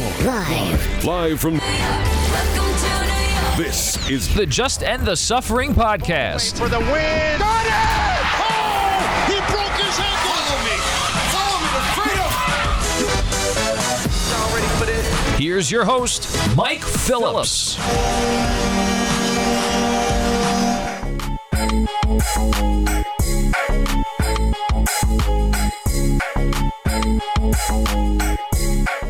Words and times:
Live. 0.00 1.04
Live 1.04 1.40
from. 1.40 1.60
This 3.58 3.98
is 4.08 4.34
the 4.34 4.46
Just 4.46 4.82
End 4.82 5.06
the 5.06 5.14
Suffering 5.14 5.74
podcast. 5.74 6.56
For 6.56 6.70
the 6.70 6.78
win. 6.78 7.38
Got 7.38 7.66
it! 7.66 7.72
Oh! 8.40 9.26
He 9.28 9.36
broke 9.52 9.76
his 9.76 10.00
ankle. 10.00 10.32
Follow 10.32 10.56
me. 10.64 10.76
Follow 11.28 11.60
me 11.60 11.68
to 11.76 11.82
freedom. 12.00 12.32
All 14.40 14.48
ready 14.56 14.70
for 14.78 14.86
this? 14.86 15.04
Here's 15.38 15.70
your 15.70 15.84
host, 15.84 16.34
Mike 16.56 16.82
Phillips. 16.82 17.76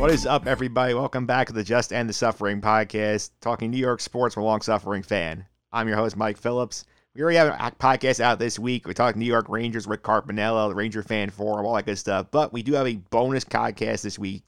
What 0.01 0.11
is 0.11 0.25
up, 0.25 0.46
everybody? 0.46 0.95
Welcome 0.95 1.27
back 1.27 1.48
to 1.48 1.53
the 1.53 1.62
Just 1.62 1.93
End 1.93 2.09
the 2.09 2.14
Suffering 2.14 2.63
podcast, 2.63 3.32
talking 3.43 3.71
New 3.71 3.77
York 3.77 4.00
sports 4.00 4.32
from 4.32 4.45
a 4.45 4.46
long 4.46 4.63
suffering 4.63 5.03
fan. 5.03 5.45
I'm 5.75 5.89
your 5.89 5.99
host, 5.99 6.17
Mike 6.17 6.39
Phillips. 6.39 6.86
We 7.14 7.21
already 7.21 7.36
have 7.36 7.49
a 7.49 7.77
podcast 7.77 8.18
out 8.18 8.39
this 8.39 8.58
week. 8.58 8.89
We 8.89 8.94
talk 8.94 9.14
New 9.14 9.27
York 9.27 9.50
Rangers, 9.50 9.86
Rick 9.86 10.03
Carpiniello, 10.03 10.71
the 10.71 10.75
Ranger 10.75 11.03
Fan 11.03 11.29
Forum, 11.29 11.67
all 11.67 11.75
that 11.75 11.85
good 11.85 11.99
stuff. 11.99 12.29
But 12.31 12.50
we 12.50 12.63
do 12.63 12.72
have 12.72 12.86
a 12.86 12.96
bonus 12.96 13.44
podcast 13.44 14.00
this 14.00 14.18
week 14.18 14.43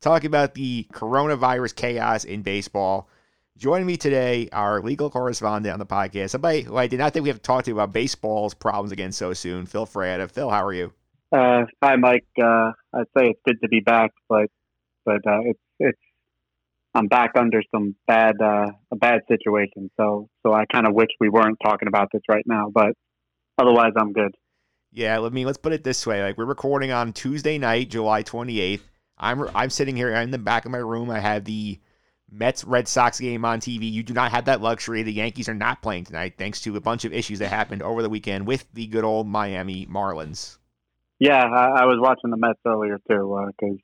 talking 0.00 0.26
about 0.26 0.54
the 0.54 0.88
coronavirus 0.92 1.76
chaos 1.76 2.24
in 2.24 2.42
baseball. 2.42 3.08
Joining 3.56 3.86
me 3.86 3.96
today, 3.96 4.48
our 4.52 4.82
legal 4.82 5.08
correspondent 5.08 5.72
on 5.72 5.78
the 5.78 5.86
podcast, 5.86 6.30
somebody 6.30 6.62
who 6.62 6.76
I 6.76 6.88
did 6.88 6.98
not 6.98 7.12
think 7.12 7.22
we 7.22 7.28
have 7.28 7.38
to 7.38 7.42
talk 7.44 7.62
to 7.66 7.70
about 7.70 7.92
baseball's 7.92 8.54
problems 8.54 8.90
again 8.90 9.12
so 9.12 9.32
soon, 9.34 9.66
Phil 9.66 9.86
Freda. 9.86 10.28
Phil, 10.28 10.50
how 10.50 10.64
are 10.64 10.72
you? 10.72 10.92
Uh, 11.30 11.66
hi, 11.80 11.94
Mike. 11.94 12.26
Uh, 12.36 12.72
I'd 12.92 13.06
say 13.16 13.28
it's 13.28 13.40
good 13.46 13.60
to 13.62 13.68
be 13.68 13.78
back, 13.78 14.10
but 14.28 14.50
but 15.06 15.26
uh, 15.26 15.40
it's 15.44 15.60
it's 15.78 15.98
I'm 16.94 17.06
back 17.06 17.32
under 17.38 17.62
some 17.70 17.94
bad 18.06 18.34
uh, 18.42 18.72
a 18.90 18.96
bad 18.96 19.20
situation. 19.28 19.90
So 19.96 20.28
so 20.42 20.52
I 20.52 20.64
kind 20.66 20.86
of 20.86 20.94
wish 20.94 21.08
we 21.20 21.28
weren't 21.28 21.58
talking 21.64 21.88
about 21.88 22.08
this 22.12 22.22
right 22.28 22.44
now, 22.46 22.70
but 22.72 22.92
otherwise 23.58 23.92
I'm 23.96 24.12
good. 24.12 24.34
Yeah, 24.92 25.20
I 25.20 25.28
mean, 25.28 25.46
let's 25.46 25.58
put 25.58 25.72
it 25.72 25.84
this 25.84 26.06
way: 26.06 26.22
like 26.22 26.36
we're 26.36 26.44
recording 26.44 26.90
on 26.90 27.12
Tuesday 27.12 27.58
night, 27.58 27.90
July 27.90 28.22
28th. 28.22 28.80
I'm 29.18 29.48
I'm 29.54 29.70
sitting 29.70 29.96
here 29.96 30.10
in 30.10 30.30
the 30.30 30.38
back 30.38 30.64
of 30.64 30.70
my 30.70 30.78
room. 30.78 31.10
I 31.10 31.20
have 31.20 31.44
the 31.44 31.78
Mets 32.30 32.64
Red 32.64 32.88
Sox 32.88 33.20
game 33.20 33.44
on 33.44 33.60
TV. 33.60 33.90
You 33.90 34.02
do 34.02 34.12
not 34.12 34.30
have 34.32 34.46
that 34.46 34.60
luxury. 34.60 35.02
The 35.02 35.12
Yankees 35.12 35.48
are 35.48 35.54
not 35.54 35.82
playing 35.82 36.04
tonight, 36.04 36.34
thanks 36.36 36.60
to 36.62 36.76
a 36.76 36.80
bunch 36.80 37.04
of 37.04 37.12
issues 37.12 37.38
that 37.38 37.48
happened 37.48 37.82
over 37.82 38.02
the 38.02 38.08
weekend 38.08 38.46
with 38.46 38.66
the 38.74 38.86
good 38.86 39.04
old 39.04 39.26
Miami 39.26 39.86
Marlins. 39.86 40.58
Yeah, 41.18 41.42
I, 41.44 41.82
I 41.82 41.84
was 41.86 41.98
watching 42.00 42.30
the 42.30 42.36
Mets 42.36 42.60
earlier 42.66 42.98
too, 43.08 43.52
because 43.58 43.78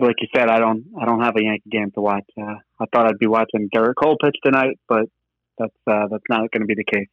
like 0.00 0.16
you 0.20 0.28
said, 0.34 0.48
I 0.48 0.58
don't 0.58 0.84
I 1.00 1.04
don't 1.04 1.22
have 1.22 1.36
a 1.36 1.42
Yankee 1.42 1.70
game 1.70 1.90
to 1.94 2.00
watch. 2.00 2.24
Uh, 2.40 2.56
I 2.78 2.86
thought 2.92 3.06
I'd 3.06 3.18
be 3.18 3.26
watching 3.26 3.68
Gerrit 3.74 3.94
Cole 4.00 4.16
pitch 4.22 4.36
tonight, 4.44 4.78
but 4.88 5.06
that's 5.58 5.74
uh, 5.86 6.06
that's 6.10 6.24
not 6.28 6.50
going 6.50 6.62
to 6.62 6.66
be 6.66 6.74
the 6.74 6.84
case. 6.84 7.08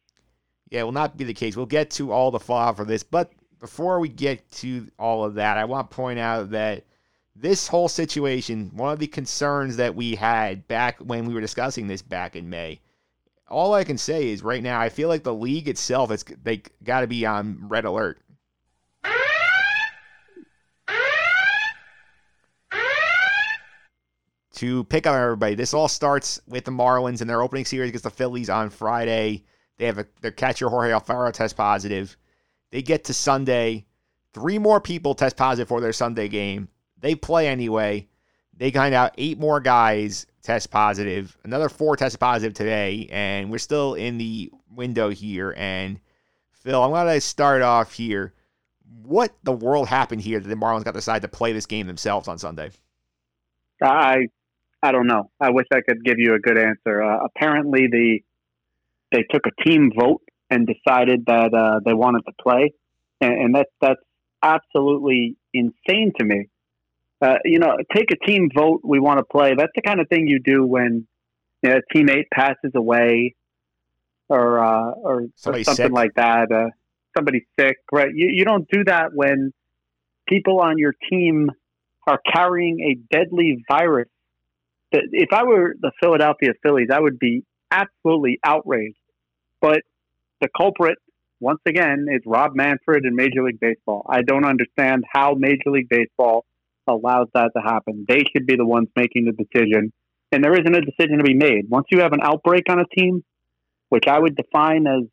Yeah, 0.70 0.82
will 0.82 0.92
not 0.92 1.16
be 1.16 1.24
the 1.24 1.34
case. 1.34 1.56
We'll 1.56 1.66
get 1.66 1.90
to 1.92 2.12
all 2.12 2.30
the 2.30 2.40
fallout 2.40 2.76
for 2.76 2.84
this, 2.84 3.02
but 3.02 3.32
before 3.58 4.00
we 4.00 4.08
get 4.08 4.50
to 4.52 4.88
all 4.98 5.24
of 5.24 5.34
that, 5.34 5.58
I 5.58 5.64
want 5.64 5.90
to 5.90 5.96
point 5.96 6.18
out 6.18 6.50
that 6.50 6.84
this 7.34 7.68
whole 7.68 7.88
situation, 7.88 8.70
one 8.74 8.92
of 8.92 8.98
the 8.98 9.06
concerns 9.06 9.76
that 9.76 9.94
we 9.94 10.14
had 10.14 10.66
back 10.68 10.98
when 10.98 11.26
we 11.26 11.34
were 11.34 11.40
discussing 11.40 11.86
this 11.86 12.02
back 12.02 12.36
in 12.36 12.50
May, 12.50 12.80
all 13.48 13.74
I 13.74 13.84
can 13.84 13.96
say 13.96 14.28
is 14.28 14.42
right 14.42 14.62
now, 14.62 14.80
I 14.80 14.88
feel 14.88 15.08
like 15.08 15.22
the 15.22 15.34
league 15.34 15.68
itself, 15.68 16.10
it's 16.10 16.24
they 16.42 16.62
got 16.84 17.00
to 17.00 17.06
be 17.06 17.24
on 17.24 17.68
red 17.68 17.84
alert. 17.84 18.20
To 24.58 24.82
pick 24.84 25.06
up 25.06 25.14
everybody. 25.14 25.54
This 25.54 25.72
all 25.72 25.86
starts 25.86 26.40
with 26.48 26.64
the 26.64 26.72
Marlins 26.72 27.20
and 27.20 27.30
their 27.30 27.42
opening 27.42 27.64
series 27.64 27.90
against 27.90 28.02
the 28.02 28.10
Phillies 28.10 28.50
on 28.50 28.70
Friday. 28.70 29.44
They 29.76 29.86
have 29.86 29.98
a, 29.98 30.06
their 30.20 30.32
catcher 30.32 30.68
Jorge 30.68 30.90
Alfaro 30.90 31.32
test 31.32 31.56
positive. 31.56 32.16
They 32.72 32.82
get 32.82 33.04
to 33.04 33.14
Sunday. 33.14 33.86
Three 34.34 34.58
more 34.58 34.80
people 34.80 35.14
test 35.14 35.36
positive 35.36 35.68
for 35.68 35.80
their 35.80 35.92
Sunday 35.92 36.26
game. 36.26 36.68
They 37.00 37.14
play 37.14 37.46
anyway. 37.46 38.08
They 38.56 38.72
find 38.72 38.94
out 38.94 39.14
eight 39.16 39.38
more 39.38 39.60
guys 39.60 40.26
test 40.42 40.72
positive. 40.72 41.38
Another 41.44 41.68
four 41.68 41.96
test 41.96 42.18
positive 42.18 42.52
today, 42.52 43.06
and 43.12 43.52
we're 43.52 43.58
still 43.58 43.94
in 43.94 44.18
the 44.18 44.50
window 44.74 45.08
here. 45.08 45.54
And 45.56 46.00
Phil, 46.50 46.82
I'm 46.82 46.90
gonna 46.90 47.20
start 47.20 47.62
off 47.62 47.92
here. 47.92 48.34
What 49.04 49.32
the 49.44 49.52
world 49.52 49.86
happened 49.86 50.22
here 50.22 50.40
that 50.40 50.48
the 50.48 50.56
Marlins 50.56 50.82
got 50.82 50.92
to 50.92 50.98
decide 50.98 51.22
to 51.22 51.28
play 51.28 51.52
this 51.52 51.66
game 51.66 51.86
themselves 51.86 52.26
on 52.26 52.38
Sunday? 52.38 52.72
I 53.80 54.26
I 54.82 54.92
don't 54.92 55.06
know. 55.06 55.30
I 55.40 55.50
wish 55.50 55.66
I 55.72 55.80
could 55.80 56.04
give 56.04 56.18
you 56.18 56.34
a 56.34 56.38
good 56.38 56.58
answer. 56.58 57.02
Uh, 57.02 57.24
apparently, 57.24 57.88
the 57.90 58.20
they 59.10 59.24
took 59.30 59.42
a 59.46 59.68
team 59.68 59.90
vote 59.98 60.22
and 60.50 60.66
decided 60.66 61.24
that 61.26 61.52
uh, 61.54 61.80
they 61.84 61.94
wanted 61.94 62.22
to 62.26 62.32
play, 62.40 62.72
and, 63.20 63.32
and 63.32 63.54
that's 63.54 63.70
that's 63.80 64.00
absolutely 64.42 65.36
insane 65.52 66.12
to 66.18 66.24
me. 66.24 66.48
Uh, 67.20 67.36
you 67.44 67.58
know, 67.58 67.76
take 67.94 68.10
a 68.12 68.26
team 68.26 68.48
vote. 68.54 68.80
We 68.84 69.00
want 69.00 69.18
to 69.18 69.24
play. 69.24 69.54
That's 69.56 69.72
the 69.74 69.82
kind 69.82 70.00
of 70.00 70.08
thing 70.08 70.28
you 70.28 70.40
do 70.40 70.64
when 70.64 71.06
you 71.62 71.70
know, 71.70 71.76
a 71.78 71.96
teammate 71.96 72.26
passes 72.32 72.72
away, 72.76 73.34
or 74.28 74.60
uh, 74.60 74.92
or, 74.92 75.22
or, 75.22 75.28
something 75.36 75.64
sick. 75.64 75.92
like 75.92 76.14
that. 76.14 76.52
Uh, 76.52 76.70
somebody's 77.16 77.46
sick, 77.58 77.78
right? 77.90 78.10
You 78.14 78.30
you 78.32 78.44
don't 78.44 78.68
do 78.70 78.84
that 78.84 79.12
when 79.12 79.52
people 80.28 80.60
on 80.60 80.78
your 80.78 80.94
team 81.10 81.50
are 82.06 82.20
carrying 82.32 82.80
a 82.80 83.14
deadly 83.14 83.64
virus. 83.68 84.08
If 84.92 85.32
I 85.32 85.44
were 85.44 85.74
the 85.80 85.92
Philadelphia 86.00 86.50
Phillies, 86.62 86.88
I 86.92 87.00
would 87.00 87.18
be 87.18 87.44
absolutely 87.70 88.38
outraged. 88.44 88.96
But 89.60 89.80
the 90.40 90.48
culprit, 90.56 90.98
once 91.40 91.60
again, 91.66 92.06
is 92.10 92.22
Rob 92.24 92.52
Manfred 92.54 93.04
in 93.04 93.14
Major 93.14 93.42
League 93.42 93.60
Baseball. 93.60 94.06
I 94.08 94.22
don't 94.22 94.44
understand 94.44 95.04
how 95.12 95.34
Major 95.34 95.70
League 95.70 95.88
Baseball 95.88 96.44
allows 96.86 97.28
that 97.34 97.50
to 97.56 97.62
happen. 97.62 98.06
They 98.08 98.24
should 98.32 98.46
be 98.46 98.56
the 98.56 98.64
ones 98.64 98.88
making 98.96 99.26
the 99.26 99.32
decision. 99.32 99.92
And 100.32 100.42
there 100.42 100.52
isn't 100.52 100.74
a 100.74 100.80
decision 100.80 101.18
to 101.18 101.24
be 101.24 101.34
made. 101.34 101.68
Once 101.68 101.86
you 101.90 102.00
have 102.00 102.12
an 102.12 102.20
outbreak 102.22 102.64
on 102.70 102.78
a 102.78 102.84
team, 102.98 103.24
which 103.88 104.04
I 104.08 104.18
would 104.18 104.36
define 104.36 104.86
as 104.86 105.04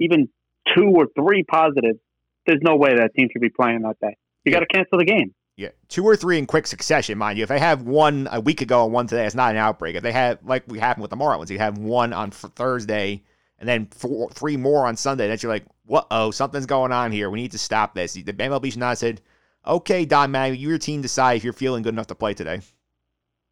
even 0.00 0.28
two 0.74 0.92
or 0.94 1.06
three 1.18 1.42
positives, 1.42 1.98
there's 2.46 2.60
no 2.62 2.76
way 2.76 2.94
that 2.96 3.14
team 3.14 3.28
should 3.32 3.42
be 3.42 3.50
playing 3.50 3.82
that 3.82 3.96
day. 4.00 4.16
You 4.44 4.52
got 4.52 4.60
to 4.60 4.66
cancel 4.66 4.98
the 4.98 5.04
game. 5.04 5.34
Yeah, 5.58 5.70
two 5.88 6.04
or 6.04 6.14
three 6.14 6.38
in 6.38 6.46
quick 6.46 6.68
succession, 6.68 7.18
mind 7.18 7.36
you. 7.36 7.42
If 7.42 7.48
they 7.48 7.58
have 7.58 7.82
one 7.82 8.28
a 8.30 8.40
week 8.40 8.62
ago 8.62 8.84
and 8.84 8.92
one 8.92 9.08
today, 9.08 9.26
it's 9.26 9.34
not 9.34 9.50
an 9.50 9.56
outbreak. 9.56 9.96
If 9.96 10.04
they 10.04 10.12
have, 10.12 10.38
like 10.44 10.62
we 10.68 10.78
happened 10.78 11.02
with 11.02 11.10
the 11.10 11.16
Marlins, 11.16 11.50
you 11.50 11.58
have 11.58 11.78
one 11.78 12.12
on 12.12 12.30
Thursday 12.30 13.24
and 13.58 13.68
then 13.68 13.86
four, 13.86 14.30
three 14.30 14.56
more 14.56 14.86
on 14.86 14.96
Sunday, 14.96 15.26
then 15.26 15.36
you're 15.42 15.50
like, 15.50 15.64
what? 15.84 16.06
Oh, 16.12 16.30
something's 16.30 16.66
going 16.66 16.92
on 16.92 17.10
here. 17.10 17.28
We 17.28 17.42
need 17.42 17.50
to 17.50 17.58
stop 17.58 17.92
this. 17.92 18.12
The 18.12 18.22
MLB 18.22 18.70
should 18.70 18.78
not 18.78 18.98
said, 18.98 19.20
okay, 19.66 20.04
Don 20.04 20.30
Mattingly, 20.30 20.60
you 20.60 20.68
your 20.68 20.78
team 20.78 21.02
decide 21.02 21.38
if 21.38 21.42
you're 21.42 21.52
feeling 21.52 21.82
good 21.82 21.92
enough 21.92 22.06
to 22.06 22.14
play 22.14 22.34
today. 22.34 22.60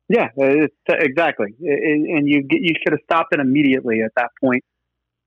Yeah, 0.08 0.28
uh, 0.40 0.44
uh, 0.44 0.94
exactly. 1.00 1.56
And 1.58 2.28
you 2.28 2.46
you 2.48 2.74
should 2.80 2.92
have 2.92 3.00
stopped 3.02 3.34
it 3.34 3.40
immediately 3.40 4.02
at 4.02 4.12
that 4.16 4.30
point 4.40 4.62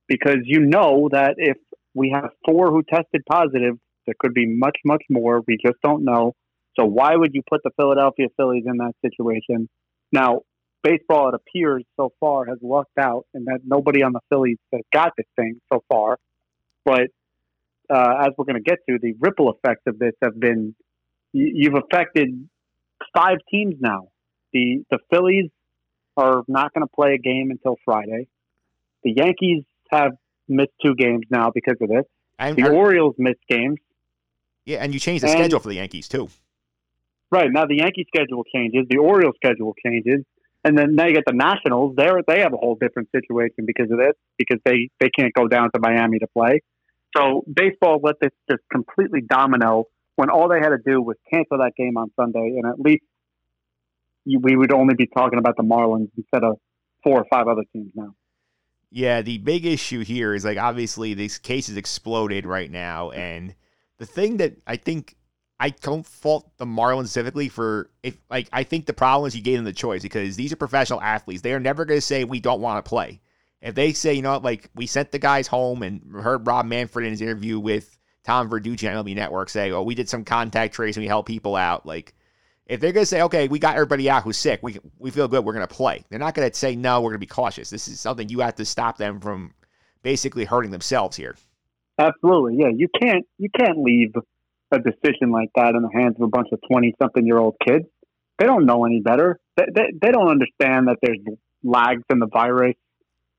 because 0.07 0.37
you 0.43 0.61
know 0.61 1.09
that 1.11 1.33
if 1.35 1.57
we 1.93 2.11
have 2.15 2.29
four 2.45 2.71
who 2.71 2.83
tested 2.83 3.23
positive, 3.29 3.75
there 4.05 4.15
could 4.17 4.33
be 4.33 4.45
much, 4.45 4.77
much 4.85 5.03
more. 5.09 5.43
We 5.45 5.57
just 5.61 5.75
don't 5.83 6.05
know. 6.05 6.35
So 6.77 6.85
why 6.85 7.15
would 7.15 7.33
you 7.33 7.41
put 7.49 7.61
the 7.63 7.71
Philadelphia 7.75 8.27
Phillies 8.37 8.63
in 8.65 8.77
that 8.77 8.93
situation? 9.01 9.69
Now, 10.11 10.41
baseball, 10.83 11.29
it 11.29 11.35
appears 11.35 11.83
so 11.97 12.11
far, 12.19 12.45
has 12.45 12.57
lucked 12.61 12.97
out 12.97 13.25
and 13.33 13.45
that 13.47 13.59
nobody 13.65 14.03
on 14.03 14.13
the 14.13 14.21
Phillies 14.29 14.57
has 14.71 14.81
got 14.93 15.13
this 15.17 15.25
thing 15.35 15.59
so 15.71 15.83
far. 15.89 16.17
But 16.85 17.09
uh, 17.89 18.13
as 18.21 18.29
we're 18.37 18.45
going 18.45 18.55
to 18.55 18.61
get 18.61 18.79
to, 18.87 18.97
the 19.01 19.13
ripple 19.19 19.51
effects 19.53 19.83
of 19.87 19.99
this 19.99 20.13
have 20.21 20.39
been 20.39 20.75
you've 21.33 21.75
affected 21.75 22.47
five 23.15 23.37
teams 23.51 23.75
now. 23.79 24.07
The 24.53 24.83
the 24.89 24.99
Phillies 25.11 25.49
are 26.17 26.43
not 26.47 26.73
going 26.73 26.85
to 26.85 26.91
play 26.93 27.13
a 27.13 27.17
game 27.17 27.51
until 27.51 27.77
Friday. 27.85 28.27
The 29.03 29.11
Yankees 29.15 29.63
have 29.91 30.13
missed 30.47 30.71
two 30.83 30.95
games 30.95 31.23
now 31.29 31.51
because 31.53 31.75
of 31.81 31.89
this. 31.89 32.05
The 32.55 32.69
Orioles 32.71 33.15
missed 33.17 33.45
games. 33.49 33.77
Yeah, 34.65 34.77
and 34.83 34.93
you 34.93 34.99
changed 34.99 35.23
the 35.23 35.29
And- 35.29 35.37
schedule 35.39 35.59
for 35.59 35.69
the 35.69 35.75
Yankees 35.75 36.07
too. 36.07 36.29
Right 37.31 37.49
now, 37.51 37.65
the 37.65 37.77
Yankee 37.77 38.05
schedule 38.07 38.43
changes, 38.43 38.85
the 38.89 38.97
Orioles 38.97 39.35
schedule 39.35 39.75
changes, 39.85 40.25
and 40.63 40.77
then 40.77 40.95
now 40.95 41.05
you 41.05 41.13
get 41.13 41.23
the 41.27 41.33
Nationals. 41.33 41.95
They 41.95 42.09
they 42.27 42.39
have 42.41 42.53
a 42.53 42.57
whole 42.57 42.75
different 42.79 43.09
situation 43.15 43.65
because 43.65 43.91
of 43.91 43.97
this, 43.97 44.13
because 44.37 44.59
they 44.65 44.89
they 44.99 45.09
can't 45.09 45.33
go 45.33 45.47
down 45.47 45.69
to 45.73 45.79
Miami 45.79 46.19
to 46.19 46.27
play. 46.27 46.61
So 47.15 47.43
baseball 47.51 47.99
let 48.03 48.15
this 48.19 48.31
just 48.49 48.61
completely 48.71 49.21
domino 49.21 49.85
when 50.15 50.29
all 50.29 50.49
they 50.49 50.59
had 50.59 50.69
to 50.69 50.77
do 50.85 51.01
was 51.01 51.15
cancel 51.31 51.59
that 51.59 51.73
game 51.77 51.97
on 51.97 52.11
Sunday, 52.19 52.59
and 52.61 52.65
at 52.65 52.79
least 52.79 53.03
we 54.25 54.55
would 54.55 54.73
only 54.73 54.95
be 54.95 55.07
talking 55.07 55.39
about 55.39 55.55
the 55.55 55.63
Marlins 55.63 56.09
instead 56.17 56.43
of 56.43 56.57
four 57.03 57.19
or 57.19 57.25
five 57.31 57.47
other 57.47 57.63
teams 57.73 57.91
now. 57.95 58.13
Yeah, 58.91 59.21
the 59.21 59.37
big 59.37 59.65
issue 59.65 60.03
here 60.03 60.33
is 60.33 60.43
like 60.43 60.57
obviously 60.57 61.13
these 61.13 61.37
cases 61.37 61.77
exploded 61.77 62.45
right 62.45 62.69
now, 62.69 63.11
and 63.11 63.55
the 63.97 64.05
thing 64.05 64.37
that 64.37 64.57
I 64.65 64.75
think 64.77 65.15
I 65.59 65.69
don't 65.69 66.05
fault 66.05 66.49
the 66.57 66.65
Marlins 66.65 67.07
specifically 67.07 67.49
for 67.49 67.89
if 68.01 68.17
like 68.29 68.47
I 68.53 68.63
think 68.63 68.85
the 68.85 68.93
problem 68.93 69.27
is 69.27 69.35
you 69.35 69.41
gave 69.41 69.57
them 69.57 69.65
the 69.65 69.73
choice 69.73 70.01
because 70.01 70.35
these 70.35 70.53
are 70.53 70.57
professional 70.57 71.01
athletes. 71.01 71.41
They 71.41 71.53
are 71.53 71.59
never 71.59 71.83
going 71.85 71.97
to 71.97 72.05
say 72.05 72.23
we 72.23 72.39
don't 72.39 72.61
want 72.61 72.83
to 72.83 72.87
play. 72.87 73.19
If 73.61 73.75
they 73.75 73.91
say, 73.91 74.13
you 74.13 74.21
know, 74.21 74.37
like 74.37 74.69
we 74.73 74.87
sent 74.87 75.11
the 75.11 75.19
guys 75.19 75.47
home 75.47 75.83
and 75.83 76.01
heard 76.13 76.47
Rob 76.47 76.65
Manfred 76.65 77.05
in 77.05 77.11
his 77.11 77.21
interview 77.21 77.59
with 77.59 77.97
Tom 78.23 78.49
Verducci 78.49 78.89
on 78.89 79.03
MLB 79.03 79.15
Network 79.15 79.49
say, 79.49 79.71
"Oh, 79.71 79.83
we 79.83 79.95
did 79.95 80.07
some 80.07 80.23
contact 80.23 80.73
tracing, 80.73 81.01
we 81.01 81.07
helped 81.07 81.27
people 81.27 81.57
out." 81.57 81.85
Like, 81.85 82.13
if 82.67 82.79
they're 82.79 82.93
going 82.93 83.01
to 83.01 83.07
say, 83.07 83.21
"Okay, 83.23 83.49
we 83.49 83.59
got 83.59 83.75
everybody 83.75 84.09
out 84.09 84.23
who's 84.23 84.37
sick, 84.37 84.61
we 84.63 84.77
we 84.97 85.11
feel 85.11 85.27
good, 85.27 85.43
we're 85.43 85.53
going 85.53 85.67
to 85.67 85.73
play," 85.73 86.05
they're 86.09 86.19
not 86.19 86.35
going 86.35 86.49
to 86.49 86.55
say, 86.55 86.75
"No, 86.75 87.01
we're 87.01 87.09
going 87.09 87.19
to 87.19 87.19
be 87.19 87.25
cautious." 87.25 87.69
This 87.69 87.89
is 87.89 87.99
something 87.99 88.29
you 88.29 88.39
have 88.39 88.55
to 88.55 88.65
stop 88.65 88.97
them 88.97 89.19
from 89.19 89.53
basically 90.03 90.45
hurting 90.45 90.71
themselves 90.71 91.17
here. 91.17 91.35
Absolutely, 91.97 92.55
yeah. 92.59 92.69
You 92.73 92.87
can't 93.01 93.25
you 93.37 93.49
can't 93.57 93.79
leave 93.79 94.13
a 94.71 94.79
decision 94.79 95.31
like 95.31 95.49
that 95.55 95.75
in 95.75 95.81
the 95.81 95.89
hands 95.93 96.15
of 96.17 96.21
a 96.21 96.27
bunch 96.27 96.49
of 96.51 96.59
twenty 96.69 96.93
something 97.01 97.25
year 97.25 97.37
old 97.37 97.55
kids. 97.65 97.85
They 98.37 98.45
don't 98.45 98.65
know 98.65 98.85
any 98.85 99.01
better. 99.01 99.39
They, 99.57 99.65
they, 99.73 99.87
they 100.01 100.11
don't 100.11 100.29
understand 100.29 100.87
that 100.87 100.97
there's 101.01 101.19
lags 101.63 102.03
in 102.09 102.19
the 102.19 102.27
virus. 102.27 102.75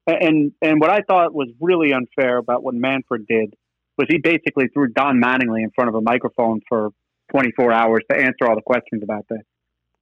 And 0.06 0.52
and 0.60 0.80
what 0.80 0.90
I 0.90 1.00
thought 1.00 1.34
was 1.34 1.48
really 1.60 1.92
unfair 1.92 2.38
about 2.38 2.62
what 2.62 2.74
Manfred 2.74 3.26
did 3.26 3.54
was 3.96 4.06
he 4.08 4.18
basically 4.18 4.68
threw 4.68 4.88
Don 4.88 5.20
Mattingly 5.20 5.62
in 5.62 5.70
front 5.74 5.88
of 5.88 5.94
a 5.94 6.00
microphone 6.00 6.60
for 6.68 6.90
24 7.32 7.72
hours 7.72 8.02
to 8.10 8.16
answer 8.16 8.46
all 8.48 8.56
the 8.56 8.62
questions 8.62 9.02
about 9.02 9.26
this. 9.28 9.42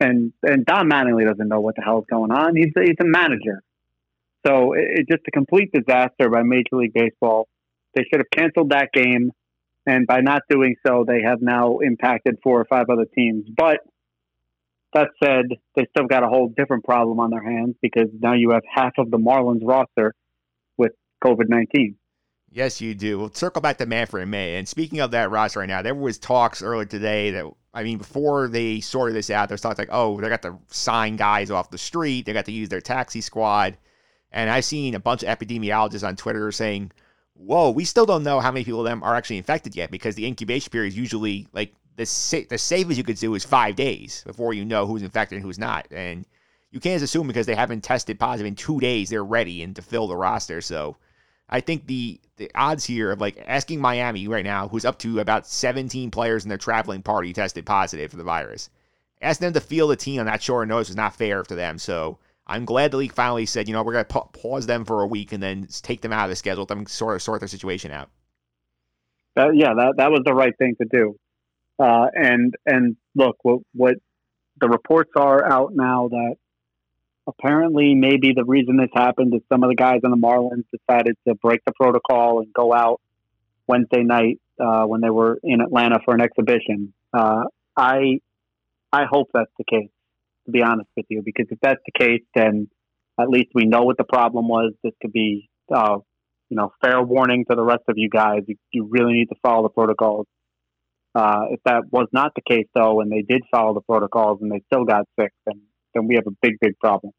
And 0.01 0.33
and 0.43 0.65
Don 0.65 0.89
Mattingly 0.89 1.27
doesn't 1.27 1.49
know 1.49 1.61
what 1.61 1.75
the 1.77 1.83
hell 1.83 1.99
is 1.99 2.05
going 2.09 2.31
on. 2.31 2.57
He's 2.57 2.73
he's 2.75 2.97
a 3.01 3.05
manager. 3.05 3.63
So 4.47 4.73
it's 4.73 5.01
it 5.01 5.09
just 5.11 5.27
a 5.27 5.31
complete 5.33 5.73
disaster 5.73 6.31
by 6.31 6.43
Major 6.43 6.77
League 6.77 6.95
Baseball. 6.95 7.49
They 7.95 8.05
should 8.05 8.21
have 8.21 8.31
canceled 8.31 8.71
that 8.71 8.93
game, 8.93 9.33
and 9.89 10.07
by 10.07 10.21
not 10.21 10.43
doing 10.51 10.77
so, 10.87 11.05
they 11.07 11.23
have 11.23 11.41
now 11.41 11.79
impacted 11.79 12.37
four 12.43 12.61
or 12.61 12.67
five 12.67 12.91
other 12.91 13.07
teams. 13.07 13.47
But 13.57 13.81
that 14.93 15.09
said, 15.23 15.47
they 15.77 15.87
still 15.91 16.07
got 16.07 16.23
a 16.23 16.29
whole 16.29 16.53
different 16.55 16.85
problem 16.85 17.21
on 17.21 17.31
their 17.31 17.43
hands 17.43 17.77
because 17.81 18.09
now 18.21 18.35
you 18.35 18.51
have 18.51 18.63
half 18.71 18.93
of 18.99 19.11
the 19.11 19.19
Marlins 19.19 19.61
roster 19.63 20.15
with 20.77 20.93
COVID 21.25 21.49
19. 21.49 21.97
Yes, 22.51 22.81
you 22.81 22.95
do. 22.95 23.19
We'll 23.19 23.33
circle 23.33 23.61
back 23.61 23.79
to 23.79 23.87
Manfred 23.87 24.23
and 24.23 24.31
May. 24.31 24.57
And 24.57 24.67
speaking 24.67 25.01
of 25.01 25.11
that 25.11 25.31
roster 25.31 25.61
right 25.61 25.69
now, 25.69 25.83
there 25.83 25.95
was 25.95 26.19
talks 26.19 26.63
earlier 26.63 26.87
today 26.87 27.31
that 27.33 27.47
I 27.75 27.83
mean, 27.83 27.99
before 27.99 28.49
they 28.49 28.81
sorted 28.81 29.15
this 29.15 29.31
out, 29.31 29.49
there's 29.49 29.61
talks 29.61 29.79
like, 29.79 29.91
oh, 29.93 30.21
they 30.21 30.29
got 30.29 30.43
to 30.43 30.59
sign 30.69 31.17
guys 31.17 31.51
off 31.51 31.71
the 31.71 31.79
street, 31.79 32.27
they 32.27 32.33
got 32.33 32.47
to 32.47 32.53
use 32.53 32.69
their 32.69 32.81
taxi 32.81 33.21
squad. 33.21 33.77
And 34.33 34.51
I've 34.51 34.65
seen 34.65 34.95
a 34.95 35.01
bunch 35.01 35.23
of 35.23 35.29
epidemiologists 35.29 36.07
on 36.07 36.17
Twitter 36.17 36.51
saying, 36.53 36.93
whoa, 37.39 37.71
we 37.71 37.85
still 37.85 38.07
don't 38.07 38.25
know 38.25 38.41
how 38.41 38.51
many 38.51 38.65
people 38.65 38.81
of 38.81 38.87
them 38.87 39.03
are 39.03 39.15
actually 39.15 39.39
infected 39.39 39.75
yet 39.77 39.91
because 39.91 40.15
the 40.15 40.27
incubation 40.27 40.71
period 40.71 40.89
is 40.89 40.99
usually 40.99 41.47
like 41.53 41.73
the 41.97 42.05
sa- 42.05 42.39
the 42.49 42.59
safest 42.59 42.99
you 42.99 43.05
could 43.05 43.17
do 43.17 43.35
is 43.35 43.45
five 43.45 43.77
days 43.77 44.23
before 44.27 44.55
you 44.55 44.65
know 44.65 44.87
who's 44.87 45.03
infected 45.03 45.37
and 45.37 45.45
who's 45.45 45.59
not. 45.59 45.87
And 45.91 46.27
you 46.71 46.81
can't 46.81 47.03
assume 47.03 47.27
because 47.27 47.47
they 47.47 47.55
haven't 47.55 47.83
tested 47.83 48.19
positive 48.19 48.47
in 48.47 48.55
two 48.55 48.81
days 48.81 49.09
they're 49.09 49.25
ready 49.25 49.63
and 49.63 49.75
to 49.77 49.83
fill 49.83 50.07
the 50.07 50.17
roster. 50.17 50.61
So 50.61 50.97
I 51.49 51.61
think 51.61 51.87
the 51.87 52.21
the 52.37 52.51
odds 52.55 52.85
here 52.85 53.11
of 53.11 53.21
like 53.21 53.43
asking 53.47 53.81
Miami 53.81 54.29
right 54.29 54.45
now, 54.45 54.69
who's 54.69 54.85
up 54.85 54.99
to 55.01 55.21
about 55.21 55.47
17 55.47 56.11
players 56.11 56.45
in 56.45 56.49
their 56.49 56.59
traveling 56.59 57.03
party 57.03 57.33
tested 57.33 57.65
positive 57.65 58.11
for 58.11 58.17
the 58.17 58.25
virus, 58.25 58.69
ask 59.23 59.41
them 59.41 59.53
to 59.53 59.61
field 59.61 59.93
a 59.93 59.97
team 59.97 60.21
on 60.21 60.27
that 60.27 60.43
short 60.43 60.69
notice 60.69 60.89
was 60.89 60.97
not 60.97 61.17
fair 61.17 61.43
to 61.43 61.55
them. 61.55 61.79
So 61.79 62.19
I'm 62.49 62.65
glad 62.65 62.91
the 62.91 62.97
league 62.97 63.13
finally 63.13 63.47
said, 63.47 63.69
you 63.69 63.75
know, 63.75 63.83
we're 63.83 63.93
going 63.93 64.05
to 64.05 64.13
pa- 64.13 64.25
pause 64.27 64.67
them 64.67 64.85
for 64.85 65.03
a 65.03 65.07
week 65.07 65.33
and 65.33 65.43
then 65.43 65.69
take 65.83 66.01
them 66.01 66.13
out 66.13 66.25
of 66.25 66.31
the 66.31 66.37
schedule, 66.37 66.63
let 66.63 66.69
them 66.69 66.87
sort 66.87 67.17
of 67.17 67.23
sort 67.23 67.41
their 67.41 67.49
situation 67.49 67.91
out. 67.91 68.09
Uh, 69.37 69.51
yeah, 69.51 69.75
that 69.75 69.95
that 69.99 70.11
was 70.11 70.23
the 70.25 70.35
right 70.35 70.57
thing 70.59 70.75
to 70.81 70.89
do. 70.91 71.17
Uh, 71.79 72.07
and 72.15 72.55
and 72.67 72.97
look, 73.15 73.37
what 73.43 73.61
what 73.75 73.95
the 74.61 74.69
reports 74.69 75.13
are 75.17 75.45
out 75.45 75.73
now 75.75 76.09
that 76.09 76.37
apparently 77.29 77.95
maybe 77.95 78.33
the 78.33 78.45
reason 78.45 78.77
this 78.77 78.89
happened 78.95 79.35
is 79.35 79.43
some 79.53 79.63
of 79.63 79.69
the 79.69 79.77
guys 79.77 80.01
on 80.03 80.11
the 80.11 80.17
Marlins 80.17 80.65
decided 80.73 81.17
to 81.27 81.35
break 81.35 81.65
the 81.65 81.73
protocol 81.73 82.41
and 82.41 82.53
go 82.53 82.75
out 82.75 83.01
Wednesday 83.67 84.03
night 84.03 84.41
uh, 84.59 84.85
when 84.85 85.01
they 85.01 85.11
were 85.11 85.39
in 85.45 85.61
Atlanta 85.61 86.01
for 86.05 86.15
an 86.15 86.21
exhibition. 86.21 86.93
Uh, 87.13 87.45
I 87.77 88.21
I 88.93 89.05
hope 89.05 89.29
that's 89.33 89.53
the 89.59 89.65
case, 89.65 89.91
to 90.49 90.53
be 90.53 90.63
honest 90.63 90.89
with 90.97 91.07
you, 91.11 91.23
because 91.23 91.47
if 91.51 91.59
that's 91.61 91.81
the 91.85 91.93
case, 91.99 92.23
then 92.35 92.69
at 93.21 93.29
least 93.29 93.49
we 93.55 93.67
know 93.67 93.83
what 93.83 93.99
the 93.99 94.05
problem 94.05 94.49
was. 94.49 94.73
This 94.83 94.95
could 95.03 95.13
be, 95.13 95.51
uh, 95.75 95.99
you 96.49 96.57
know, 96.57 96.73
fair 96.81 97.03
warning 97.03 97.45
to 97.51 97.55
the 97.55 97.63
rest 97.63 97.83
of 97.89 97.99
you 97.99 98.09
guys. 98.09 98.41
You, 98.47 98.57
you 98.73 98.89
really 98.91 99.13
need 99.13 99.27
to 99.27 99.37
follow 99.43 99.65
the 99.65 99.69
protocols. 99.69 100.27
Uh, 101.15 101.47
if 101.51 101.61
that 101.65 101.83
was 101.91 102.09
not 102.13 102.33
the 102.35 102.43
case, 102.49 102.67
though, 102.75 103.01
and 103.01 103.13
they 103.13 103.23
did 103.23 103.43
follow 103.51 103.75
the 103.75 103.81
protocols 103.83 104.39
and 104.41 104.51
they 104.51 104.63
still 104.73 104.85
got 104.85 105.05
sick, 105.19 105.33
then 105.47 105.61
then 105.95 106.07
we 106.07 106.15
have 106.15 106.27
a 106.27 106.37
big, 106.43 106.55
big 106.61 106.79
problem. 106.79 107.13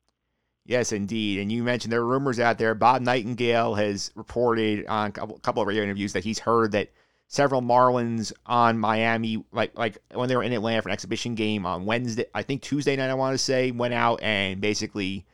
Yes, 0.65 0.91
indeed. 0.91 1.39
And 1.39 1.51
you 1.51 1.63
mentioned 1.63 1.91
there 1.91 2.01
are 2.01 2.05
rumors 2.05 2.39
out 2.39 2.59
there. 2.59 2.75
Bob 2.75 3.01
Nightingale 3.01 3.73
has 3.75 4.11
reported 4.15 4.85
on 4.85 5.07
a 5.07 5.39
couple 5.39 5.61
of 5.61 5.67
radio 5.67 5.83
interviews 5.83 6.13
that 6.13 6.23
he's 6.23 6.39
heard 6.39 6.71
that 6.73 6.89
several 7.29 7.61
Marlins 7.61 8.33
on 8.47 8.77
Miami, 8.77 9.45
like 9.53 9.77
like 9.77 9.97
when 10.13 10.27
they 10.27 10.35
were 10.35 10.43
in 10.43 10.51
Atlanta 10.51 10.81
for 10.81 10.89
an 10.89 10.93
exhibition 10.93 11.35
game 11.35 11.65
on 11.65 11.85
Wednesday, 11.85 12.25
I 12.33 12.41
think 12.43 12.61
Tuesday 12.61 12.95
night, 12.95 13.09
I 13.09 13.13
want 13.13 13.35
to 13.35 13.37
say, 13.37 13.71
went 13.71 13.93
out 13.93 14.21
and 14.21 14.59
basically 14.59 15.25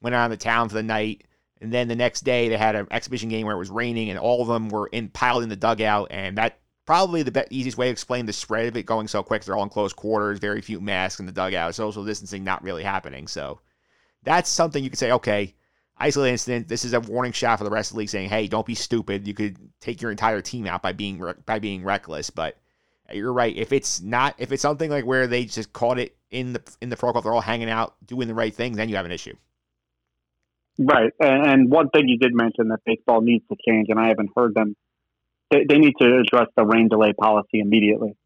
went 0.00 0.14
out 0.14 0.24
of 0.24 0.30
the 0.30 0.42
town 0.42 0.68
for 0.68 0.74
the 0.74 0.82
night. 0.82 1.24
And 1.60 1.72
then 1.72 1.86
the 1.86 1.94
next 1.94 2.22
day 2.22 2.48
they 2.48 2.56
had 2.56 2.74
an 2.74 2.88
exhibition 2.90 3.28
game 3.28 3.46
where 3.46 3.54
it 3.54 3.58
was 3.58 3.70
raining 3.70 4.10
and 4.10 4.18
all 4.18 4.42
of 4.42 4.48
them 4.48 4.68
were 4.68 4.88
in 4.88 5.10
piled 5.10 5.44
in 5.44 5.48
the 5.48 5.54
dugout. 5.54 6.08
And 6.10 6.36
that 6.38 6.58
probably 6.86 7.22
the 7.22 7.30
be- 7.30 7.44
easiest 7.50 7.78
way 7.78 7.86
to 7.86 7.92
explain 7.92 8.26
the 8.26 8.32
spread 8.32 8.66
of 8.66 8.76
it 8.76 8.84
going 8.84 9.06
so 9.06 9.22
quick. 9.22 9.44
They're 9.44 9.56
all 9.56 9.62
in 9.62 9.68
close 9.68 9.92
quarters, 9.92 10.40
very 10.40 10.62
few 10.62 10.80
masks 10.80 11.20
in 11.20 11.26
the 11.26 11.32
dugout, 11.32 11.74
social 11.74 12.04
distancing 12.04 12.42
not 12.42 12.64
really 12.64 12.82
happening. 12.82 13.28
So 13.28 13.60
that's 14.24 14.50
something 14.50 14.82
you 14.82 14.90
could 14.90 14.98
say, 14.98 15.12
okay, 15.12 15.54
isolated 15.98 16.32
incident. 16.32 16.68
This 16.68 16.84
is 16.84 16.94
a 16.94 17.00
warning 17.00 17.32
shot 17.32 17.58
for 17.58 17.64
the 17.64 17.70
rest 17.70 17.90
of 17.90 17.94
the 17.94 17.98
league, 18.00 18.08
saying, 18.08 18.28
hey, 18.28 18.46
don't 18.46 18.66
be 18.66 18.74
stupid. 18.74 19.26
You 19.26 19.34
could 19.34 19.56
take 19.80 20.02
your 20.02 20.10
entire 20.10 20.40
team 20.40 20.66
out 20.66 20.82
by 20.82 20.92
being 20.92 21.18
re- 21.18 21.34
by 21.46 21.58
being 21.58 21.84
reckless. 21.84 22.30
But 22.30 22.56
you're 23.12 23.32
right. 23.32 23.56
If 23.56 23.72
it's 23.72 24.00
not, 24.00 24.34
if 24.38 24.52
it's 24.52 24.62
something 24.62 24.90
like 24.90 25.04
where 25.04 25.26
they 25.26 25.44
just 25.44 25.72
caught 25.72 25.98
it 25.98 26.16
in 26.30 26.54
the 26.54 26.62
in 26.80 26.88
the 26.88 26.96
protocol, 26.96 27.22
they're 27.22 27.32
all 27.32 27.40
hanging 27.40 27.70
out 27.70 27.94
doing 28.06 28.28
the 28.28 28.34
right 28.34 28.54
thing, 28.54 28.74
then 28.74 28.88
you 28.88 28.96
have 28.96 29.06
an 29.06 29.12
issue. 29.12 29.34
Right, 30.78 31.12
and, 31.20 31.46
and 31.46 31.70
one 31.70 31.90
thing 31.90 32.08
you 32.08 32.16
did 32.16 32.34
mention 32.34 32.68
that 32.68 32.78
baseball 32.86 33.20
needs 33.20 33.44
to 33.50 33.56
change, 33.68 33.88
and 33.90 34.00
I 34.00 34.08
haven't 34.08 34.30
heard 34.34 34.54
them. 34.54 34.74
They, 35.50 35.66
they 35.68 35.76
need 35.76 35.92
to 36.00 36.20
address 36.20 36.48
the 36.56 36.64
rain 36.64 36.88
delay 36.88 37.12
policy 37.12 37.60
immediately. 37.60 38.16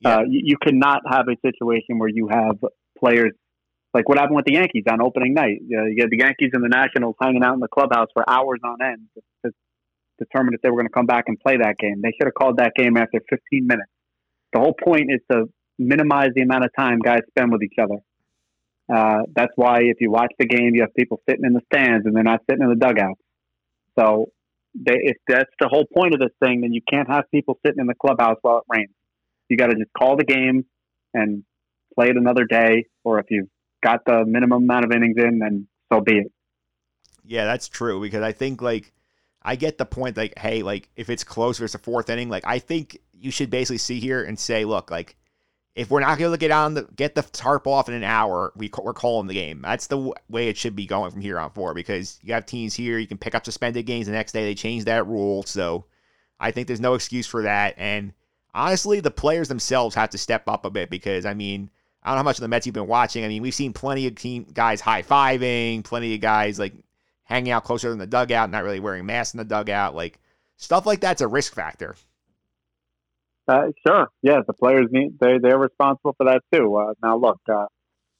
Yeah. 0.00 0.16
Uh, 0.16 0.20
you, 0.22 0.40
you 0.42 0.56
cannot 0.60 1.02
have 1.08 1.26
a 1.28 1.36
situation 1.40 2.00
where 2.00 2.08
you 2.08 2.28
have 2.28 2.56
players 2.98 3.30
like 3.94 4.08
what 4.08 4.18
happened 4.18 4.36
with 4.36 4.44
the 4.44 4.54
Yankees 4.54 4.84
on 4.90 5.00
opening 5.00 5.34
night. 5.34 5.60
You, 5.66 5.76
know, 5.76 5.84
you 5.86 5.96
get 5.96 6.10
the 6.10 6.18
Yankees 6.18 6.50
and 6.52 6.62
the 6.62 6.68
Nationals 6.68 7.14
hanging 7.22 7.44
out 7.44 7.54
in 7.54 7.60
the 7.60 7.68
clubhouse 7.68 8.08
for 8.12 8.28
hours 8.28 8.58
on 8.64 8.82
end 8.82 9.06
to, 9.14 9.22
to 9.44 9.54
determine 10.18 10.54
if 10.54 10.60
they 10.62 10.70
were 10.70 10.76
going 10.76 10.88
to 10.88 10.92
come 10.92 11.06
back 11.06 11.24
and 11.28 11.38
play 11.38 11.56
that 11.56 11.78
game. 11.78 12.00
They 12.02 12.10
should 12.10 12.26
have 12.26 12.34
called 12.34 12.58
that 12.58 12.72
game 12.76 12.96
after 12.96 13.20
15 13.30 13.66
minutes. 13.66 13.90
The 14.52 14.58
whole 14.58 14.74
point 14.74 15.10
is 15.10 15.20
to 15.30 15.48
minimize 15.78 16.30
the 16.34 16.42
amount 16.42 16.64
of 16.64 16.70
time 16.76 16.98
guys 16.98 17.20
spend 17.28 17.52
with 17.52 17.62
each 17.62 17.78
other. 17.80 17.98
Uh, 18.92 19.22
that's 19.34 19.52
why 19.56 19.80
if 19.82 19.96
you 20.00 20.10
watch 20.10 20.32
the 20.38 20.46
game, 20.46 20.74
you 20.74 20.82
have 20.82 20.94
people 20.94 21.20
sitting 21.28 21.44
in 21.44 21.52
the 21.52 21.62
stands 21.72 22.04
and 22.04 22.14
they're 22.14 22.22
not 22.22 22.40
sitting 22.50 22.62
in 22.62 22.68
the 22.68 22.76
dugout. 22.76 23.16
So 23.98 24.26
they, 24.74 24.96
if 25.02 25.16
that's 25.28 25.50
the 25.60 25.68
whole 25.68 25.86
point 25.96 26.14
of 26.14 26.20
this 26.20 26.34
thing, 26.42 26.60
then 26.60 26.72
you 26.72 26.82
can't 26.88 27.08
have 27.08 27.24
people 27.30 27.58
sitting 27.64 27.80
in 27.80 27.86
the 27.86 27.94
clubhouse 27.94 28.36
while 28.42 28.58
it 28.58 28.64
rains. 28.68 28.90
You 29.48 29.56
got 29.56 29.68
to 29.68 29.76
just 29.76 29.92
call 29.96 30.16
the 30.16 30.24
game 30.24 30.64
and 31.12 31.44
play 31.94 32.08
it 32.08 32.16
another 32.16 32.44
day, 32.44 32.86
or 33.04 33.20
if 33.20 33.26
you've 33.30 33.48
got 33.84 34.04
the 34.04 34.24
minimum 34.26 34.64
amount 34.64 34.86
of 34.86 34.92
innings 34.92 35.16
in, 35.16 35.38
then 35.38 35.68
so 35.92 36.00
be 36.00 36.18
it. 36.18 36.32
Yeah, 37.24 37.44
that's 37.44 37.68
true 37.68 38.00
because 38.00 38.22
I 38.22 38.32
think 38.32 38.60
like 38.60 38.92
I 39.42 39.56
get 39.56 39.78
the 39.78 39.86
point. 39.86 40.16
Like, 40.16 40.38
hey, 40.38 40.62
like 40.62 40.88
if 40.96 41.10
it's 41.10 41.22
close 41.22 41.58
versus 41.58 41.74
a 41.74 41.78
fourth 41.78 42.10
inning, 42.10 42.28
like 42.28 42.44
I 42.46 42.58
think 42.58 42.98
you 43.12 43.30
should 43.30 43.50
basically 43.50 43.78
see 43.78 44.00
here 44.00 44.24
and 44.24 44.38
say, 44.38 44.64
look, 44.64 44.90
like 44.90 45.16
if 45.74 45.90
we're 45.90 46.00
not 46.00 46.18
going 46.18 46.32
to 46.32 46.38
get 46.38 46.50
on 46.50 46.74
the 46.74 46.88
get 46.96 47.14
the 47.14 47.22
tarp 47.22 47.66
off 47.66 47.88
in 47.88 47.94
an 47.94 48.04
hour, 48.04 48.52
we 48.56 48.70
we're 48.82 48.94
calling 48.94 49.26
the 49.26 49.34
game. 49.34 49.60
That's 49.62 49.86
the 49.86 50.12
way 50.28 50.48
it 50.48 50.56
should 50.56 50.76
be 50.76 50.86
going 50.86 51.10
from 51.10 51.20
here 51.20 51.38
on 51.38 51.50
forward 51.50 51.74
because 51.74 52.18
you 52.22 52.32
have 52.32 52.46
teams 52.46 52.74
here 52.74 52.98
you 52.98 53.06
can 53.06 53.18
pick 53.18 53.34
up 53.34 53.44
suspended 53.44 53.86
games 53.86 54.06
the 54.06 54.12
next 54.12 54.32
day. 54.32 54.44
They 54.44 54.54
changed 54.54 54.86
that 54.86 55.06
rule, 55.06 55.42
so 55.42 55.84
I 56.40 56.50
think 56.50 56.66
there's 56.66 56.80
no 56.80 56.94
excuse 56.94 57.26
for 57.26 57.42
that. 57.42 57.74
And 57.76 58.12
honestly, 58.54 59.00
the 59.00 59.10
players 59.10 59.48
themselves 59.48 59.94
have 59.94 60.10
to 60.10 60.18
step 60.18 60.48
up 60.48 60.64
a 60.64 60.70
bit 60.70 60.90
because 60.90 61.26
I 61.26 61.34
mean 61.34 61.70
I 62.04 62.10
don't 62.10 62.16
know 62.16 62.18
how 62.18 62.24
much 62.24 62.36
of 62.36 62.42
the 62.42 62.48
Mets 62.48 62.66
you've 62.66 62.74
been 62.74 62.86
watching. 62.86 63.24
I 63.24 63.28
mean, 63.28 63.42
we've 63.42 63.54
seen 63.54 63.72
plenty 63.72 64.06
of 64.06 64.14
team 64.14 64.46
guys 64.52 64.80
high 64.80 65.02
fiving, 65.02 65.82
plenty 65.84 66.14
of 66.14 66.20
guys 66.20 66.58
like 66.58 66.74
hanging 67.24 67.52
out 67.52 67.64
closer 67.64 67.90
in 67.92 67.98
the 67.98 68.06
dugout, 68.06 68.50
not 68.50 68.62
really 68.62 68.80
wearing 68.80 69.06
masks 69.06 69.34
in 69.34 69.38
the 69.38 69.44
dugout. 69.44 69.94
Like 69.94 70.18
stuff 70.56 70.84
like 70.84 71.00
that's 71.00 71.22
a 71.22 71.28
risk 71.28 71.54
factor. 71.54 71.96
Uh, 73.48 73.68
sure, 73.86 74.08
yeah, 74.22 74.40
the 74.46 74.52
players 74.52 74.86
need 74.90 75.18
they 75.18 75.38
they're 75.38 75.58
responsible 75.58 76.14
for 76.16 76.26
that 76.26 76.42
too. 76.52 76.76
Uh, 76.76 76.92
now, 77.02 77.16
look, 77.16 77.40
uh, 77.48 77.66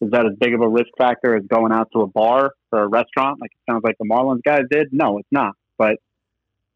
is 0.00 0.10
that 0.10 0.26
as 0.26 0.32
big 0.38 0.54
of 0.54 0.62
a 0.62 0.68
risk 0.68 0.90
factor 0.96 1.36
as 1.36 1.44
going 1.46 1.72
out 1.72 1.88
to 1.92 2.00
a 2.00 2.06
bar 2.06 2.52
or 2.72 2.82
a 2.82 2.88
restaurant, 2.88 3.40
like 3.40 3.50
it 3.52 3.70
sounds 3.70 3.82
like 3.84 3.96
the 3.98 4.06
Marlins 4.06 4.42
guys 4.42 4.62
did? 4.70 4.88
No, 4.92 5.18
it's 5.18 5.28
not. 5.30 5.54
But 5.76 5.96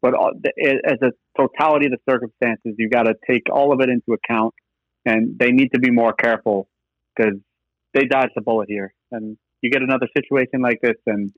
but 0.01 0.13
as 0.13 0.97
a 1.01 1.11
totality 1.35 1.87
of 1.87 1.91
the 1.91 1.99
circumstances, 2.09 2.75
you 2.77 2.87
got 2.87 3.03
to 3.03 3.15
take 3.27 3.43
all 3.51 3.73
of 3.73 3.81
it 3.81 3.89
into 3.89 4.13
account 4.13 4.53
and 5.05 5.37
they 5.37 5.51
need 5.51 5.73
to 5.73 5.79
be 5.79 5.91
more 5.91 6.13
careful 6.13 6.68
because 7.19 7.39
they 7.93 8.05
dodged 8.05 8.33
the 8.35 8.41
bullet 8.41 8.69
here. 8.69 8.93
And 9.11 9.37
you 9.61 9.69
get 9.69 9.81
another 9.81 10.07
situation 10.15 10.61
like 10.61 10.79
this, 10.81 10.95
and 11.05 11.33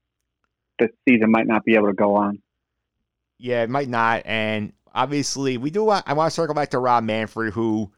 the 0.79 0.89
season 1.07 1.31
might 1.31 1.47
not 1.47 1.63
be 1.63 1.75
able 1.75 1.87
to 1.87 1.93
go 1.93 2.15
on. 2.15 2.41
Yeah, 3.37 3.63
it 3.63 3.69
might 3.69 3.89
not. 3.89 4.21
And 4.25 4.73
obviously, 4.93 5.57
we 5.57 5.71
do. 5.71 5.83
Want, 5.85 6.05
I 6.07 6.13
want 6.13 6.31
to 6.31 6.35
circle 6.35 6.53
back 6.53 6.69
to 6.69 6.79
Rob 6.79 7.03
Manfred, 7.03 7.53
who, 7.53 7.91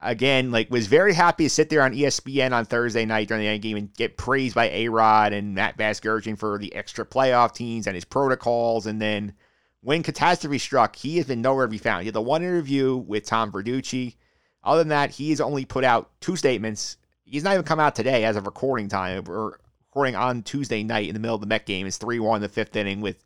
again, 0.00 0.50
like 0.50 0.70
was 0.70 0.86
very 0.86 1.14
happy 1.14 1.44
to 1.44 1.50
sit 1.50 1.70
there 1.70 1.82
on 1.82 1.94
ESPN 1.94 2.52
on 2.52 2.66
Thursday 2.66 3.06
night 3.06 3.28
during 3.28 3.42
the 3.42 3.48
end 3.48 3.62
game 3.62 3.76
and 3.76 3.94
get 3.94 4.18
praised 4.18 4.54
by 4.54 4.68
A 4.68 4.88
Rod 4.88 5.32
and 5.32 5.54
Matt 5.54 5.78
Vasgersian 5.78 6.38
for 6.38 6.58
the 6.58 6.74
extra 6.74 7.06
playoff 7.06 7.54
teams 7.54 7.86
and 7.86 7.94
his 7.94 8.04
protocols. 8.04 8.86
And 8.86 9.00
then 9.00 9.32
when 9.80 10.02
catastrophe 10.02 10.58
struck, 10.58 10.96
he 10.96 11.16
has 11.16 11.26
been 11.26 11.40
nowhere 11.40 11.66
to 11.66 11.70
be 11.70 11.78
found. 11.78 12.02
He 12.02 12.06
had 12.06 12.14
the 12.14 12.20
one 12.20 12.42
interview 12.42 12.96
with 12.96 13.24
Tom 13.24 13.50
Verducci. 13.50 14.16
Other 14.62 14.80
than 14.80 14.88
that, 14.88 15.12
he 15.12 15.30
has 15.30 15.40
only 15.40 15.64
put 15.64 15.84
out 15.84 16.10
two 16.20 16.36
statements. 16.36 16.98
He's 17.30 17.44
not 17.44 17.52
even 17.52 17.64
come 17.64 17.78
out 17.78 17.94
today 17.94 18.24
as 18.24 18.34
of 18.34 18.44
recording 18.44 18.88
time. 18.88 19.22
We're 19.22 19.52
recording 19.88 20.16
on 20.16 20.42
Tuesday 20.42 20.82
night 20.82 21.06
in 21.06 21.14
the 21.14 21.20
middle 21.20 21.36
of 21.36 21.40
the 21.40 21.46
Met 21.46 21.64
game. 21.64 21.86
It's 21.86 21.96
3 21.96 22.18
1 22.18 22.36
in 22.36 22.42
the 22.42 22.48
fifth 22.48 22.74
inning 22.74 23.00
with 23.00 23.22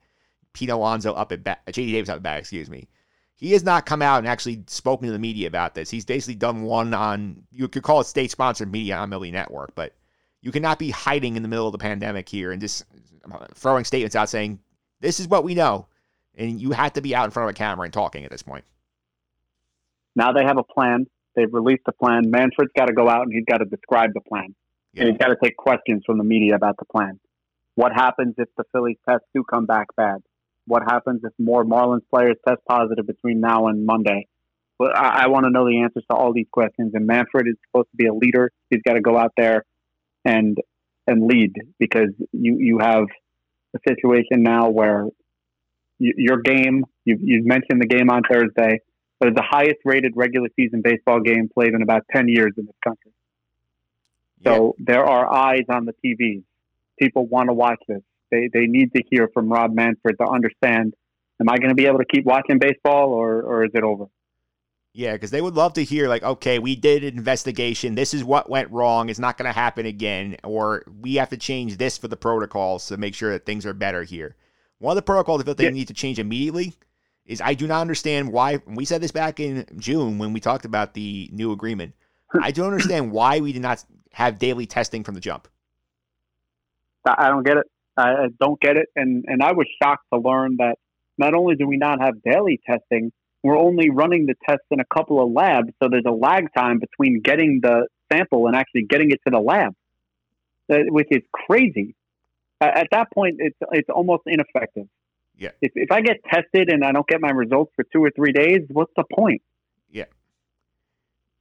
Pete 0.52 0.68
Alonso 0.68 1.14
up 1.14 1.32
at 1.32 1.42
bat, 1.42 1.64
JD 1.66 1.90
Davis 1.90 2.10
up 2.10 2.16
at 2.16 2.22
bat, 2.22 2.38
excuse 2.38 2.68
me. 2.68 2.86
He 3.34 3.52
has 3.52 3.64
not 3.64 3.86
come 3.86 4.02
out 4.02 4.18
and 4.18 4.28
actually 4.28 4.62
spoken 4.66 5.06
to 5.06 5.12
the 5.12 5.18
media 5.18 5.48
about 5.48 5.74
this. 5.74 5.88
He's 5.88 6.04
basically 6.04 6.34
done 6.34 6.62
one 6.62 6.92
on, 6.92 7.44
you 7.50 7.66
could 7.66 7.82
call 7.82 8.00
it 8.00 8.06
state 8.06 8.30
sponsored 8.30 8.70
media 8.70 8.96
on 8.96 9.10
MLB 9.10 9.32
Network, 9.32 9.74
but 9.74 9.94
you 10.42 10.52
cannot 10.52 10.78
be 10.78 10.90
hiding 10.90 11.36
in 11.36 11.42
the 11.42 11.48
middle 11.48 11.66
of 11.66 11.72
the 11.72 11.78
pandemic 11.78 12.28
here 12.28 12.52
and 12.52 12.60
just 12.60 12.84
throwing 13.54 13.84
statements 13.84 14.14
out 14.14 14.28
saying, 14.28 14.60
this 15.00 15.18
is 15.18 15.28
what 15.28 15.44
we 15.44 15.54
know. 15.54 15.86
And 16.36 16.60
you 16.60 16.72
have 16.72 16.92
to 16.92 17.00
be 17.00 17.14
out 17.14 17.24
in 17.24 17.30
front 17.30 17.48
of 17.48 17.54
a 17.54 17.58
camera 17.58 17.84
and 17.84 17.92
talking 17.92 18.24
at 18.24 18.30
this 18.30 18.42
point. 18.42 18.64
Now 20.14 20.32
they 20.32 20.44
have 20.44 20.58
a 20.58 20.62
plan. 20.62 21.06
They've 21.34 21.52
released 21.52 21.82
a 21.86 21.92
plan. 21.92 22.30
Manfred's 22.30 22.72
got 22.76 22.86
to 22.86 22.92
go 22.92 23.08
out 23.08 23.22
and 23.22 23.32
he's 23.32 23.44
got 23.44 23.58
to 23.58 23.64
describe 23.64 24.12
the 24.14 24.20
plan. 24.20 24.54
Yeah. 24.92 25.02
And 25.02 25.10
he's 25.10 25.18
got 25.18 25.28
to 25.28 25.36
take 25.42 25.56
questions 25.56 26.02
from 26.06 26.18
the 26.18 26.24
media 26.24 26.54
about 26.54 26.76
the 26.78 26.84
plan. 26.84 27.18
What 27.74 27.92
happens 27.92 28.34
if 28.38 28.48
the 28.56 28.64
Phillies 28.72 28.98
tests 29.08 29.26
do 29.34 29.42
come 29.44 29.66
back 29.66 29.88
bad? 29.96 30.22
What 30.66 30.82
happens 30.82 31.22
if 31.24 31.32
more 31.38 31.64
Marlins 31.64 32.02
players 32.08 32.36
test 32.46 32.60
positive 32.68 33.06
between 33.06 33.40
now 33.40 33.66
and 33.66 33.84
Monday? 33.84 34.28
But 34.78 34.96
I, 34.96 35.24
I 35.24 35.26
want 35.28 35.44
to 35.44 35.50
know 35.50 35.66
the 35.66 35.82
answers 35.82 36.04
to 36.10 36.16
all 36.16 36.32
these 36.32 36.46
questions. 36.50 36.92
And 36.94 37.06
Manfred 37.06 37.46
is 37.48 37.56
supposed 37.66 37.90
to 37.90 37.96
be 37.96 38.06
a 38.06 38.14
leader. 38.14 38.50
He's 38.70 38.82
got 38.82 38.94
to 38.94 39.00
go 39.00 39.18
out 39.18 39.32
there 39.36 39.64
and 40.24 40.56
and 41.06 41.26
lead 41.26 41.52
because 41.78 42.08
you 42.32 42.56
you 42.58 42.78
have 42.78 43.04
a 43.74 43.78
situation 43.86 44.42
now 44.42 44.70
where 44.70 45.06
you, 45.98 46.14
your 46.16 46.38
game. 46.38 46.84
You 47.04 47.18
you 47.20 47.42
mentioned 47.44 47.82
the 47.82 47.86
game 47.86 48.08
on 48.08 48.22
Thursday 48.22 48.80
but 49.20 49.34
the 49.34 49.44
highest 49.48 49.78
rated 49.84 50.12
regular 50.16 50.48
season 50.56 50.82
baseball 50.82 51.20
game 51.20 51.48
played 51.52 51.74
in 51.74 51.82
about 51.82 52.02
10 52.12 52.28
years 52.28 52.52
in 52.56 52.66
this 52.66 52.76
country. 52.82 53.12
So 54.44 54.74
yeah. 54.78 54.84
there 54.86 55.04
are 55.04 55.32
eyes 55.32 55.64
on 55.68 55.86
the 55.86 55.94
TVs. 56.04 56.42
People 56.98 57.26
want 57.26 57.48
to 57.48 57.54
watch 57.54 57.80
this. 57.88 58.02
They, 58.30 58.48
they 58.52 58.66
need 58.66 58.92
to 58.94 59.02
hear 59.10 59.28
from 59.32 59.48
Rob 59.48 59.74
Manfred 59.74 60.16
to 60.18 60.26
understand 60.26 60.94
am 61.40 61.48
I 61.48 61.58
going 61.58 61.70
to 61.70 61.74
be 61.74 61.86
able 61.86 61.98
to 61.98 62.04
keep 62.04 62.24
watching 62.24 62.58
baseball 62.58 63.10
or, 63.10 63.42
or 63.42 63.64
is 63.64 63.70
it 63.74 63.82
over? 63.82 64.06
Yeah, 64.92 65.14
because 65.14 65.32
they 65.32 65.40
would 65.40 65.54
love 65.54 65.72
to 65.72 65.82
hear, 65.82 66.06
like, 66.08 66.22
okay, 66.22 66.60
we 66.60 66.76
did 66.76 67.02
an 67.02 67.18
investigation. 67.18 67.96
This 67.96 68.14
is 68.14 68.22
what 68.22 68.48
went 68.48 68.70
wrong. 68.70 69.08
It's 69.08 69.18
not 69.18 69.36
going 69.36 69.46
to 69.46 69.52
happen 69.52 69.86
again. 69.86 70.36
Or 70.44 70.84
we 71.00 71.16
have 71.16 71.30
to 71.30 71.36
change 71.36 71.78
this 71.78 71.98
for 71.98 72.06
the 72.06 72.16
protocols 72.16 72.86
to 72.88 72.96
make 72.96 73.14
sure 73.14 73.32
that 73.32 73.44
things 73.44 73.66
are 73.66 73.74
better 73.74 74.04
here. 74.04 74.36
One 74.78 74.92
of 74.92 74.96
the 74.96 75.02
protocols 75.02 75.40
I 75.40 75.44
feel 75.44 75.54
they 75.54 75.64
yeah. 75.64 75.70
need 75.70 75.88
to 75.88 75.94
change 75.94 76.20
immediately 76.20 76.74
is 77.26 77.40
I 77.40 77.54
do 77.54 77.66
not 77.66 77.80
understand 77.80 78.32
why 78.32 78.60
we 78.66 78.84
said 78.84 79.00
this 79.00 79.12
back 79.12 79.40
in 79.40 79.66
June 79.78 80.18
when 80.18 80.32
we 80.32 80.40
talked 80.40 80.64
about 80.64 80.94
the 80.94 81.28
new 81.32 81.52
agreement. 81.52 81.94
I 82.40 82.50
don't 82.50 82.66
understand 82.66 83.12
why 83.12 83.40
we 83.40 83.52
did 83.52 83.62
not 83.62 83.84
have 84.12 84.38
daily 84.38 84.66
testing 84.66 85.04
from 85.04 85.14
the 85.14 85.20
jump. 85.20 85.48
I 87.06 87.28
don't 87.28 87.44
get 87.44 87.58
it. 87.58 87.66
I 87.96 88.26
don't 88.40 88.60
get 88.60 88.76
it, 88.76 88.88
and 88.96 89.24
and 89.28 89.42
I 89.42 89.52
was 89.52 89.66
shocked 89.80 90.06
to 90.12 90.18
learn 90.18 90.56
that 90.58 90.76
not 91.16 91.34
only 91.34 91.54
do 91.54 91.66
we 91.66 91.76
not 91.76 92.00
have 92.00 92.22
daily 92.22 92.60
testing, 92.66 93.12
we're 93.42 93.58
only 93.58 93.90
running 93.90 94.26
the 94.26 94.34
tests 94.48 94.66
in 94.70 94.80
a 94.80 94.84
couple 94.84 95.22
of 95.22 95.30
labs, 95.30 95.68
so 95.80 95.88
there's 95.88 96.04
a 96.06 96.12
lag 96.12 96.48
time 96.56 96.80
between 96.80 97.20
getting 97.20 97.60
the 97.62 97.86
sample 98.12 98.46
and 98.48 98.56
actually 98.56 98.86
getting 98.88 99.10
it 99.10 99.20
to 99.26 99.30
the 99.30 99.38
lab, 99.38 99.74
uh, 100.72 100.78
which 100.88 101.08
is 101.10 101.22
crazy. 101.32 101.94
At 102.60 102.88
that 102.90 103.12
point, 103.12 103.36
it's 103.38 103.58
it's 103.72 103.88
almost 103.90 104.22
ineffective. 104.26 104.86
Yeah. 105.36 105.50
If, 105.60 105.72
if 105.74 105.90
I 105.90 106.00
get 106.00 106.22
tested 106.24 106.70
and 106.70 106.84
I 106.84 106.92
don't 106.92 107.06
get 107.06 107.20
my 107.20 107.30
results 107.30 107.72
for 107.74 107.84
two 107.92 108.04
or 108.04 108.10
three 108.10 108.32
days, 108.32 108.60
what's 108.70 108.92
the 108.96 109.04
point? 109.12 109.42
Yeah. 109.90 110.04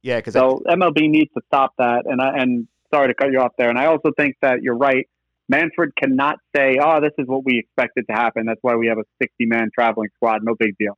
Yeah, 0.02 0.16
because 0.16 0.34
so 0.34 0.62
I, 0.68 0.74
MLB 0.74 1.08
needs 1.08 1.32
to 1.34 1.42
stop 1.46 1.74
that. 1.78 2.04
And 2.06 2.20
I, 2.20 2.38
and 2.38 2.68
sorry 2.92 3.08
to 3.08 3.14
cut 3.14 3.30
you 3.32 3.40
off 3.40 3.52
there. 3.56 3.70
And 3.70 3.78
I 3.78 3.86
also 3.86 4.10
think 4.16 4.36
that 4.42 4.62
you're 4.62 4.76
right. 4.76 5.08
Manfred 5.48 5.94
cannot 5.96 6.38
say, 6.56 6.78
"Oh, 6.82 7.00
this 7.02 7.12
is 7.18 7.26
what 7.26 7.44
we 7.44 7.58
expected 7.58 8.06
to 8.08 8.14
happen. 8.14 8.46
That's 8.46 8.62
why 8.62 8.76
we 8.76 8.86
have 8.86 8.98
a 8.98 9.04
60 9.20 9.44
man 9.44 9.68
traveling 9.74 10.08
squad. 10.16 10.42
No 10.42 10.54
big 10.54 10.76
deal." 10.78 10.96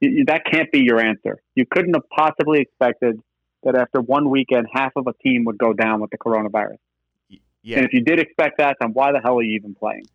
You, 0.00 0.26
that 0.26 0.42
can't 0.44 0.70
be 0.70 0.80
your 0.80 1.00
answer. 1.00 1.38
You 1.54 1.64
couldn't 1.64 1.94
have 1.94 2.08
possibly 2.10 2.60
expected 2.60 3.18
that 3.62 3.74
after 3.74 4.00
one 4.00 4.28
weekend, 4.30 4.66
half 4.70 4.92
of 4.94 5.06
a 5.06 5.14
team 5.22 5.44
would 5.46 5.56
go 5.56 5.72
down 5.72 6.00
with 6.00 6.10
the 6.10 6.18
coronavirus. 6.18 6.76
Yeah. 7.62 7.78
And 7.78 7.86
if 7.86 7.92
you 7.92 8.02
did 8.02 8.20
expect 8.20 8.58
that, 8.58 8.76
then 8.80 8.92
why 8.92 9.12
the 9.12 9.20
hell 9.20 9.38
are 9.38 9.42
you 9.42 9.56
even 9.56 9.74
playing? 9.74 10.06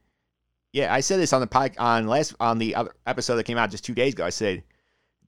Yeah, 0.73 0.91
I 0.91 1.01
said 1.01 1.19
this 1.19 1.33
on 1.33 1.41
the 1.41 1.47
pod, 1.47 1.75
on 1.77 2.07
last 2.07 2.33
on 2.39 2.57
the 2.57 2.73
other 2.75 2.91
episode 3.05 3.35
that 3.35 3.43
came 3.43 3.57
out 3.57 3.69
just 3.69 3.85
two 3.85 3.93
days 3.93 4.13
ago. 4.13 4.25
I 4.25 4.31
said 4.31 4.63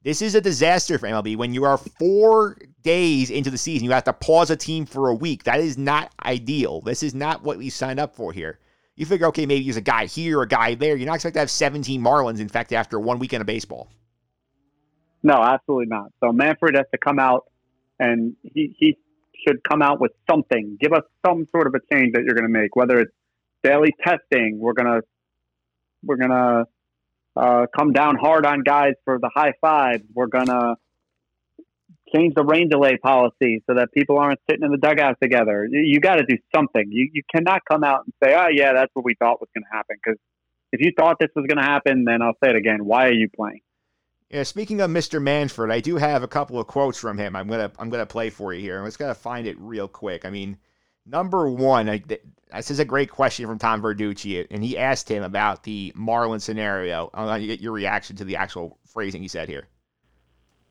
this 0.02 0.20
is 0.20 0.34
a 0.34 0.40
disaster 0.40 0.98
for 0.98 1.06
MLB 1.06 1.36
when 1.36 1.54
you 1.54 1.64
are 1.64 1.78
four 1.78 2.58
days 2.82 3.30
into 3.30 3.50
the 3.50 3.58
season. 3.58 3.84
You 3.84 3.92
have 3.92 4.04
to 4.04 4.12
pause 4.12 4.50
a 4.50 4.56
team 4.56 4.86
for 4.86 5.08
a 5.08 5.14
week. 5.14 5.44
That 5.44 5.60
is 5.60 5.78
not 5.78 6.12
ideal. 6.24 6.80
This 6.80 7.02
is 7.02 7.14
not 7.14 7.42
what 7.42 7.58
we 7.58 7.70
signed 7.70 8.00
up 8.00 8.14
for 8.14 8.32
here. 8.32 8.58
You 8.96 9.06
figure, 9.06 9.26
okay, 9.26 9.46
maybe 9.46 9.64
there's 9.64 9.76
a 9.76 9.82
guy 9.82 10.06
here, 10.06 10.42
a 10.42 10.48
guy 10.48 10.74
there. 10.74 10.96
You're 10.96 11.06
not 11.06 11.16
expected 11.16 11.34
to 11.34 11.40
have 11.40 11.50
17 11.50 12.00
Marlins, 12.00 12.40
in 12.40 12.48
fact, 12.48 12.72
after 12.72 12.98
one 12.98 13.18
weekend 13.18 13.40
of 13.40 13.46
baseball. 13.46 13.88
No, 15.22 15.34
absolutely 15.42 15.86
not. 15.86 16.12
So 16.20 16.32
Manfred 16.32 16.76
has 16.76 16.86
to 16.92 16.98
come 16.98 17.18
out, 17.18 17.44
and 17.98 18.34
he, 18.42 18.74
he 18.78 18.96
should 19.46 19.62
come 19.64 19.82
out 19.82 20.00
with 20.00 20.12
something. 20.28 20.78
Give 20.80 20.92
us 20.92 21.02
some 21.26 21.46
sort 21.50 21.66
of 21.66 21.74
a 21.74 21.80
change 21.92 22.14
that 22.14 22.22
you're 22.24 22.34
going 22.34 22.50
to 22.50 22.58
make, 22.60 22.74
whether 22.74 23.00
it's 23.00 23.12
daily 23.62 23.92
testing. 24.02 24.58
We're 24.58 24.72
going 24.72 24.86
to 24.86 25.02
we're 26.02 26.16
gonna 26.16 26.64
uh, 27.36 27.66
come 27.76 27.92
down 27.92 28.16
hard 28.16 28.46
on 28.46 28.62
guys 28.62 28.94
for 29.04 29.18
the 29.18 29.30
high 29.34 29.52
fives. 29.60 30.02
We're 30.14 30.26
gonna 30.26 30.76
change 32.14 32.34
the 32.34 32.44
rain 32.44 32.68
delay 32.68 32.96
policy 32.96 33.62
so 33.66 33.74
that 33.74 33.92
people 33.92 34.18
aren't 34.18 34.40
sitting 34.48 34.64
in 34.64 34.70
the 34.70 34.78
dugout 34.78 35.16
together. 35.22 35.66
You, 35.70 35.80
you 35.80 36.00
got 36.00 36.16
to 36.16 36.24
do 36.24 36.36
something. 36.54 36.84
You 36.90 37.08
you 37.12 37.22
cannot 37.34 37.62
come 37.70 37.84
out 37.84 38.04
and 38.04 38.12
say, 38.22 38.34
"Oh 38.34 38.48
yeah, 38.50 38.72
that's 38.72 38.90
what 38.94 39.04
we 39.04 39.14
thought 39.14 39.40
was 39.40 39.48
going 39.54 39.64
to 39.64 39.76
happen." 39.76 39.96
Because 40.02 40.18
if 40.72 40.80
you 40.80 40.92
thought 40.96 41.16
this 41.20 41.30
was 41.34 41.46
going 41.46 41.58
to 41.58 41.64
happen, 41.64 42.04
then 42.04 42.22
I'll 42.22 42.36
say 42.42 42.50
it 42.50 42.56
again. 42.56 42.84
Why 42.84 43.06
are 43.06 43.12
you 43.12 43.28
playing? 43.34 43.60
Yeah, 44.30 44.42
speaking 44.42 44.80
of 44.80 44.90
Mr. 44.90 45.22
Manfred, 45.22 45.70
I 45.70 45.78
do 45.78 45.96
have 45.96 46.24
a 46.24 46.28
couple 46.28 46.58
of 46.58 46.66
quotes 46.66 46.98
from 46.98 47.16
him. 47.16 47.36
I'm 47.36 47.48
gonna 47.48 47.70
I'm 47.78 47.90
gonna 47.90 48.06
play 48.06 48.30
for 48.30 48.52
you 48.52 48.60
here. 48.60 48.78
I'm 48.78 48.84
just 48.84 48.98
gonna 48.98 49.14
find 49.14 49.46
it 49.46 49.56
real 49.58 49.88
quick. 49.88 50.24
I 50.24 50.30
mean, 50.30 50.58
Number 51.06 51.48
one, 51.48 51.88
I, 51.88 52.02
this 52.52 52.70
is 52.70 52.80
a 52.80 52.84
great 52.84 53.10
question 53.10 53.46
from 53.46 53.58
Tom 53.58 53.80
Verducci, 53.80 54.46
and 54.50 54.62
he 54.62 54.76
asked 54.76 55.08
him 55.08 55.22
about 55.22 55.62
the 55.62 55.92
Marlin 55.94 56.40
scenario. 56.40 57.10
I 57.14 57.24
want 57.24 57.40
to 57.42 57.46
get 57.46 57.60
your 57.60 57.72
reaction 57.72 58.16
to 58.16 58.24
the 58.24 58.36
actual 58.36 58.78
phrasing 58.86 59.22
he 59.22 59.28
said 59.28 59.48
here. 59.48 59.68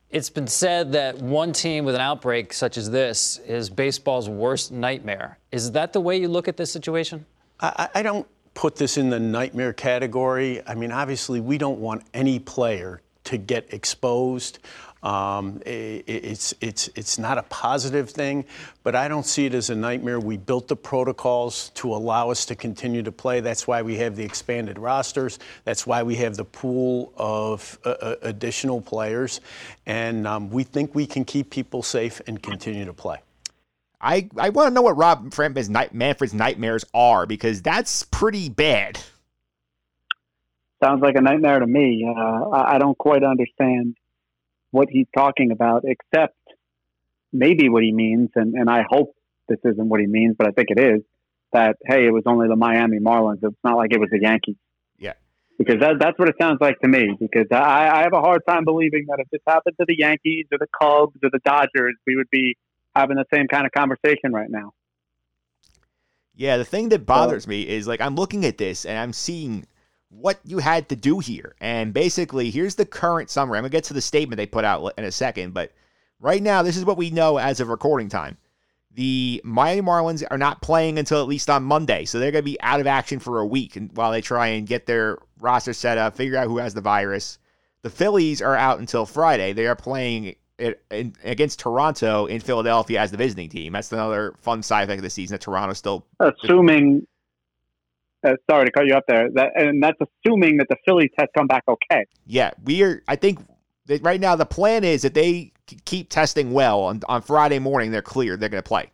It's 0.10 0.30
been 0.30 0.48
said 0.48 0.92
that 0.92 1.18
one 1.18 1.52
team 1.52 1.84
with 1.86 1.96
an 1.96 2.02
outbreak 2.02 2.54
such 2.54 2.78
as 2.78 2.90
this 2.90 3.40
is 3.46 3.70
baseball's 3.70 4.30
worst 4.30 4.72
nightmare. 4.72 5.40
Is 5.52 5.72
that 5.72 5.94
the 5.94 6.02
way 6.02 6.18
you 6.18 6.28
look 6.28 6.48
at 6.48 6.58
this 6.58 6.72
situation? 6.72 7.26
I, 7.60 7.90
I 7.96 8.04
don't 8.04 8.28
put 8.54 8.76
this 8.76 8.98
in 8.98 9.10
the 9.10 9.20
nightmare 9.20 9.74
category. 9.74 10.62
I 10.68 10.76
mean, 10.76 10.92
obviously, 10.92 11.40
we 11.40 11.58
don't 11.58 11.80
want 11.80 12.04
any 12.14 12.40
player 12.40 13.02
to 13.26 13.38
get 13.38 13.74
exposed. 13.74 14.60
Um, 15.06 15.62
it, 15.68 16.04
it's, 16.08 16.56
it's, 16.62 16.90
it's 16.96 17.20
not 17.20 17.38
a 17.38 17.44
positive 17.44 18.10
thing, 18.10 18.44
but 18.82 18.96
I 18.96 19.08
don't 19.08 19.26
see 19.26 19.46
it 19.46 19.54
as 19.54 19.70
a 19.70 19.76
nightmare. 19.76 20.20
We 20.20 20.36
built 20.36 20.68
the 20.68 20.76
protocols 20.76 21.70
to 21.76 21.94
allow 21.94 22.32
us 22.32 22.44
to 22.48 22.56
continue 22.56 23.04
to 23.04 23.12
play. 23.12 23.40
That's 23.40 23.68
why 23.68 23.84
we 23.84 23.98
have 23.98 24.16
the 24.16 24.24
expanded 24.24 24.80
rosters. 24.80 25.38
That's 25.64 25.86
why 25.86 26.02
we 26.02 26.16
have 26.16 26.36
the 26.36 26.44
pool 26.44 27.14
of 27.18 27.78
uh, 27.86 27.90
uh 27.90 28.16
additional 28.24 28.82
players. 28.82 29.42
And 29.86 30.26
um, 30.26 30.50
we 30.50 30.64
think 30.64 30.96
we 30.96 31.06
can 31.06 31.24
keep 31.24 31.52
people 31.52 31.84
safe 31.84 32.20
and 32.26 32.42
continue 32.42 32.86
to 32.86 32.94
play. 32.94 33.20
I, 34.02 34.28
I 34.38 34.50
want 34.50 34.70
to 34.70 34.74
know 34.74 34.82
what 34.82 34.98
Rob 34.98 35.32
Manfred's 35.38 36.34
nightmares 36.34 36.86
are 36.96 37.28
because 37.28 37.62
that's 37.62 38.04
pretty 38.04 38.50
bad. 38.50 39.00
Sounds 40.84 41.02
like 41.02 41.16
a 41.16 41.22
nightmare 41.22 41.60
to 41.60 41.68
me. 41.68 42.06
Uh, 42.08 42.50
I 42.50 42.80
don't 42.80 42.98
quite 42.98 43.24
understand 43.24 43.96
what 44.76 44.90
he's 44.90 45.08
talking 45.16 45.52
about, 45.52 45.84
except 45.86 46.36
maybe 47.32 47.70
what 47.70 47.84
he 47.84 47.94
means, 47.94 48.30
and, 48.36 48.56
and 48.56 48.70
I 48.70 48.84
hope 48.88 49.16
this 49.48 49.60
isn't 49.64 49.88
what 49.88 50.02
he 50.02 50.08
means, 50.08 50.36
but 50.38 50.48
I 50.48 50.52
think 50.52 50.68
it 50.70 50.80
is, 50.80 51.02
that, 51.54 51.78
hey, 51.86 52.06
it 52.06 52.12
was 52.12 52.24
only 52.26 52.48
the 52.50 52.58
Miami 52.58 53.00
Marlins. 53.00 53.40
It's 53.42 53.56
not 53.64 53.78
like 53.78 53.94
it 53.94 54.00
was 54.00 54.10
the 54.12 54.20
Yankees. 54.22 54.58
Yeah. 54.98 55.14
Because 55.58 55.80
that, 55.80 55.94
that's 56.00 56.20
what 56.20 56.28
it 56.28 56.36
sounds 56.42 56.58
like 56.60 56.78
to 56.82 56.90
me. 56.90 57.16
Because 57.18 57.48
I, 57.52 57.88
I 57.88 58.02
have 58.02 58.12
a 58.14 58.20
hard 58.20 58.42
time 58.46 58.66
believing 58.66 59.06
that 59.08 59.20
if 59.20 59.30
this 59.32 59.40
happened 59.48 59.78
to 59.80 59.86
the 59.88 59.96
Yankees 59.98 60.48
or 60.52 60.58
the 60.58 60.68
Cubs 60.78 61.16
or 61.24 61.30
the 61.32 61.40
Dodgers, 61.46 61.96
we 62.06 62.18
would 62.18 62.30
be 62.30 62.58
having 62.94 63.16
the 63.16 63.26
same 63.34 63.48
kind 63.48 63.66
of 63.66 63.72
conversation 63.72 64.34
right 64.34 64.50
now. 64.50 64.74
Yeah, 66.36 66.58
the 66.58 66.66
thing 66.66 66.90
that 66.90 67.06
bothers 67.06 67.48
me 67.48 67.66
is 67.66 67.88
like 67.88 68.02
I'm 68.02 68.16
looking 68.16 68.44
at 68.44 68.58
this 68.58 68.86
and 68.86 68.98
I'm 68.98 69.14
seeing 69.14 69.66
what 70.10 70.40
you 70.44 70.60
had 70.60 70.90
to 70.90 70.96
do 70.96 71.20
here. 71.20 71.56
And 71.60 71.94
basically, 71.94 72.50
here's 72.52 72.76
the 72.76 72.86
current 72.86 73.30
summary. 73.30 73.58
I'm 73.58 73.64
going 73.64 73.72
to 73.72 73.76
get 73.76 73.84
to 73.86 73.94
the 73.94 74.02
statement 74.02 74.38
they 74.38 74.46
put 74.46 74.66
out 74.66 74.94
in 74.98 75.04
a 75.04 75.12
second, 75.12 75.54
but 75.54 75.72
right 76.20 76.42
now, 76.42 76.62
this 76.62 76.78
is 76.78 76.86
what 76.86 76.98
we 76.98 77.10
know 77.10 77.38
as 77.38 77.60
of 77.60 77.70
recording 77.70 78.10
time. 78.10 78.38
The 78.94 79.42
Miami 79.44 79.82
Marlins 79.82 80.24
are 80.32 80.38
not 80.38 80.62
playing 80.62 80.98
until 80.98 81.22
at 81.22 81.28
least 81.28 81.50
on 81.50 81.64
Monday, 81.64 82.06
so 82.06 82.18
they're 82.18 82.32
going 82.32 82.44
to 82.44 82.52
be 82.52 82.62
out 82.62 82.80
of 82.80 82.88
action 82.88 83.20
for 83.20 83.42
a 83.42 83.46
week 83.46 83.78
while 83.94 84.12
they 84.12 84.22
try 84.22 84.48
and 84.48 84.66
get 84.66 84.86
their 84.86 85.18
roster 85.40 85.74
set 85.74 85.98
up, 85.98 86.16
figure 86.16 86.38
out 86.38 86.48
who 86.48 86.60
has 86.60 86.74
the 86.74 86.82
virus. 86.82 87.38
The 87.82 87.90
Phillies 87.90 88.42
are 88.42 88.56
out 88.56 88.80
until 88.80 89.06
Friday. 89.06 89.52
They 89.52 89.68
are 89.68 89.76
playing 89.76 90.36
it, 90.58 90.82
in, 90.90 91.14
against 91.24 91.60
Toronto 91.60 92.26
in 92.26 92.40
Philadelphia 92.40 93.02
as 93.02 93.12
the 93.12 93.18
visiting 93.18 93.50
team. 93.50 93.74
That's 93.74 93.92
another 93.92 94.34
fun 94.40 94.64
side 94.64 94.84
effect 94.84 95.00
of 95.00 95.04
the 95.04 95.10
season 95.10 95.36
that 95.36 95.42
Toronto's 95.42 95.78
still 95.78 96.06
assuming. 96.22 97.06
Uh, 98.26 98.36
sorry 98.50 98.66
to 98.66 98.72
cut 98.72 98.86
you 98.86 98.96
up 98.96 99.04
there. 99.08 99.30
That 99.34 99.52
and 99.56 99.84
that's 99.84 100.00
assuming 100.02 100.58
that 100.58 100.68
the 100.70 100.78
Phillies 100.86 101.12
test 101.18 101.32
come 101.38 101.48
back 101.48 101.64
okay. 101.68 102.06
Yeah, 102.26 102.52
we 102.64 102.82
are. 102.84 103.04
I 103.08 103.16
think 103.16 103.40
that 103.86 104.04
right 104.04 104.20
now 104.20 104.36
the 104.36 104.46
plan 104.46 104.84
is 104.84 105.04
that 105.04 105.14
they 105.14 105.54
keep 105.86 106.10
testing 106.10 106.54
well 106.54 106.82
on, 106.82 107.02
on 107.08 107.22
Friday 107.22 107.60
morning. 107.60 107.92
They're 107.92 108.02
clear. 108.02 108.38
They're 108.38 108.50
going 108.50 108.64
to 108.64 108.68
play. 108.68 108.92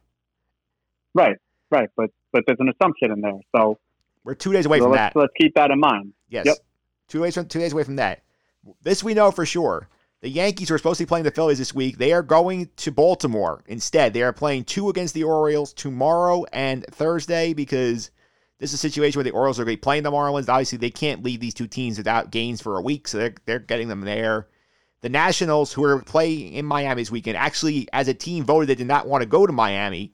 Right, 1.13 1.37
right, 1.69 1.89
but 1.95 2.09
but 2.31 2.43
there's 2.45 2.59
an 2.59 2.69
assumption 2.69 3.11
in 3.11 3.21
there. 3.21 3.39
So 3.55 3.77
we're 4.23 4.35
two 4.35 4.53
days 4.53 4.65
away 4.65 4.79
so 4.79 4.85
from 4.85 4.91
let's, 4.91 5.13
that. 5.13 5.19
Let's 5.19 5.33
keep 5.39 5.53
that 5.55 5.71
in 5.71 5.79
mind. 5.79 6.13
Yes. 6.29 6.45
Yep. 6.45 6.57
Two 7.07 7.23
days 7.23 7.33
from 7.35 7.45
two 7.47 7.59
days 7.59 7.73
away 7.73 7.83
from 7.83 7.97
that. 7.97 8.23
This 8.81 9.03
we 9.03 9.13
know 9.13 9.31
for 9.31 9.45
sure. 9.45 9.87
The 10.21 10.29
Yankees 10.29 10.69
were 10.69 10.77
supposed 10.77 10.99
to 10.99 11.05
be 11.05 11.07
playing 11.07 11.23
the 11.23 11.31
Phillies 11.31 11.57
this 11.57 11.73
week. 11.73 11.97
They 11.97 12.13
are 12.13 12.21
going 12.21 12.69
to 12.77 12.91
Baltimore 12.91 13.63
instead. 13.65 14.13
They 14.13 14.21
are 14.21 14.31
playing 14.31 14.65
two 14.65 14.87
against 14.89 15.15
the 15.15 15.23
Orioles 15.23 15.73
tomorrow 15.73 16.45
and 16.53 16.85
Thursday 16.91 17.53
because 17.53 18.11
this 18.61 18.69
is 18.69 18.75
a 18.75 18.77
situation 18.77 19.19
where 19.19 19.25
the 19.25 19.31
Orioles 19.31 19.59
are 19.59 19.65
going 19.65 19.75
to 19.75 19.79
be 19.79 19.81
playing 19.81 20.03
the 20.03 20.11
Marlins. 20.11 20.47
Obviously, 20.47 20.77
they 20.77 20.89
can't 20.89 21.23
leave 21.23 21.41
these 21.41 21.53
two 21.53 21.67
teams 21.67 21.97
without 21.97 22.31
games 22.31 22.61
for 22.61 22.77
a 22.77 22.81
week, 22.81 23.07
so 23.07 23.17
they're, 23.17 23.35
they're 23.45 23.59
getting 23.59 23.89
them 23.89 24.01
there. 24.01 24.47
The 25.01 25.09
Nationals, 25.09 25.73
who 25.73 25.83
are 25.83 26.01
playing 26.01 26.53
in 26.53 26.65
Miami 26.65 27.01
this 27.01 27.11
weekend, 27.11 27.35
actually, 27.35 27.89
as 27.91 28.07
a 28.07 28.13
team, 28.13 28.45
voted 28.45 28.69
they 28.69 28.75
did 28.75 28.87
not 28.87 29.07
want 29.07 29.23
to 29.23 29.27
go 29.27 29.45
to 29.45 29.51
Miami 29.51 30.13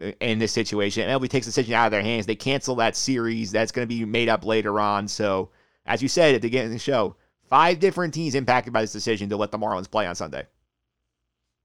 uh, 0.00 0.12
in 0.20 0.38
this 0.38 0.52
situation. 0.52 1.06
MLB 1.06 1.28
takes 1.28 1.44
the 1.44 1.50
decision 1.50 1.74
out 1.74 1.86
of 1.86 1.90
their 1.90 2.02
hands. 2.02 2.24
They 2.24 2.36
cancel 2.36 2.76
that 2.76 2.96
series. 2.96 3.52
That's 3.52 3.72
going 3.72 3.86
to 3.86 3.94
be 3.94 4.04
made 4.04 4.30
up 4.30 4.46
later 4.46 4.80
on. 4.80 5.08
So, 5.08 5.50
as 5.84 6.00
you 6.00 6.08
said 6.08 6.34
at 6.34 6.40
the 6.40 6.48
beginning 6.48 6.68
of 6.68 6.72
the 6.72 6.78
show, 6.78 7.16
Five 7.48 7.78
different 7.78 8.12
teams 8.12 8.34
impacted 8.34 8.72
by 8.72 8.82
this 8.82 8.92
decision 8.92 9.30
to 9.30 9.36
let 9.36 9.50
the 9.50 9.58
Marlins 9.58 9.90
play 9.90 10.06
on 10.06 10.14
Sunday. 10.14 10.46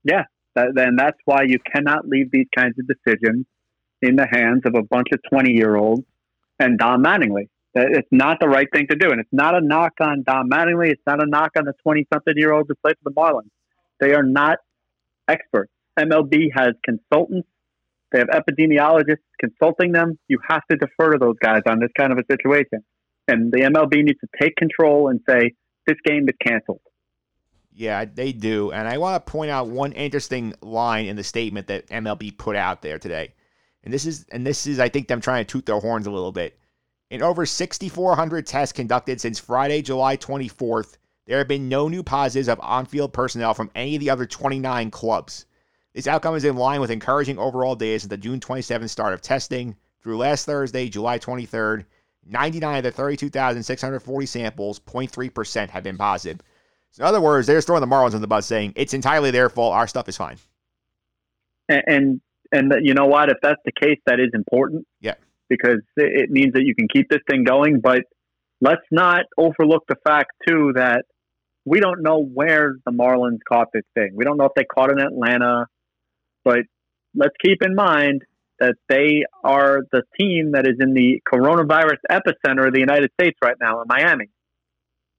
Yeah, 0.05 0.23
then 0.55 0.95
that's 0.97 1.17
why 1.25 1.43
you 1.43 1.57
cannot 1.73 2.07
leave 2.07 2.31
these 2.31 2.47
kinds 2.55 2.75
of 2.79 2.87
decisions 2.87 3.45
in 4.01 4.15
the 4.15 4.27
hands 4.31 4.61
of 4.65 4.75
a 4.75 4.83
bunch 4.83 5.07
of 5.13 5.19
20 5.29 5.51
year 5.51 5.75
olds 5.75 6.03
and 6.63 6.77
Don 6.77 7.03
Mattingly. 7.03 7.49
It's 7.75 8.07
not 8.11 8.39
the 8.39 8.47
right 8.47 8.67
thing 8.73 8.87
to 8.89 8.95
do. 8.95 9.11
And 9.11 9.19
it's 9.19 9.33
not 9.33 9.55
a 9.55 9.61
knock 9.61 9.93
on 9.99 10.23
Don 10.23 10.49
Mattingly. 10.49 10.91
It's 10.91 11.01
not 11.07 11.21
a 11.21 11.25
knock 11.25 11.51
on 11.57 11.65
the 11.65 11.73
20 11.83 12.07
something 12.13 12.33
year 12.37 12.53
old 12.53 12.67
who 12.67 12.75
play 12.75 12.93
for 13.01 13.09
the 13.09 13.15
Marlins. 13.15 13.49
They 13.99 14.13
are 14.13 14.23
not 14.23 14.59
experts. 15.27 15.71
MLB 15.99 16.49
has 16.55 16.73
consultants, 16.83 17.47
they 18.11 18.19
have 18.19 18.29
epidemiologists 18.29 19.17
consulting 19.39 19.91
them. 19.91 20.17
You 20.27 20.39
have 20.47 20.61
to 20.69 20.77
defer 20.77 21.13
to 21.13 21.17
those 21.19 21.35
guys 21.41 21.61
on 21.67 21.79
this 21.79 21.89
kind 21.97 22.11
of 22.11 22.19
a 22.19 22.23
situation. 22.31 22.83
And 23.27 23.51
the 23.51 23.61
MLB 23.61 24.03
needs 24.03 24.19
to 24.19 24.27
take 24.39 24.55
control 24.55 25.09
and 25.09 25.19
say, 25.27 25.53
this 25.87 25.97
game 26.05 26.27
is 26.29 26.35
canceled. 26.45 26.81
Yeah, 27.75 28.05
they 28.05 28.31
do. 28.31 28.71
And 28.71 28.87
I 28.87 28.97
want 28.99 29.25
to 29.25 29.31
point 29.31 29.49
out 29.49 29.67
one 29.67 29.93
interesting 29.93 30.53
line 30.61 31.07
in 31.07 31.15
the 31.15 31.23
statement 31.23 31.67
that 31.67 31.87
MLB 31.87 32.37
put 32.37 32.55
out 32.55 32.83
there 32.83 32.99
today. 32.99 33.33
And 33.83 33.93
this 33.93 34.05
is 34.05 34.25
and 34.31 34.45
this 34.45 34.65
is 34.65 34.79
I 34.79 34.89
think 34.89 35.07
them 35.07 35.21
trying 35.21 35.45
to 35.45 35.51
toot 35.51 35.65
their 35.65 35.79
horns 35.79 36.07
a 36.07 36.11
little 36.11 36.31
bit. 36.31 36.57
In 37.09 37.21
over 37.21 37.45
6400 37.45 38.47
tests 38.47 38.73
conducted 38.73 39.21
since 39.21 39.39
Friday, 39.39 39.81
July 39.81 40.17
24th, 40.17 40.97
there 41.27 41.37
have 41.37 41.47
been 41.47 41.69
no 41.69 41.87
new 41.87 42.01
positives 42.01 42.47
of 42.47 42.59
on-field 42.61 43.13
personnel 43.13 43.53
from 43.53 43.69
any 43.75 43.95
of 43.95 43.99
the 43.99 44.09
other 44.09 44.25
29 44.25 44.89
clubs. 44.89 45.45
This 45.93 46.07
outcome 46.07 46.35
is 46.35 46.43
in 46.43 46.55
line 46.55 46.81
with 46.81 46.89
encouraging 46.89 47.37
overall 47.37 47.75
data 47.75 47.99
since 47.99 48.09
the 48.09 48.17
June 48.17 48.39
27th 48.39 48.89
start 48.89 49.13
of 49.13 49.21
testing. 49.21 49.75
Through 50.01 50.17
last 50.17 50.45
Thursday, 50.45 50.89
July 50.89 51.19
23rd, 51.19 51.85
99 52.25 52.77
of 52.77 52.83
the 52.83 52.91
32,640 52.91 54.25
samples, 54.25 54.79
0.3% 54.79 55.69
have 55.69 55.83
been 55.83 55.97
positive. 55.97 56.41
So 56.91 57.03
in 57.03 57.07
other 57.07 57.21
words, 57.21 57.47
they're 57.47 57.61
throwing 57.61 57.81
the 57.81 57.87
Marlins 57.87 58.15
on 58.15 58.21
the 58.21 58.27
bus 58.27 58.45
saying 58.45 58.73
it's 58.75 58.93
entirely 58.93 59.31
their 59.31 59.49
fault. 59.49 59.73
Our 59.73 59.87
stuff 59.87 60.09
is 60.09 60.17
fine. 60.17 60.37
And, 61.69 62.21
and, 62.53 62.71
you 62.81 62.93
know 62.93 63.07
what? 63.07 63.29
If 63.29 63.37
that's 63.41 63.61
the 63.65 63.71
case, 63.71 63.99
that 64.05 64.19
is 64.19 64.29
important. 64.33 64.85
Yeah. 65.01 65.15
Because 65.49 65.81
it 65.97 66.29
means 66.29 66.53
that 66.53 66.63
you 66.63 66.75
can 66.75 66.87
keep 66.87 67.09
this 67.09 67.19
thing 67.29 67.43
going. 67.43 67.81
But 67.81 68.03
let's 68.61 68.85
not 68.91 69.25
overlook 69.37 69.83
the 69.89 69.95
fact, 70.05 70.31
too, 70.47 70.73
that 70.75 71.05
we 71.65 71.79
don't 71.79 72.03
know 72.03 72.23
where 72.23 72.75
the 72.85 72.91
Marlins 72.91 73.39
caught 73.47 73.67
this 73.73 73.83
thing. 73.95 74.11
We 74.15 74.23
don't 74.23 74.37
know 74.37 74.45
if 74.45 74.53
they 74.55 74.65
caught 74.65 74.91
it 74.91 74.99
in 74.99 75.05
Atlanta. 75.05 75.65
But 76.45 76.59
let's 77.15 77.35
keep 77.43 77.63
in 77.63 77.73
mind 77.73 78.21
that 78.59 78.75
they 78.87 79.23
are 79.43 79.79
the 79.91 80.03
team 80.19 80.51
that 80.51 80.67
is 80.67 80.75
in 80.79 80.93
the 80.93 81.21
coronavirus 81.27 81.97
epicenter 82.09 82.67
of 82.67 82.73
the 82.73 82.79
United 82.79 83.09
States 83.19 83.37
right 83.43 83.57
now 83.59 83.81
in 83.81 83.87
Miami. 83.87 84.29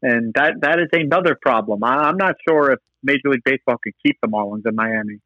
And 0.03 0.33
that, 0.35 0.55
that 0.61 0.79
is 0.79 0.89
another 0.93 1.37
problem. 1.41 1.83
I, 1.83 2.09
am 2.09 2.17
not 2.17 2.37
sure 2.49 2.71
if 2.73 2.79
Major 3.03 3.31
League 3.31 3.45
Baseball 3.45 3.77
could 3.83 3.95
keep 4.05 4.19
the 4.23 4.29
Marlins 4.29 4.67
in 4.67 4.75
Miami. 4.77 5.19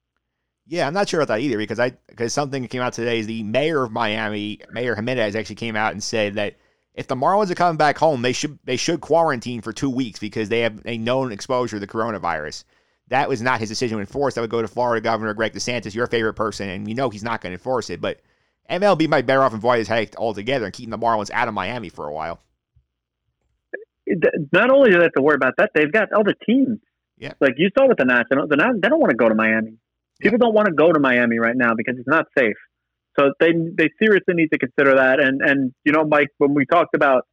Yeah, 0.68 0.86
I'm 0.86 0.92
not 0.92 1.08
sure 1.08 1.20
about 1.20 1.34
that 1.34 1.40
either 1.40 1.56
because 1.56 1.80
I 1.80 1.92
because 2.08 2.34
something 2.34 2.60
that 2.60 2.68
came 2.68 2.82
out 2.82 2.92
today 2.92 3.18
is 3.18 3.26
the 3.26 3.42
mayor 3.42 3.84
of 3.84 3.90
Miami, 3.90 4.60
Mayor 4.70 4.94
Gimenez, 4.94 5.34
actually 5.34 5.56
came 5.56 5.76
out 5.76 5.92
and 5.92 6.02
said 6.02 6.34
that 6.34 6.56
if 6.92 7.06
the 7.06 7.16
Marlins 7.16 7.50
are 7.50 7.54
coming 7.54 7.78
back 7.78 7.96
home, 7.96 8.20
they 8.20 8.34
should 8.34 8.58
they 8.64 8.76
should 8.76 9.00
quarantine 9.00 9.62
for 9.62 9.72
two 9.72 9.88
weeks 9.88 10.18
because 10.18 10.50
they 10.50 10.60
have 10.60 10.82
a 10.84 10.98
known 10.98 11.32
exposure 11.32 11.76
to 11.76 11.80
the 11.80 11.86
coronavirus. 11.86 12.64
That 13.08 13.30
was 13.30 13.40
not 13.40 13.60
his 13.60 13.70
decision 13.70 13.96
to 13.96 14.00
enforce. 14.00 14.34
That 14.34 14.42
would 14.42 14.50
go 14.50 14.60
to 14.60 14.68
Florida 14.68 15.00
Governor 15.00 15.32
Greg 15.32 15.54
DeSantis, 15.54 15.94
your 15.94 16.06
favorite 16.06 16.34
person, 16.34 16.68
and 16.68 16.84
we 16.84 16.92
know 16.92 17.08
he's 17.08 17.24
not 17.24 17.40
going 17.40 17.52
to 17.52 17.54
enforce 17.54 17.88
it. 17.88 18.02
But 18.02 18.20
MLB 18.68 19.08
might 19.08 19.24
better 19.24 19.42
off 19.42 19.54
avoiding 19.54 19.80
his 19.80 19.88
headache 19.88 20.14
altogether 20.18 20.66
and 20.66 20.74
keeping 20.74 20.90
the 20.90 20.98
Marlins 20.98 21.30
out 21.30 21.48
of 21.48 21.54
Miami 21.54 21.88
for 21.88 22.06
a 22.06 22.12
while. 22.12 22.40
Not 24.52 24.70
only 24.70 24.90
do 24.90 24.98
they 24.98 25.04
have 25.04 25.12
to 25.14 25.22
worry 25.22 25.36
about 25.36 25.54
that, 25.56 25.70
they've 25.74 25.90
got 25.90 26.12
other 26.12 26.34
teams. 26.46 26.78
Yeah. 27.16 27.32
Like 27.40 27.54
you 27.56 27.70
saw 27.78 27.88
with 27.88 27.96
the 27.96 28.04
Nationals, 28.04 28.50
the 28.50 28.56
Nationals 28.56 28.80
they 28.82 28.88
don't 28.88 29.00
want 29.00 29.10
to 29.10 29.16
go 29.16 29.28
to 29.28 29.34
Miami. 29.34 29.78
People 30.20 30.38
don't 30.38 30.54
want 30.54 30.66
to 30.66 30.74
go 30.74 30.92
to 30.92 30.98
Miami 30.98 31.38
right 31.38 31.56
now 31.56 31.74
because 31.76 31.96
it's 31.98 32.08
not 32.08 32.26
safe. 32.36 32.56
So 33.18 33.32
they 33.40 33.52
they 33.52 33.90
seriously 34.00 34.34
need 34.34 34.48
to 34.52 34.58
consider 34.58 34.96
that. 34.96 35.20
And 35.20 35.40
and 35.42 35.72
you 35.84 35.92
know, 35.92 36.04
Mike, 36.04 36.28
when 36.38 36.54
we 36.54 36.66
talked 36.66 36.94
about 36.94 37.26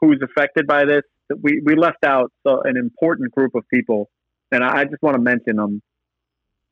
who's 0.00 0.20
affected 0.22 0.66
by 0.66 0.84
this, 0.84 1.02
we 1.42 1.62
we 1.64 1.76
left 1.76 2.04
out 2.04 2.32
an 2.44 2.76
important 2.76 3.32
group 3.32 3.54
of 3.54 3.64
people 3.72 4.10
and 4.52 4.64
I 4.64 4.84
just 4.84 5.02
want 5.02 5.14
to 5.16 5.22
mention 5.22 5.56
them. 5.56 5.82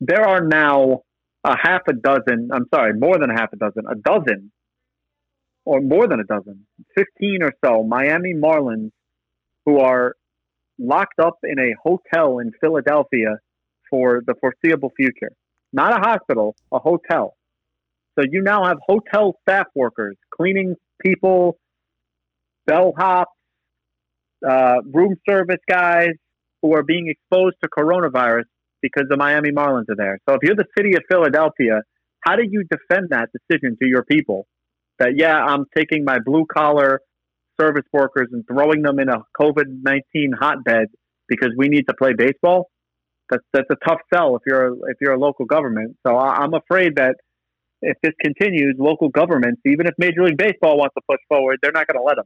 There 0.01 0.27
are 0.27 0.41
now 0.41 1.01
a 1.43 1.55
half 1.57 1.81
a 1.87 1.93
dozen, 1.93 2.49
I'm 2.53 2.65
sorry, 2.73 2.93
more 2.93 3.17
than 3.17 3.29
a 3.29 3.33
half 3.33 3.53
a 3.53 3.57
dozen, 3.57 3.83
a 3.89 3.95
dozen, 3.95 4.51
or 5.65 5.81
more 5.81 6.07
than 6.07 6.19
a 6.19 6.23
dozen, 6.23 6.65
15 6.95 7.43
or 7.43 7.53
so 7.63 7.83
Miami 7.83 8.33
Marlins 8.33 8.91
who 9.65 9.79
are 9.79 10.15
locked 10.77 11.19
up 11.19 11.37
in 11.43 11.59
a 11.59 11.75
hotel 11.83 12.39
in 12.39 12.51
Philadelphia 12.59 13.37
for 13.89 14.21
the 14.25 14.35
foreseeable 14.39 14.91
future. 14.95 15.31
Not 15.71 15.93
a 15.93 16.09
hospital, 16.09 16.55
a 16.71 16.79
hotel. 16.79 17.35
So 18.17 18.25
you 18.29 18.41
now 18.41 18.65
have 18.65 18.77
hotel 18.85 19.35
staff 19.41 19.67
workers, 19.75 20.17
cleaning 20.35 20.75
people, 21.05 21.57
bellhops, 22.69 23.25
uh, 24.47 24.81
room 24.91 25.15
service 25.27 25.61
guys, 25.69 26.13
who 26.61 26.75
are 26.75 26.83
being 26.83 27.07
exposed 27.07 27.55
to 27.63 27.69
coronavirus 27.69 28.43
because 28.81 29.03
the 29.09 29.17
Miami 29.17 29.51
Marlins 29.51 29.89
are 29.89 29.95
there. 29.95 30.19
So 30.27 30.35
if 30.35 30.41
you're 30.43 30.55
the 30.55 30.67
city 30.77 30.95
of 30.95 31.03
Philadelphia, 31.09 31.81
how 32.21 32.35
do 32.35 32.43
you 32.49 32.63
defend 32.63 33.09
that 33.11 33.29
decision 33.31 33.77
to 33.81 33.87
your 33.87 34.03
people? 34.03 34.47
That 34.99 35.13
yeah, 35.15 35.37
I'm 35.37 35.65
taking 35.75 36.03
my 36.03 36.19
blue 36.19 36.45
collar 36.45 36.99
service 37.59 37.85
workers 37.93 38.27
and 38.31 38.43
throwing 38.45 38.81
them 38.81 38.99
in 38.99 39.09
a 39.09 39.23
COVID 39.39 39.65
nineteen 39.83 40.33
hotbed 40.37 40.87
because 41.27 41.51
we 41.57 41.69
need 41.69 41.87
to 41.87 41.93
play 41.93 42.13
baseball. 42.13 42.69
That's 43.29 43.43
that's 43.53 43.69
a 43.69 43.75
tough 43.87 43.99
sell 44.13 44.35
if 44.35 44.41
you're 44.45 44.73
if 44.89 44.97
you're 45.01 45.13
a 45.13 45.19
local 45.19 45.45
government. 45.45 45.97
So 46.05 46.17
I'm 46.17 46.53
afraid 46.53 46.95
that 46.95 47.15
if 47.81 47.97
this 48.03 48.13
continues, 48.21 48.75
local 48.77 49.09
governments, 49.09 49.61
even 49.65 49.87
if 49.87 49.93
Major 49.97 50.23
League 50.23 50.37
Baseball 50.37 50.77
wants 50.77 50.93
to 50.95 51.01
push 51.09 51.19
forward, 51.27 51.59
they're 51.61 51.71
not 51.71 51.87
going 51.87 51.97
to 51.97 52.03
let 52.03 52.17
them. 52.17 52.25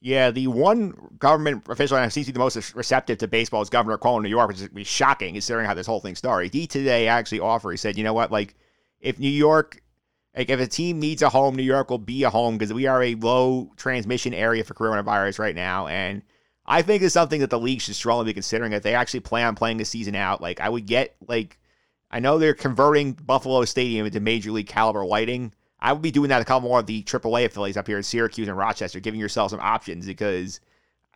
Yeah, 0.00 0.30
the 0.30 0.46
one 0.46 0.94
government 1.18 1.64
official 1.68 1.96
that 1.96 2.12
seems 2.12 2.26
to 2.26 2.32
be 2.32 2.34
the 2.34 2.40
most 2.40 2.74
receptive 2.74 3.18
to 3.18 3.28
baseball 3.28 3.62
is 3.62 3.70
Governor 3.70 3.98
Cuomo 3.98 4.18
in 4.18 4.22
New 4.22 4.28
York, 4.28 4.48
which 4.48 4.60
is 4.60 4.86
shocking 4.86 5.34
considering 5.34 5.66
how 5.66 5.74
this 5.74 5.88
whole 5.88 6.00
thing 6.00 6.14
started. 6.14 6.54
He 6.54 6.68
today 6.68 7.08
actually 7.08 7.40
offered, 7.40 7.72
he 7.72 7.76
said, 7.76 7.98
you 7.98 8.04
know 8.04 8.12
what, 8.12 8.30
like, 8.30 8.54
if 9.00 9.18
New 9.18 9.28
York, 9.28 9.82
like, 10.36 10.50
if 10.50 10.60
a 10.60 10.68
team 10.68 11.00
needs 11.00 11.22
a 11.22 11.28
home, 11.28 11.56
New 11.56 11.64
York 11.64 11.90
will 11.90 11.98
be 11.98 12.22
a 12.22 12.30
home 12.30 12.58
because 12.58 12.72
we 12.72 12.86
are 12.86 13.02
a 13.02 13.16
low 13.16 13.72
transmission 13.76 14.32
area 14.32 14.62
for 14.62 14.74
coronavirus 14.74 15.40
right 15.40 15.56
now. 15.56 15.88
And 15.88 16.22
I 16.70 16.82
think 16.82 17.02
it's 17.02 17.14
something 17.14 17.40
that 17.40 17.48
the 17.48 17.58
league 17.58 17.80
should 17.80 17.94
strongly 17.94 18.26
be 18.26 18.34
considering 18.34 18.74
if 18.74 18.82
they 18.82 18.94
actually 18.94 19.20
plan 19.20 19.46
on 19.46 19.54
playing 19.54 19.78
the 19.78 19.86
season 19.86 20.14
out. 20.14 20.42
Like, 20.42 20.60
I 20.60 20.68
would 20.68 20.84
get, 20.84 21.16
like, 21.26 21.58
I 22.10 22.20
know 22.20 22.38
they're 22.38 22.52
converting 22.52 23.14
Buffalo 23.14 23.64
Stadium 23.64 24.04
into 24.04 24.20
major 24.20 24.52
league 24.52 24.66
caliber 24.66 25.06
lighting. 25.06 25.54
I 25.80 25.94
would 25.94 26.02
be 26.02 26.10
doing 26.10 26.28
that 26.28 26.42
a 26.42 26.44
couple 26.44 26.68
more 26.68 26.80
of 26.80 26.86
the 26.86 27.02
AAA 27.02 27.46
affiliates 27.46 27.78
up 27.78 27.86
here 27.86 27.96
in 27.96 28.02
Syracuse 28.02 28.48
and 28.48 28.56
Rochester, 28.56 29.00
giving 29.00 29.18
yourself 29.18 29.50
some 29.50 29.60
options 29.60 30.06
because 30.06 30.60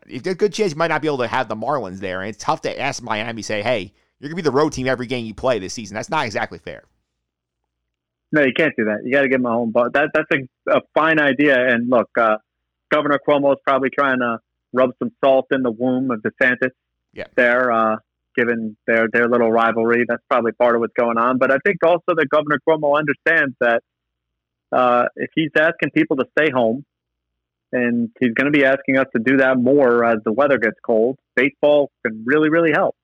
there's 0.06 0.26
a 0.26 0.34
good 0.34 0.54
chance 0.54 0.72
you 0.72 0.78
might 0.78 0.88
not 0.88 1.02
be 1.02 1.08
able 1.08 1.18
to 1.18 1.26
have 1.26 1.48
the 1.48 1.54
Marlins 1.54 1.98
there. 1.98 2.22
And 2.22 2.30
it's 2.30 2.42
tough 2.42 2.62
to 2.62 2.80
ask 2.80 3.02
Miami, 3.02 3.42
say, 3.42 3.60
hey, 3.62 3.92
you're 4.18 4.30
going 4.30 4.36
to 4.36 4.42
be 4.42 4.48
the 4.48 4.52
road 4.52 4.72
team 4.72 4.86
every 4.86 5.06
game 5.06 5.26
you 5.26 5.34
play 5.34 5.58
this 5.58 5.74
season. 5.74 5.94
That's 5.94 6.08
not 6.08 6.24
exactly 6.24 6.58
fair. 6.58 6.84
No, 8.30 8.40
you 8.40 8.54
can't 8.56 8.72
do 8.74 8.84
that. 8.84 9.00
You 9.04 9.12
got 9.12 9.22
to 9.22 9.28
give 9.28 9.42
them 9.42 9.46
a 9.46 9.54
home 9.54 9.70
ball. 9.70 9.90
That 9.92 10.08
that's 10.14 10.30
a, 10.32 10.76
a 10.78 10.80
fine 10.94 11.20
idea. 11.20 11.56
And 11.68 11.90
look, 11.90 12.08
uh, 12.18 12.38
Governor 12.90 13.18
Cuomo 13.28 13.52
is 13.52 13.58
probably 13.66 13.90
trying 13.90 14.20
to 14.20 14.38
rub 14.72 14.90
some 14.98 15.12
salt 15.24 15.46
in 15.50 15.62
the 15.62 15.70
womb 15.70 16.10
of 16.10 16.22
DeSantis. 16.22 16.70
Yeah. 17.12 17.24
There, 17.36 17.70
uh, 17.70 17.96
given 18.36 18.76
their 18.86 19.06
their 19.12 19.28
little 19.28 19.50
rivalry, 19.50 20.04
that's 20.08 20.22
probably 20.30 20.52
part 20.52 20.74
of 20.74 20.80
what's 20.80 20.94
going 20.98 21.18
on. 21.18 21.38
But 21.38 21.50
I 21.50 21.58
think 21.64 21.78
also 21.84 22.14
that 22.16 22.26
Governor 22.30 22.58
Cuomo 22.66 22.98
understands 22.98 23.54
that 23.60 23.82
uh, 24.72 25.06
if 25.16 25.30
he's 25.34 25.50
asking 25.56 25.90
people 25.94 26.16
to 26.16 26.24
stay 26.38 26.50
home, 26.50 26.84
and 27.72 28.10
he's 28.20 28.32
going 28.34 28.50
to 28.50 28.56
be 28.56 28.64
asking 28.64 28.98
us 28.98 29.06
to 29.14 29.22
do 29.22 29.38
that 29.38 29.58
more 29.58 30.04
as 30.04 30.18
the 30.24 30.32
weather 30.32 30.58
gets 30.58 30.76
cold, 30.84 31.18
baseball 31.36 31.90
can 32.04 32.24
really 32.26 32.48
really 32.48 32.72
help. 32.72 32.96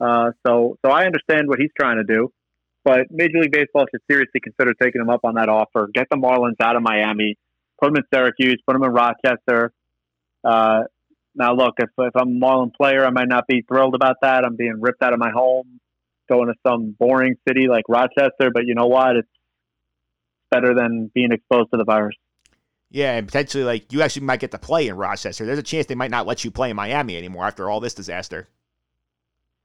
Uh, 0.00 0.30
so 0.46 0.76
so 0.84 0.92
I 0.92 1.06
understand 1.06 1.48
what 1.48 1.58
he's 1.58 1.70
trying 1.78 1.96
to 1.96 2.04
do. 2.04 2.30
But 2.84 3.10
Major 3.10 3.40
League 3.40 3.52
Baseball 3.52 3.84
should 3.90 4.00
seriously 4.10 4.40
consider 4.40 4.72
taking 4.72 5.00
him 5.00 5.10
up 5.10 5.20
on 5.24 5.34
that 5.34 5.48
offer. 5.48 5.90
Get 5.92 6.06
the 6.10 6.16
Marlins 6.16 6.60
out 6.60 6.76
of 6.76 6.82
Miami, 6.82 7.36
put 7.80 7.88
them 7.92 7.96
in 7.96 8.04
Syracuse, 8.12 8.62
put 8.66 8.74
them 8.74 8.84
in 8.84 8.90
Rochester. 8.90 9.72
Uh, 10.44 10.84
now, 11.38 11.54
look, 11.54 11.74
if, 11.78 11.90
if 11.96 12.16
I'm 12.16 12.28
a 12.28 12.38
Marlin 12.38 12.72
player, 12.76 13.06
I 13.06 13.10
might 13.10 13.28
not 13.28 13.46
be 13.46 13.62
thrilled 13.62 13.94
about 13.94 14.16
that. 14.22 14.44
I'm 14.44 14.56
being 14.56 14.80
ripped 14.80 15.02
out 15.02 15.12
of 15.12 15.18
my 15.18 15.30
home, 15.30 15.80
going 16.28 16.48
to 16.48 16.54
some 16.66 16.96
boring 16.98 17.36
city 17.46 17.68
like 17.68 17.84
Rochester. 17.88 18.50
But 18.52 18.66
you 18.66 18.74
know 18.74 18.86
what? 18.86 19.16
It's 19.16 19.28
better 20.50 20.74
than 20.74 21.10
being 21.14 21.30
exposed 21.32 21.70
to 21.72 21.76
the 21.78 21.84
virus. 21.84 22.16
Yeah, 22.90 23.16
and 23.16 23.26
potentially, 23.26 23.64
like, 23.64 23.92
you 23.92 24.02
actually 24.02 24.24
might 24.24 24.40
get 24.40 24.50
to 24.50 24.58
play 24.58 24.88
in 24.88 24.96
Rochester. 24.96 25.44
There's 25.44 25.58
a 25.58 25.62
chance 25.62 25.86
they 25.86 25.94
might 25.94 26.10
not 26.10 26.26
let 26.26 26.44
you 26.44 26.50
play 26.50 26.70
in 26.70 26.76
Miami 26.76 27.16
anymore 27.16 27.44
after 27.44 27.70
all 27.70 27.80
this 27.80 27.94
disaster. 27.94 28.48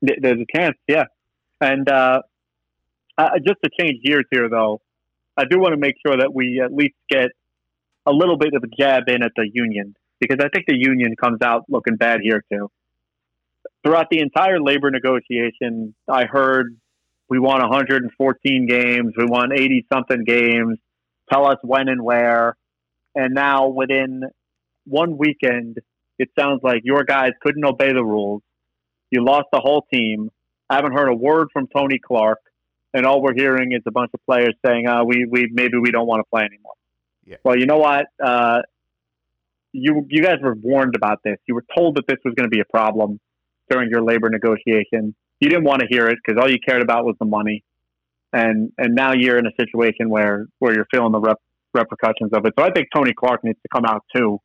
There's 0.01 0.39
a 0.41 0.57
chance, 0.57 0.75
yeah. 0.87 1.05
And 1.61 1.89
uh, 1.89 2.21
uh, 3.17 3.29
just 3.45 3.59
to 3.63 3.69
change 3.79 4.03
gears 4.03 4.25
here, 4.29 4.49
though, 4.49 4.81
I 5.37 5.45
do 5.45 5.57
want 5.57 5.71
to 5.71 5.79
make 5.79 5.95
sure 6.05 6.17
that 6.17 6.33
we 6.33 6.61
at 6.63 6.73
least 6.73 6.95
get 7.09 7.29
a 8.05 8.11
little 8.11 8.37
bit 8.37 8.53
of 8.53 8.63
a 8.63 8.67
jab 8.77 9.03
in 9.07 9.23
at 9.23 9.31
the 9.37 9.49
union 9.51 9.95
because 10.27 10.43
I 10.43 10.49
think 10.49 10.65
the 10.67 10.75
union 10.75 11.15
comes 11.15 11.41
out 11.41 11.65
looking 11.69 11.95
bad 11.95 12.19
here 12.21 12.43
too. 12.51 12.69
Throughout 13.83 14.07
the 14.09 14.19
entire 14.19 14.61
labor 14.61 14.91
negotiation, 14.91 15.93
I 16.07 16.25
heard 16.25 16.77
we 17.29 17.39
want 17.39 17.61
114 17.61 18.67
games, 18.67 19.13
we 19.17 19.25
want 19.25 19.53
80 19.53 19.85
something 19.91 20.23
games. 20.23 20.77
Tell 21.31 21.45
us 21.47 21.57
when 21.61 21.87
and 21.89 22.03
where. 22.03 22.55
And 23.15 23.33
now, 23.33 23.67
within 23.67 24.23
one 24.85 25.17
weekend, 25.17 25.79
it 26.19 26.29
sounds 26.37 26.61
like 26.63 26.81
your 26.83 27.03
guys 27.03 27.31
couldn't 27.41 27.63
obey 27.63 27.93
the 27.93 28.03
rules. 28.03 28.41
You 29.09 29.23
lost 29.23 29.47
the 29.51 29.59
whole 29.59 29.85
team. 29.93 30.31
I 30.69 30.75
haven't 30.75 30.93
heard 30.93 31.07
a 31.07 31.13
word 31.13 31.49
from 31.53 31.67
Tony 31.67 31.99
Clark 31.99 32.39
and 32.93 33.05
all 33.05 33.21
we're 33.21 33.33
hearing 33.33 33.71
is 33.71 33.81
a 33.85 33.91
bunch 33.91 34.11
of 34.13 34.23
players 34.25 34.53
saying, 34.65 34.87
uh, 34.87 35.03
"We 35.03 35.25
we 35.25 35.49
maybe 35.51 35.77
we 35.77 35.91
don't 35.91 36.07
want 36.07 36.19
to 36.19 36.29
play 36.29 36.43
anymore." 36.43 36.73
Yeah. 37.25 37.37
Well, 37.43 37.57
you 37.57 37.65
know 37.65 37.77
what? 37.77 38.05
Uh, 38.23 38.61
you 39.73 40.05
you 40.09 40.23
guys 40.23 40.37
were 40.41 40.55
warned 40.55 40.95
about 40.95 41.19
this. 41.23 41.37
You 41.47 41.55
were 41.55 41.65
told 41.75 41.97
that 41.97 42.05
this 42.07 42.19
was 42.23 42.33
going 42.35 42.49
to 42.49 42.55
be 42.55 42.61
a 42.61 42.65
problem 42.65 43.19
during 43.69 43.89
your 43.89 44.03
labor 44.03 44.29
negotiation. 44.29 45.15
You 45.39 45.49
didn't 45.49 45.65
want 45.65 45.81
to 45.81 45.87
hear 45.89 46.07
it 46.07 46.19
because 46.23 46.41
all 46.41 46.49
you 46.49 46.59
cared 46.65 46.81
about 46.81 47.03
was 47.03 47.15
the 47.19 47.25
money, 47.25 47.63
and 48.31 48.71
and 48.77 48.95
now 48.95 49.13
you're 49.13 49.37
in 49.37 49.47
a 49.47 49.55
situation 49.59 50.09
where 50.09 50.45
where 50.59 50.73
you're 50.73 50.87
feeling 50.91 51.11
the 51.11 51.19
rep, 51.19 51.37
repercussions 51.73 52.31
of 52.33 52.45
it. 52.45 52.53
So 52.57 52.63
I 52.63 52.71
think 52.71 52.87
Tony 52.95 53.13
Clark 53.13 53.43
needs 53.43 53.59
to 53.63 53.67
come 53.73 53.85
out 53.85 54.03
too 54.15 54.39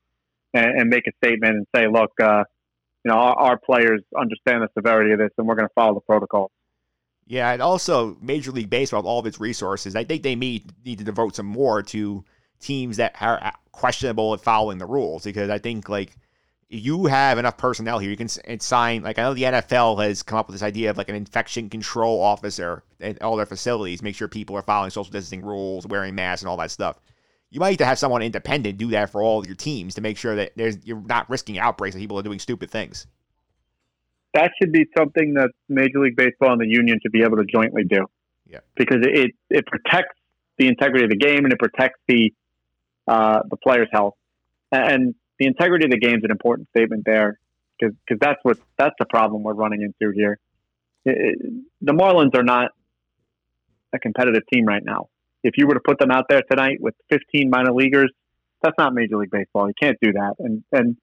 and, 0.55 0.81
and 0.81 0.91
make 0.91 1.07
a 1.07 1.13
statement 1.25 1.55
and 1.55 1.67
say, 1.77 1.87
"Look, 1.87 2.13
uh, 2.21 2.45
you 3.05 3.13
know, 3.13 3.19
our, 3.19 3.37
our 3.37 3.59
players 3.59 4.01
understand 4.19 4.63
the 4.63 4.69
severity 4.75 5.13
of 5.13 5.19
this, 5.19 5.31
and 5.37 5.47
we're 5.47 5.57
going 5.57 5.69
to 5.69 5.75
follow 5.75 5.95
the 5.95 6.01
protocol." 6.01 6.51
Yeah, 7.27 7.53
and 7.53 7.61
also 7.61 8.17
Major 8.23 8.51
League 8.51 8.71
Baseball, 8.71 9.07
all 9.07 9.19
of 9.19 9.27
its 9.27 9.39
resources, 9.39 9.95
I 9.95 10.05
think 10.05 10.23
they 10.23 10.35
may 10.35 10.63
need 10.87 10.99
to 10.99 11.05
devote 11.05 11.37
some 11.37 11.45
more 11.45 11.83
to 11.83 12.25
teams 12.61 12.97
that 12.97 13.15
are 13.21 13.43
uh, 13.43 13.51
questionable 13.73 14.35
at 14.35 14.41
following 14.41 14.79
the 14.79 14.87
rules 14.87 15.25
because 15.25 15.51
I 15.51 15.59
think 15.59 15.89
like 15.89 16.17
you 16.69 17.07
have 17.07 17.39
enough 17.39 17.57
personnel 17.57 17.99
here, 17.99 18.11
you 18.11 18.17
can 18.17 18.29
sign 18.29 19.03
like 19.03 19.19
I 19.19 19.23
know 19.23 19.35
the 19.35 19.43
NFL 19.45 20.03
has 20.05 20.23
come 20.23 20.39
up 20.39 20.49
with 20.49 20.55
this 20.55 20.63
idea 20.63 20.91
of 20.91 20.99
like 20.99 21.09
an 21.09 21.15
infection 21.15 21.71
control 21.71 22.21
officer 22.21 22.83
at 23.01 23.23
all 23.23 23.37
their 23.37 23.47
facilities, 23.47 24.03
make 24.03 24.17
sure 24.17 24.29
people 24.29 24.57
are 24.57 24.63
following 24.63 24.91
social 24.91 25.11
distancing 25.11 25.45
rules, 25.45 25.87
wearing 25.87 26.15
masks, 26.15 26.43
and 26.43 26.49
all 26.49 26.57
that 26.59 26.71
stuff. 26.71 27.01
You 27.51 27.61
might 27.61 27.71
need 27.71 27.79
to 27.79 27.87
have 27.87 27.99
someone 27.99 28.21
independent 28.21 28.77
do 28.77 28.89
that 28.89 29.11
for 29.11 29.23
all 29.23 29.47
your 29.47 29.55
teams 29.55 29.95
to 29.95 30.03
make 30.03 30.19
sure 30.19 30.37
that 30.37 30.53
there's 30.57 30.77
you're 30.85 31.01
not 31.01 31.31
risking 31.31 31.59
outbreaks 31.59 31.95
and 31.95 32.03
people 32.03 32.19
are 32.19 32.23
doing 32.23 32.39
stupid 32.39 32.71
things 32.71 33.07
that 34.35 34.53
should 34.61 34.73
be 34.73 34.87
something 34.97 35.35
that 35.35 35.51
Major 35.69 36.01
League 36.01 36.17
Baseball 36.17 36.53
and 36.53 36.61
the 36.61 36.67
union 36.67 36.99
should 37.03 37.13
be 37.13 37.23
able 37.23 37.37
to 37.39 37.45
jointly 37.45 37.85
do. 37.85 38.07
Yeah. 38.47 38.61
Because 38.77 38.99
it 39.03 39.33
it 39.51 39.67
protects 39.67 40.17
the 40.59 40.69
integrity 40.69 41.05
of 41.05 41.11
the 41.11 41.17
game 41.17 41.45
and 41.45 41.53
it 41.53 41.59
protects 41.59 42.01
the 42.09 42.33
uh, 43.09 43.41
the 43.51 43.57
players' 43.57 43.89
health. 43.93 44.15
And 44.71 45.15
the 45.39 45.47
integrity 45.47 45.87
of 45.87 45.91
the 45.91 45.99
game 45.99 46.17
is 46.17 46.25
an 46.25 46.31
important 46.31 46.69
statement 46.77 47.05
there 47.07 47.39
because 47.79 48.19
that's 48.21 48.39
what 48.43 48.59
that's 48.77 48.95
the 48.99 49.07
problem 49.07 49.43
we're 49.43 49.55
running 49.55 49.83
into 49.83 50.13
here. 50.15 50.39
It, 51.05 51.17
it, 51.17 51.65
the 51.81 51.93
Marlins 51.93 52.35
are 52.35 52.43
not 52.43 52.73
a 53.93 53.99
competitive 53.99 54.43
team 54.53 54.67
right 54.67 54.83
now. 54.85 55.09
If 55.43 55.55
you 55.57 55.67
were 55.67 55.75
to 55.75 55.81
put 55.81 55.99
them 55.99 56.11
out 56.11 56.27
there 56.29 56.43
tonight 56.51 56.79
with 56.81 56.95
15 57.11 57.49
minor 57.49 57.73
leaguers, 57.73 58.11
that's 58.63 58.75
not 58.79 58.93
Major 58.93 59.17
League 59.17 59.31
Baseball. 59.31 59.69
You 59.69 59.75
can't 59.81 59.97
do 60.03 60.13
that. 60.13 60.35
And 60.39 60.65
and 60.73 60.97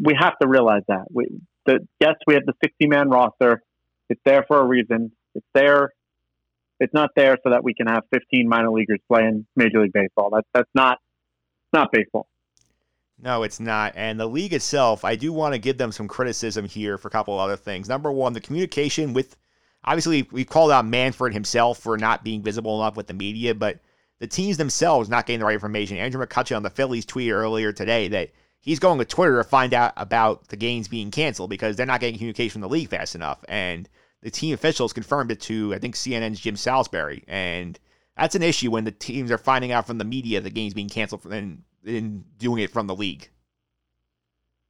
we 0.00 0.14
have 0.18 0.38
to 0.40 0.48
realize 0.48 0.82
that. 0.88 1.06
We, 1.12 1.26
the 1.66 1.80
yes, 2.00 2.14
we 2.26 2.34
have 2.34 2.44
the 2.46 2.54
60 2.62 2.86
man 2.86 3.08
roster. 3.08 3.62
It's 4.08 4.20
there 4.24 4.44
for 4.46 4.60
a 4.60 4.64
reason. 4.64 5.12
It's 5.34 5.46
there. 5.54 5.92
It's 6.78 6.92
not 6.92 7.10
there 7.16 7.38
so 7.42 7.50
that 7.50 7.64
we 7.64 7.72
can 7.72 7.86
have 7.86 8.02
15 8.12 8.48
minor 8.48 8.70
leaguers 8.70 9.00
playing 9.10 9.46
Major 9.56 9.80
League 9.82 9.92
Baseball. 9.92 10.30
That's 10.32 10.48
that's 10.52 10.70
not 10.74 10.98
not 11.74 11.92
baseball. 11.92 12.26
No, 13.20 13.42
it's 13.42 13.60
not. 13.60 13.92
And 13.96 14.18
the 14.18 14.26
league 14.26 14.52
itself, 14.52 15.04
I 15.04 15.16
do 15.16 15.32
want 15.32 15.54
to 15.54 15.58
give 15.58 15.78
them 15.78 15.92
some 15.92 16.08
criticism 16.08 16.64
here 16.66 16.98
for 16.98 17.08
a 17.08 17.10
couple 17.10 17.38
other 17.38 17.56
things. 17.56 17.88
Number 17.88 18.10
one, 18.10 18.32
the 18.32 18.40
communication 18.40 19.12
with 19.12 19.36
obviously 19.84 20.26
we 20.30 20.44
called 20.44 20.70
out 20.70 20.86
Manfred 20.86 21.32
himself 21.32 21.78
for 21.78 21.96
not 21.96 22.24
being 22.24 22.42
visible 22.42 22.80
enough 22.80 22.96
with 22.96 23.06
the 23.06 23.14
media, 23.14 23.54
but 23.54 23.80
the 24.18 24.26
teams 24.26 24.56
themselves 24.56 25.08
not 25.08 25.26
getting 25.26 25.40
the 25.40 25.46
right 25.46 25.54
information. 25.54 25.96
Andrew 25.96 26.24
McCutchen 26.24 26.56
on 26.56 26.62
the 26.62 26.70
Phillies 26.70 27.04
tweet 27.04 27.32
earlier 27.32 27.72
today 27.72 28.08
that 28.08 28.30
he's 28.60 28.78
going 28.78 28.98
to 28.98 29.04
Twitter 29.04 29.38
to 29.38 29.44
find 29.44 29.74
out 29.74 29.92
about 29.96 30.48
the 30.48 30.56
games 30.56 30.88
being 30.88 31.10
canceled 31.10 31.50
because 31.50 31.76
they're 31.76 31.86
not 31.86 32.00
getting 32.00 32.16
communication 32.16 32.52
from 32.52 32.60
the 32.62 32.68
league 32.68 32.88
fast 32.88 33.14
enough. 33.14 33.44
And 33.48 33.88
the 34.22 34.30
team 34.30 34.54
officials 34.54 34.92
confirmed 34.92 35.30
it 35.30 35.40
to, 35.42 35.74
I 35.74 35.78
think, 35.78 35.94
CNN's 35.94 36.40
Jim 36.40 36.56
Salisbury. 36.56 37.24
And 37.28 37.78
that's 38.16 38.34
an 38.34 38.42
issue 38.42 38.70
when 38.70 38.84
the 38.84 38.92
teams 38.92 39.30
are 39.30 39.38
finding 39.38 39.72
out 39.72 39.86
from 39.86 39.98
the 39.98 40.04
media 40.04 40.40
the 40.40 40.50
game's 40.50 40.74
being 40.74 40.88
canceled 40.88 41.26
and, 41.26 41.62
and 41.86 42.24
doing 42.38 42.62
it 42.62 42.70
from 42.70 42.86
the 42.86 42.94
league. 42.94 43.28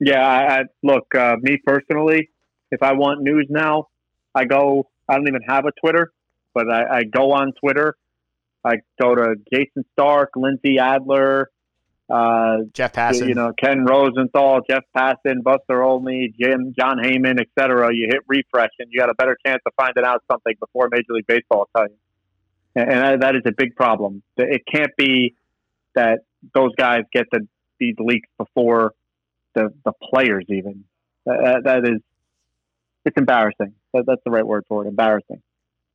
Yeah, 0.01 0.27
I, 0.27 0.61
I 0.61 0.63
look, 0.83 1.15
uh, 1.15 1.37
me 1.41 1.59
personally, 1.65 2.31
if 2.71 2.83
I 2.83 2.93
want 2.93 3.23
news 3.23 3.47
now, 3.49 3.89
I 4.35 4.45
go, 4.45 4.89
I 5.09 5.15
don't 5.15 5.29
even 5.29 5.43
have 5.47 5.65
a 5.67 5.73
Twitter, 5.81 6.13
but 6.53 6.71
I, 6.71 6.99
I 6.99 7.05
go 7.05 7.33
on 7.33 7.53
Twitter. 7.53 7.97
I 8.65 8.77
go 9.01 9.15
to 9.15 9.35
Jayson 9.53 9.85
Stark, 9.93 10.31
Lindsey 10.37 10.79
Adler, 10.79 11.51
uh, 12.11 12.59
Jeff 12.73 12.93
Passan, 12.93 13.29
you 13.29 13.35
know, 13.35 13.53
Ken 13.59 13.85
Rosenthal, 13.85 14.61
Jeff 14.69 14.85
Passan, 14.97 15.43
Buster 15.43 15.83
Olney, 15.83 16.35
Jim, 16.39 16.75
Jon 16.79 16.99
Heyman, 16.99 17.41
etc. 17.41 17.95
You 17.95 18.09
hit 18.11 18.23
refresh, 18.27 18.71
and 18.79 18.89
you 18.91 19.01
got 19.01 19.11
a 19.11 19.15
better 19.15 19.37
chance 19.45 19.61
of 19.67 19.73
finding 19.77 20.05
out 20.05 20.23
something 20.31 20.55
before 20.61 20.89
Major 20.91 21.13
League 21.13 21.27
Baseball 21.27 21.61
will 21.61 21.69
tell 21.77 21.89
you. 21.89 21.97
And, 22.75 23.23
that 23.23 23.37
is 23.37 23.43
a 23.47 23.53
big 23.53 23.77
problem. 23.77 24.23
It 24.37 24.63
can't 24.71 24.91
be 24.97 25.35
that 25.95 26.21
those 26.55 26.73
guys 26.77 27.03
get 27.13 27.27
the, 27.31 27.47
these 27.79 27.95
leaks 27.99 28.29
before 28.37 28.95
the 29.55 29.73
the 29.85 29.93
players 30.03 30.45
even. 30.49 30.85
That, 31.27 31.63
that 31.65 31.89
is, 31.89 32.01
it's 33.05 33.17
embarrassing. 33.17 33.75
That, 33.93 34.05
that's 34.07 34.21
the 34.25 34.31
right 34.31 34.47
word 34.47 34.65
for 34.69 34.85
it. 34.85 34.89
Embarrassing. 34.89 35.41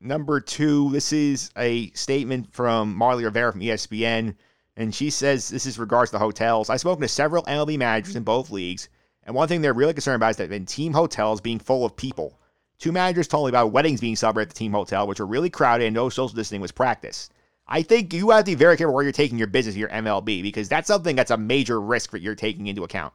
Number 0.01 0.39
two, 0.39 0.89
this 0.91 1.11
is 1.11 1.51
a 1.57 1.91
statement 1.91 2.53
from 2.53 2.95
Marly 2.95 3.25
Rivera 3.25 3.51
from 3.51 3.61
ESPN. 3.61 4.35
And 4.77 4.95
she 4.95 5.09
says 5.09 5.49
this 5.49 5.65
is 5.65 5.77
regards 5.77 6.11
to 6.11 6.19
hotels. 6.19 6.69
I've 6.69 6.79
spoken 6.79 7.01
to 7.01 7.07
several 7.09 7.43
MLB 7.43 7.77
managers 7.77 8.15
in 8.15 8.23
both 8.23 8.49
leagues, 8.49 8.87
and 9.23 9.35
one 9.35 9.49
thing 9.49 9.61
they're 9.61 9.73
really 9.73 9.93
concerned 9.93 10.15
about 10.15 10.31
is 10.31 10.37
that 10.37 10.53
in 10.53 10.65
team 10.65 10.93
hotels 10.93 11.41
being 11.41 11.59
full 11.59 11.85
of 11.85 11.97
people. 11.97 12.38
Two 12.79 12.93
managers 12.93 13.27
told 13.27 13.45
me 13.45 13.49
about 13.49 13.73
weddings 13.73 13.99
being 13.99 14.15
celebrated 14.15 14.49
at 14.49 14.55
the 14.55 14.59
team 14.59 14.71
hotel, 14.71 15.05
which 15.05 15.19
were 15.19 15.25
really 15.25 15.49
crowded 15.49 15.85
and 15.85 15.93
no 15.93 16.07
social 16.09 16.29
distancing 16.29 16.61
was 16.61 16.71
practiced. 16.71 17.33
I 17.67 17.81
think 17.81 18.13
you 18.13 18.29
have 18.31 18.45
to 18.45 18.51
be 18.51 18.55
very 18.55 18.77
careful 18.77 18.95
where 18.95 19.03
you're 19.03 19.11
taking 19.11 19.37
your 19.37 19.47
business, 19.47 19.75
your 19.75 19.89
MLB, 19.89 20.41
because 20.41 20.69
that's 20.69 20.87
something 20.87 21.15
that's 21.15 21.29
a 21.29 21.37
major 21.37 21.79
risk 21.79 22.11
that 22.11 22.21
you're 22.21 22.35
taking 22.35 22.67
into 22.67 22.83
account. 22.83 23.13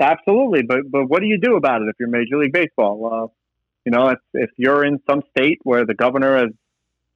Absolutely, 0.00 0.62
but 0.62 0.80
but 0.90 1.06
what 1.06 1.20
do 1.20 1.26
you 1.26 1.38
do 1.40 1.56
about 1.56 1.82
it 1.82 1.88
if 1.88 1.96
you're 1.98 2.08
Major 2.08 2.38
League 2.38 2.52
Baseball? 2.52 3.10
Uh, 3.12 3.26
You 3.84 3.92
know, 3.92 4.08
if 4.08 4.18
if 4.34 4.50
you're 4.56 4.84
in 4.84 5.00
some 5.08 5.22
state 5.30 5.58
where 5.62 5.86
the 5.86 5.94
governor 5.94 6.46
is 6.46 6.52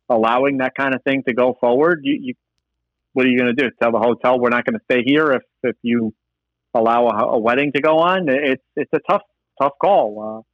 allowing 0.09 0.59
that 0.59 0.75
kind 0.75 0.95
of 0.95 1.03
thing 1.03 1.23
to 1.29 1.35
go 1.35 1.57
forward, 1.61 2.01
you, 2.03 2.19
you 2.21 2.35
what 3.13 3.27
are 3.27 3.29
you 3.29 3.39
going 3.39 3.55
to 3.55 3.63
do? 3.63 3.71
Tell 3.81 3.93
the 3.93 3.99
hotel 3.99 4.41
we're 4.41 4.49
not 4.49 4.65
going 4.65 4.79
to 4.79 4.85
stay 4.91 5.03
here 5.05 5.33
if 5.33 5.43
if 5.63 5.77
you 5.83 6.15
allow 6.75 7.09
a, 7.09 7.25
a, 7.35 7.39
wedding 7.39 7.73
to 7.73 7.83
go 7.83 7.99
on? 7.99 8.29
It's 8.29 8.65
it's 8.75 8.93
a 8.95 9.01
tough 9.09 9.23
tough 9.61 9.75
call. 9.81 10.39
Uh, 10.39 10.52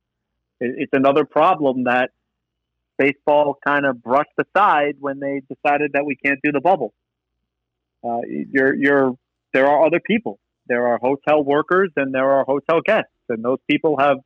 it's 0.61 0.93
another 0.93 1.25
problem 1.25 1.85
that 1.85 2.11
baseball 2.99 3.57
kind 3.65 3.87
of 3.87 4.03
brushed 4.03 4.31
aside 4.39 4.97
when 4.99 5.21
they 5.21 5.43
decided 5.49 5.93
that 5.95 6.05
we 6.05 6.17
can't 6.17 6.41
do 6.43 6.53
the 6.53 6.61
bubble. 6.61 6.93
Uh, 8.05 8.21
you're 8.27 8.75
you're 8.75 9.13
there 9.53 9.67
are 9.67 9.87
other 9.87 10.01
people. 10.01 10.39
There 10.67 10.87
are 10.87 10.99
hotel 10.99 11.43
workers 11.43 11.91
and 11.97 12.15
there 12.15 12.31
are 12.31 12.45
hotel 12.45 12.81
guests, 12.85 13.13
and 13.29 13.45
those 13.45 13.59
people 13.69 13.97
have 13.99 14.19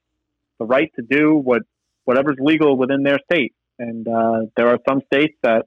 the 0.59 0.65
right 0.65 0.91
to 0.97 1.03
do 1.03 1.35
what 1.35 1.63
whatever's 2.05 2.37
legal 2.41 2.77
within 2.77 3.03
their 3.03 3.19
state. 3.31 3.55
And 3.79 4.07
uh, 4.07 4.47
there 4.57 4.69
are 4.69 4.79
some 4.89 5.01
states 5.13 5.35
that 5.43 5.67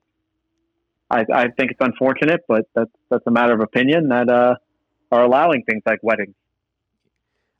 I, 1.10 1.24
I, 1.32 1.48
think 1.48 1.72
it's 1.72 1.80
unfortunate, 1.80 2.40
but 2.48 2.66
that's 2.74 2.90
that's 3.10 3.26
a 3.26 3.30
matter 3.30 3.54
of 3.54 3.60
opinion 3.60 4.08
that 4.08 4.28
uh, 4.28 4.54
are 5.10 5.22
allowing 5.22 5.62
things 5.68 5.82
like 5.86 5.98
weddings. 6.02 6.34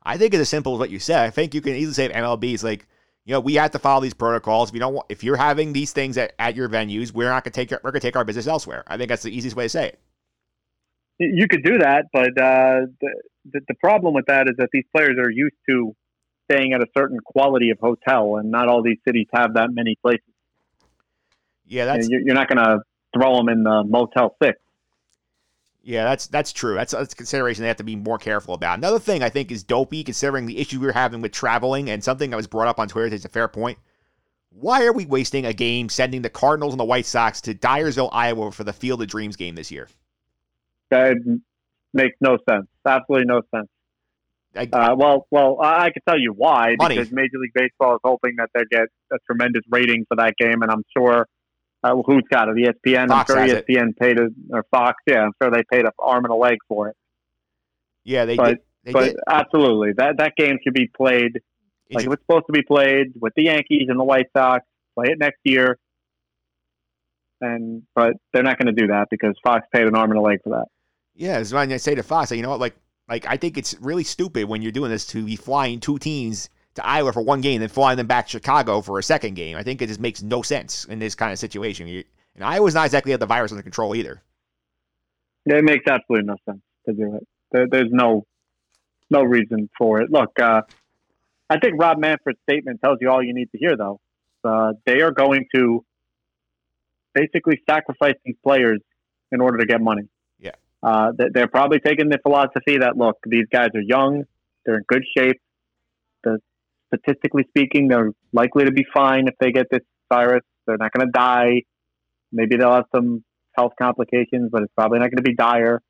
I 0.03 0.19
think 0.19 0.35
it's 0.35 0.43
as 0.43 0.49
simple 0.49 0.75
as 0.75 0.79
what 0.79 0.91
you 0.91 0.99
said. 1.01 1.25
I 1.25 1.31
think 1.31 1.53
you 1.53 1.61
can 1.61 1.75
easily 1.75 1.95
say 1.95 2.09
MLB 2.09 2.55
is 2.55 2.63
like, 2.63 2.87
you 3.27 3.33
know, 3.33 3.41
we 3.41 3.55
have 3.55 3.73
to 3.73 3.79
follow 3.81 4.01
these 4.01 4.15
protocols. 4.15 4.71
If 4.71 4.75
you 4.75 4.81
don't, 4.81 4.95
want, 4.95 5.07
if 5.09 5.25
you're 5.25 5.37
having 5.37 5.73
these 5.73 5.93
things 5.93 6.17
at, 6.17 6.33
at 6.39 6.55
your 6.55 6.69
venues, 6.69 7.13
we're 7.13 7.29
not 7.29 7.43
going 7.43 7.53
to 7.53 7.67
take 7.67 7.71
we're 7.83 7.91
going 7.91 8.01
to 8.01 8.07
take 8.07 8.17
our 8.17 8.25
business 8.25 8.47
elsewhere. 8.47 8.85
I 8.87 8.97
think 8.97 9.09
that's 9.09 9.25
the 9.25 9.37
easiest 9.37 9.57
way 9.57 9.65
to 9.65 9.69
say 9.69 9.89
it. 9.89 10.01
You 11.19 11.49
could 11.49 11.65
do 11.65 11.79
that, 11.79 12.07
but 12.13 12.29
uh, 12.41 12.87
the, 13.01 13.23
the 13.53 13.61
the 13.69 13.75
problem 13.75 14.15
with 14.15 14.27
that 14.27 14.49
is 14.49 14.57
that 14.59 14.69
these 14.73 14.85
players 14.95 15.17
are 15.19 15.31
used 15.31 15.57
to 15.69 15.97
staying 16.49 16.73
at 16.73 16.81
a 16.81 16.87
certain 16.97 17.19
quality 17.19 17.71
of 17.71 17.79
hotel, 17.81 18.37
and 18.37 18.51
not 18.51 18.69
all 18.69 18.83
these 18.83 18.99
cities 19.05 19.27
have 19.35 19.55
that 19.55 19.71
many 19.73 19.97
places. 20.01 20.23
Yeah, 21.65 21.87
that's 21.87 22.09
you're 22.09 22.35
not 22.35 22.49
going 22.49 22.65
to 22.65 22.81
throw 23.17 23.39
them 23.39 23.49
in 23.49 23.65
the 23.65 23.83
Motel 23.83 24.37
Six. 24.41 24.61
Yeah, 25.87 26.03
that's 26.03 26.27
that's 26.27 26.53
true. 26.53 26.75
That's, 26.75 26.91
that's 26.91 27.13
a 27.13 27.17
consideration 27.17 27.63
they 27.63 27.69
have 27.69 27.77
to 27.77 27.85
be 27.85 27.95
more 27.95 28.19
careful 28.19 28.55
about. 28.55 28.77
Another 28.77 28.99
thing 28.99 29.23
I 29.23 29.29
think 29.29 29.53
is 29.53 29.63
dopey, 29.63 30.03
considering 30.03 30.47
the 30.47 30.59
issue 30.59 30.81
we 30.81 30.89
are 30.89 30.93
having 30.93 31.21
with 31.21 31.31
traveling, 31.31 31.91
and 31.91 32.03
something 32.03 32.31
that 32.31 32.37
was 32.37 32.49
brought 32.49 32.67
up 32.67 32.81
on 32.81 32.89
Twitter 32.89 33.15
is 33.15 33.25
a 33.25 33.29
fair 33.29 33.47
point. 33.47 33.79
Why 34.51 34.85
are 34.85 34.93
we 34.93 35.07
wasting 35.07 35.47
a 35.47 35.53
game 35.53 35.89
sending 35.89 36.23
the 36.23 36.29
Cardinals 36.29 36.73
and 36.73 36.81
the 36.81 36.85
White 36.85 37.07
Sox 37.07 37.41
to 37.43 37.55
Dyersville, 37.55 38.09
Iowa 38.13 38.51
for 38.51 38.65
the 38.65 38.73
Field 38.73 39.01
of 39.01 39.07
Dreams 39.07 39.37
game 39.37 39.55
this 39.55 39.71
year? 39.71 39.89
That 40.91 41.19
makes 41.93 42.17
no 42.21 42.39
sense. 42.51 42.67
Absolutely 42.85 43.27
no 43.27 43.43
sense. 43.55 43.69
I, 44.57 44.69
uh, 44.73 44.97
well, 44.97 45.29
well, 45.31 45.59
I 45.63 45.91
can 45.91 46.03
tell 46.05 46.19
you 46.19 46.33
why. 46.33 46.75
Money. 46.79 46.97
Because 46.97 47.13
Major 47.13 47.39
League 47.39 47.53
Baseball 47.55 47.95
is 47.95 48.01
hoping 48.03 48.35
that 48.39 48.51
they 48.55 48.63
get 48.73 48.89
a 49.13 49.19
tremendous 49.25 49.63
rating 49.71 50.05
for 50.09 50.17
that 50.17 50.35
game, 50.37 50.63
and 50.63 50.71
I'm 50.73 50.83
sure 50.97 51.29
uh, 51.93 52.03
who's 52.05 52.23
got 52.31 52.49
it? 52.49 52.57
ESPN. 52.57 53.09
Fox 53.09 53.31
I'm 53.31 53.49
sure 53.49 53.57
ESPN 53.57 53.91
it. 53.91 53.99
paid 53.99 54.19
it, 54.19 54.33
or 54.51 54.65
Fox. 54.71 55.03
Yeah, 55.07 55.25
I'm 55.25 55.33
sure 55.41 55.51
they 55.51 55.63
paid 55.71 55.85
an 55.85 55.93
arm 55.99 56.25
and 56.25 56.33
a 56.33 56.37
leg 56.37 56.59
for 56.69 56.89
it. 56.89 56.97
Yeah, 58.05 58.25
they 58.25 58.37
but, 58.37 58.49
did. 58.49 58.59
They 58.85 58.93
but 58.93 59.05
did. 59.05 59.17
absolutely, 59.29 59.93
that 59.97 60.19
that 60.19 60.35
game 60.37 60.59
should 60.63 60.75
be 60.75 60.89
played 60.89 61.41
like 61.93 62.05
it 62.05 62.09
was 62.09 62.19
supposed 62.21 62.47
to 62.47 62.53
be 62.53 62.63
played 62.63 63.13
with 63.21 63.33
the 63.37 63.45
Yankees 63.45 63.87
and 63.89 63.99
the 63.99 64.05
White 64.05 64.27
Sox. 64.37 64.65
Play 64.95 65.09
it 65.11 65.19
next 65.19 65.39
year, 65.45 65.79
and 67.41 67.83
but 67.95 68.15
they're 68.33 68.43
not 68.43 68.59
going 68.59 68.75
to 68.75 68.81
do 68.81 68.89
that 68.89 69.09
because 69.11 69.35
Fox 69.45 69.67
paid 69.73 69.87
an 69.87 69.95
arm 69.95 70.11
and 70.11 70.19
a 70.19 70.23
leg 70.23 70.39
for 70.43 70.51
that. 70.51 70.67
Yeah, 71.15 71.39
as 71.39 71.53
when 71.53 71.71
I 71.73 71.77
say 71.77 71.95
to 71.95 72.03
Fox, 72.03 72.31
you 72.33 72.43
know 72.43 72.51
what, 72.51 72.61
like 72.61 72.77
like 73.09 73.27
I 73.27 73.37
think 73.37 73.59
it's 73.59 73.75
really 73.81 74.05
stupid 74.05 74.49
when 74.49 74.63
you're 74.63 74.73
doing 74.73 74.91
this 74.91 75.07
to 75.09 75.25
be 75.25 75.37
flying 75.37 75.81
two 75.81 75.99
teams 75.99 76.49
to 76.77 76.87
Iowa 76.87 77.13
for 77.13 77.23
one 77.23 77.41
game, 77.41 77.61
then 77.61 77.69
flying 77.69 77.97
them 77.97 78.07
back 78.07 78.27
to 78.27 78.31
Chicago 78.31 78.81
for 78.81 78.99
a 78.99 79.03
second 79.03 79.35
game. 79.35 79.57
I 79.57 79.63
think 79.63 79.83
it 79.83 79.89
just 79.89 80.01
makes 80.01 80.23
no 80.23 80.43
sense 80.43 80.85
in 80.85 80.99
this 80.99 81.15
kind 81.15 81.33
of 81.33 81.39
situation. 81.39 81.87
You, 81.87 82.05
and 82.35 82.45
Iowa's 82.45 82.75
not 82.75 82.87
exactly 82.87 83.13
have 83.13 83.21
the 83.21 83.27
virus 83.27 83.53
under 83.53 83.63
control 83.63 83.95
either. 83.95 84.23
It 85.47 85.65
makes 85.65 85.87
absolutely 85.87 86.27
no 86.27 86.37
sense 86.45 86.63
to 86.87 86.93
do 86.93 87.17
it. 87.17 87.27
There, 87.53 87.67
there's 87.71 87.91
no 87.91 88.27
no 89.11 89.23
reason 89.23 89.71
for 89.79 90.01
it. 90.01 90.11
Look, 90.11 90.39
uh, 90.41 90.63
I 91.49 91.59
think 91.59 91.81
Rob 91.81 91.99
Manfred's 91.99 92.41
statement 92.49 92.81
tells 92.83 92.99
you 93.01 93.11
all 93.11 93.23
you 93.23 93.35
need 93.35 93.51
to 93.53 93.59
hear, 93.59 93.77
though. 93.77 94.01
Uh, 94.43 94.73
they 94.85 95.01
are 95.01 95.13
going 95.13 95.47
to 95.55 95.85
basically 97.15 97.63
sacrifice 97.69 98.15
these 98.25 98.37
players 98.43 98.81
in 99.33 99.41
order 99.41 99.59
to 99.59 99.67
get 99.67 99.81
money. 99.81 100.03
Yeah. 100.39 100.53
Uh, 100.83 101.13
they're 101.33 101.49
probably 101.49 101.79
taking 101.79 102.09
the 102.09 102.19
philosophy 102.23 102.79
that 102.79 102.97
look, 102.97 103.17
these 103.27 103.47
guys 103.51 103.69
are 103.75 103.81
young, 103.81 104.25
they're 104.65 104.77
in 104.77 104.85
good 104.89 105.05
shape. 105.17 105.41
The, 106.25 106.39
statistically 106.95 107.45
speaking, 107.49 107.89
they're 107.89 108.13
likely 108.33 108.65
to 108.65 108.73
be 108.73 108.85
fine 108.95 109.29
if 109.29 109.35
they 109.41 109.53
get 109.53 109.67
this 109.71 109.83
virus. 110.13 110.43
They're 110.67 110.77
not 110.79 110.93
going 110.93 111.07
to 111.07 111.13
die. 111.13 111.63
Maybe 112.33 112.57
they'll 112.57 112.75
have 112.75 112.87
some 112.95 113.25
health 113.57 113.73
complications, 113.81 114.51
but 114.51 114.63
it's 114.63 114.73
probably 114.75 114.99
not 114.99 115.11
going 115.11 115.17
to 115.17 115.23
be 115.23 115.35
dire. 115.35 115.81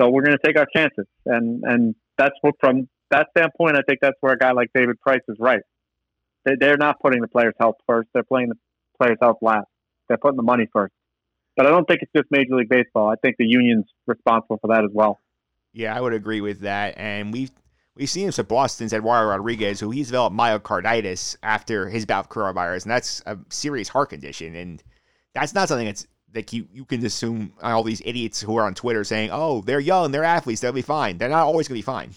So 0.00 0.08
we're 0.10 0.22
going 0.22 0.36
to 0.36 0.46
take 0.46 0.56
our 0.56 0.66
chances, 0.74 1.06
and 1.26 1.62
and 1.64 1.94
that's 2.16 2.34
what 2.42 2.54
from 2.60 2.88
that 3.10 3.26
standpoint, 3.36 3.76
I 3.76 3.80
think 3.86 3.98
that's 4.00 4.16
where 4.20 4.32
a 4.32 4.38
guy 4.38 4.52
like 4.52 4.68
David 4.74 5.00
Price 5.00 5.22
is 5.28 5.36
right. 5.40 5.62
They, 6.44 6.52
they're 6.60 6.76
not 6.76 7.00
putting 7.00 7.20
the 7.20 7.28
players' 7.28 7.54
health 7.58 7.76
first; 7.86 8.08
they're 8.14 8.22
playing 8.22 8.50
the 8.50 8.54
players' 9.00 9.18
health 9.20 9.38
last. 9.42 9.66
They're 10.08 10.18
putting 10.18 10.36
the 10.36 10.44
money 10.44 10.68
first. 10.72 10.92
But 11.56 11.66
I 11.66 11.70
don't 11.70 11.86
think 11.86 12.02
it's 12.02 12.12
just 12.14 12.26
Major 12.30 12.54
League 12.54 12.68
Baseball. 12.68 13.08
I 13.08 13.16
think 13.16 13.36
the 13.38 13.46
union's 13.46 13.86
responsible 14.06 14.58
for 14.60 14.68
that 14.68 14.84
as 14.84 14.90
well. 14.92 15.18
Yeah, 15.72 15.96
I 15.96 16.00
would 16.00 16.12
agree 16.12 16.40
with 16.40 16.60
that. 16.60 16.94
And 16.96 17.32
we've 17.32 17.50
we've 17.98 18.08
seen 18.08 18.30
some 18.32 18.46
Boston's 18.46 18.92
Eduardo 18.92 19.28
Rodriguez, 19.28 19.80
who 19.80 19.90
he's 19.90 20.06
developed 20.06 20.36
myocarditis 20.36 21.36
after 21.42 21.88
his 21.88 22.06
bout 22.06 22.26
of 22.26 22.30
coronavirus, 22.30 22.84
and 22.84 22.92
that's 22.92 23.22
a 23.26 23.36
serious 23.50 23.88
heart 23.88 24.10
condition. 24.10 24.54
And 24.54 24.82
that's 25.34 25.54
not 25.54 25.68
something 25.68 25.86
that's 25.86 26.06
that 26.32 26.52
you, 26.52 26.68
you 26.72 26.84
can 26.84 27.04
assume 27.04 27.52
all 27.62 27.82
these 27.82 28.02
idiots 28.04 28.40
who 28.40 28.56
are 28.56 28.66
on 28.66 28.74
Twitter 28.74 29.02
saying, 29.02 29.30
oh, 29.32 29.62
they're 29.62 29.80
young, 29.80 30.10
they're 30.10 30.24
athletes, 30.24 30.60
they'll 30.60 30.72
be 30.72 30.82
fine. 30.82 31.16
They're 31.16 31.28
not 31.28 31.46
always 31.46 31.66
going 31.66 31.76
to 31.76 31.78
be 31.78 31.92
fine. 31.92 32.10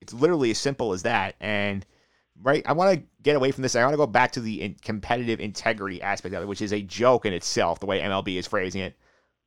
It's 0.00 0.14
literally 0.14 0.50
as 0.50 0.58
simple 0.58 0.94
as 0.94 1.02
that. 1.02 1.36
And 1.38 1.84
right, 2.42 2.62
I 2.66 2.72
want 2.72 2.94
to 2.94 3.04
get 3.22 3.36
away 3.36 3.52
from 3.52 3.62
this. 3.62 3.76
I 3.76 3.82
want 3.82 3.92
to 3.92 3.98
go 3.98 4.06
back 4.06 4.32
to 4.32 4.40
the 4.40 4.62
in- 4.62 4.76
competitive 4.82 5.40
integrity 5.40 6.00
aspect 6.00 6.34
of 6.34 6.42
it, 6.42 6.48
which 6.48 6.62
is 6.62 6.72
a 6.72 6.80
joke 6.80 7.26
in 7.26 7.34
itself, 7.34 7.80
the 7.80 7.86
way 7.86 8.00
MLB 8.00 8.38
is 8.38 8.46
phrasing 8.46 8.80
it. 8.80 8.96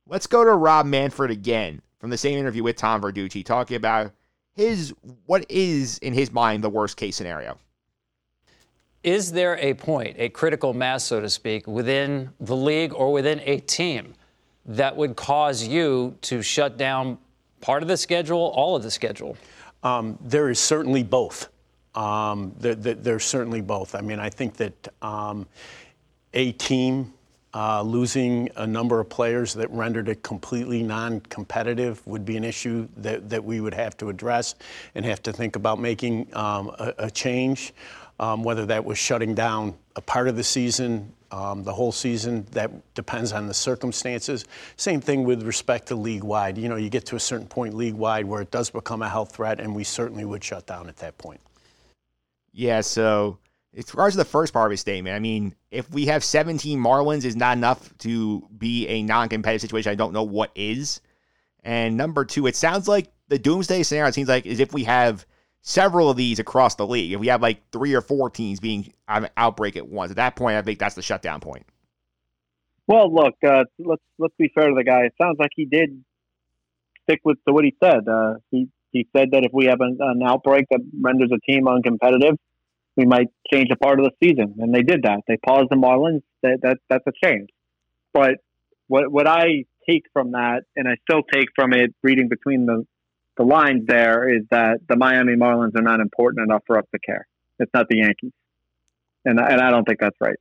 Let's 0.06 0.28
go 0.28 0.44
to 0.44 0.52
Rob 0.52 0.86
Manfred 0.86 1.32
again 1.32 1.82
from 1.98 2.10
the 2.10 2.16
same 2.16 2.38
interview 2.38 2.62
with 2.62 2.76
Tom 2.76 3.02
Verducci, 3.02 3.44
talking 3.44 3.76
about 3.76 4.12
his 4.56 4.94
what 5.26 5.44
is 5.48 5.98
in 5.98 6.12
his 6.12 6.32
mind 6.32 6.64
the 6.64 6.70
worst 6.70 6.96
case 6.96 7.16
scenario. 7.16 7.58
Is 9.02 9.30
there 9.30 9.56
a 9.58 9.74
point, 9.74 10.16
a 10.18 10.28
critical 10.30 10.74
mass, 10.74 11.04
so 11.04 11.20
to 11.20 11.30
speak, 11.30 11.68
within 11.68 12.30
the 12.40 12.56
league 12.56 12.92
or 12.92 13.12
within 13.12 13.40
a 13.44 13.60
team 13.60 14.14
that 14.64 14.96
would 14.96 15.14
cause 15.14 15.62
you 15.62 16.16
to 16.22 16.42
shut 16.42 16.76
down 16.76 17.18
part 17.60 17.82
of 17.82 17.88
the 17.88 17.96
schedule, 17.96 18.52
all 18.56 18.74
of 18.74 18.82
the 18.82 18.90
schedule? 18.90 19.36
Um, 19.84 20.18
there 20.20 20.50
is 20.50 20.58
certainly 20.58 21.04
both. 21.04 21.50
Um, 21.94 22.52
there, 22.58 22.74
there, 22.74 22.94
there's 22.94 23.24
certainly 23.24 23.60
both. 23.60 23.94
I 23.94 24.00
mean, 24.00 24.18
I 24.18 24.28
think 24.28 24.56
that 24.56 24.88
um, 25.02 25.46
a 26.34 26.50
team 26.52 27.12
uh, 27.56 27.80
losing 27.80 28.50
a 28.56 28.66
number 28.66 29.00
of 29.00 29.08
players 29.08 29.54
that 29.54 29.70
rendered 29.70 30.10
it 30.10 30.22
completely 30.22 30.82
non-competitive 30.82 32.06
would 32.06 32.26
be 32.26 32.36
an 32.36 32.44
issue 32.44 32.86
that, 32.98 33.30
that 33.30 33.42
we 33.42 33.62
would 33.62 33.72
have 33.72 33.96
to 33.96 34.10
address 34.10 34.56
and 34.94 35.06
have 35.06 35.22
to 35.22 35.32
think 35.32 35.56
about 35.56 35.80
making 35.80 36.28
um, 36.34 36.68
a, 36.78 36.92
a 36.98 37.10
change 37.10 37.72
um, 38.18 38.42
whether 38.42 38.66
that 38.66 38.84
was 38.84 38.98
shutting 38.98 39.34
down 39.34 39.74
a 39.96 40.00
part 40.00 40.28
of 40.28 40.36
the 40.36 40.44
season, 40.44 41.10
um, 41.30 41.64
the 41.64 41.72
whole 41.72 41.92
season, 41.92 42.46
that 42.52 42.70
depends 42.94 43.32
on 43.32 43.46
the 43.46 43.54
circumstances. 43.54 44.44
Same 44.76 45.00
thing 45.00 45.24
with 45.24 45.42
respect 45.42 45.88
to 45.88 45.96
league 45.96 46.24
wide. 46.24 46.56
You 46.58 46.68
know, 46.68 46.76
you 46.76 46.90
get 46.90 47.06
to 47.06 47.16
a 47.16 47.20
certain 47.20 47.46
point 47.46 47.74
league 47.74 47.94
wide 47.94 48.26
where 48.26 48.42
it 48.42 48.50
does 48.50 48.70
become 48.70 49.02
a 49.02 49.08
health 49.08 49.34
threat, 49.34 49.60
and 49.60 49.74
we 49.74 49.84
certainly 49.84 50.24
would 50.24 50.42
shut 50.42 50.66
down 50.66 50.88
at 50.88 50.96
that 50.98 51.16
point. 51.18 51.40
Yeah, 52.52 52.80
so 52.80 53.38
as 53.76 53.90
far 53.90 54.06
as 54.06 54.14
the 54.14 54.24
first 54.24 54.52
part 54.52 54.66
of 54.66 54.70
his 54.70 54.80
statement, 54.80 55.14
I 55.14 55.18
mean, 55.18 55.54
if 55.70 55.90
we 55.90 56.06
have 56.06 56.24
17 56.24 56.78
Marlins 56.78 57.24
is 57.24 57.36
not 57.36 57.56
enough 57.56 57.96
to 57.98 58.48
be 58.56 58.88
a 58.88 59.02
non-competitive 59.02 59.60
situation, 59.60 59.92
I 59.92 59.94
don't 59.94 60.12
know 60.12 60.22
what 60.22 60.50
is. 60.54 61.00
And 61.62 61.96
number 61.96 62.24
two, 62.24 62.46
it 62.46 62.56
sounds 62.56 62.88
like 62.88 63.12
the 63.28 63.38
doomsday 63.38 63.82
scenario. 63.82 64.10
Seems 64.12 64.28
like 64.28 64.46
is 64.46 64.60
if 64.60 64.72
we 64.72 64.84
have 64.84 65.26
several 65.66 66.08
of 66.08 66.16
these 66.16 66.38
across 66.38 66.76
the 66.76 66.86
league. 66.86 67.12
If 67.12 67.20
we 67.20 67.26
have 67.26 67.42
like 67.42 67.60
three 67.72 67.92
or 67.92 68.00
four 68.00 68.30
teams 68.30 68.60
being 68.60 68.92
an 69.08 69.28
outbreak 69.36 69.76
at 69.76 69.86
once, 69.86 70.10
at 70.10 70.16
that 70.16 70.36
point, 70.36 70.56
I 70.56 70.62
think 70.62 70.78
that's 70.78 70.94
the 70.94 71.02
shutdown 71.02 71.40
point. 71.40 71.66
Well, 72.86 73.12
look, 73.12 73.34
uh, 73.44 73.64
let's 73.80 74.02
let's 74.16 74.34
be 74.38 74.50
fair 74.54 74.68
to 74.68 74.74
the 74.76 74.84
guy. 74.84 75.06
It 75.06 75.14
sounds 75.20 75.36
like 75.40 75.50
he 75.56 75.66
did 75.66 76.04
stick 77.02 77.20
with 77.24 77.36
to 77.46 77.52
what 77.52 77.64
he 77.64 77.74
said. 77.82 78.06
Uh, 78.08 78.34
he 78.52 78.68
he 78.92 79.08
said 79.14 79.32
that 79.32 79.44
if 79.44 79.50
we 79.52 79.66
have 79.66 79.80
an, 79.80 79.98
an 80.00 80.22
outbreak 80.24 80.66
that 80.70 80.80
renders 81.00 81.30
a 81.32 81.40
team 81.50 81.64
uncompetitive, 81.64 82.36
we 82.96 83.04
might 83.04 83.28
change 83.52 83.68
a 83.70 83.76
part 83.76 84.00
of 84.00 84.06
the 84.06 84.26
season, 84.26 84.56
and 84.58 84.74
they 84.74 84.82
did 84.82 85.02
that. 85.02 85.20
They 85.28 85.36
paused 85.36 85.68
the 85.70 85.76
Marlins. 85.76 86.22
That 86.42 86.58
that 86.62 86.78
that's 86.88 87.06
a 87.06 87.12
change. 87.22 87.50
But 88.12 88.36
what 88.88 89.10
what 89.10 89.26
I 89.26 89.64
take 89.88 90.04
from 90.12 90.32
that, 90.32 90.62
and 90.74 90.88
I 90.88 90.96
still 91.08 91.22
take 91.22 91.48
from 91.54 91.72
it, 91.72 91.94
reading 92.02 92.28
between 92.28 92.66
the 92.66 92.84
the 93.36 93.44
lines 93.44 93.86
there 93.86 94.28
is 94.34 94.44
that 94.50 94.78
the 94.88 94.96
Miami 94.96 95.34
Marlins 95.34 95.76
are 95.76 95.82
not 95.82 96.00
important 96.00 96.44
enough 96.44 96.62
for 96.66 96.78
us 96.78 96.86
to 96.94 96.98
care. 96.98 97.26
It's 97.58 97.70
not 97.74 97.86
the 97.88 97.98
Yankees. 97.98 98.32
and 99.24 99.38
and 99.38 99.60
I 99.60 99.70
don't 99.70 99.84
think 99.84 100.00
that's 100.00 100.16
right. 100.20 100.36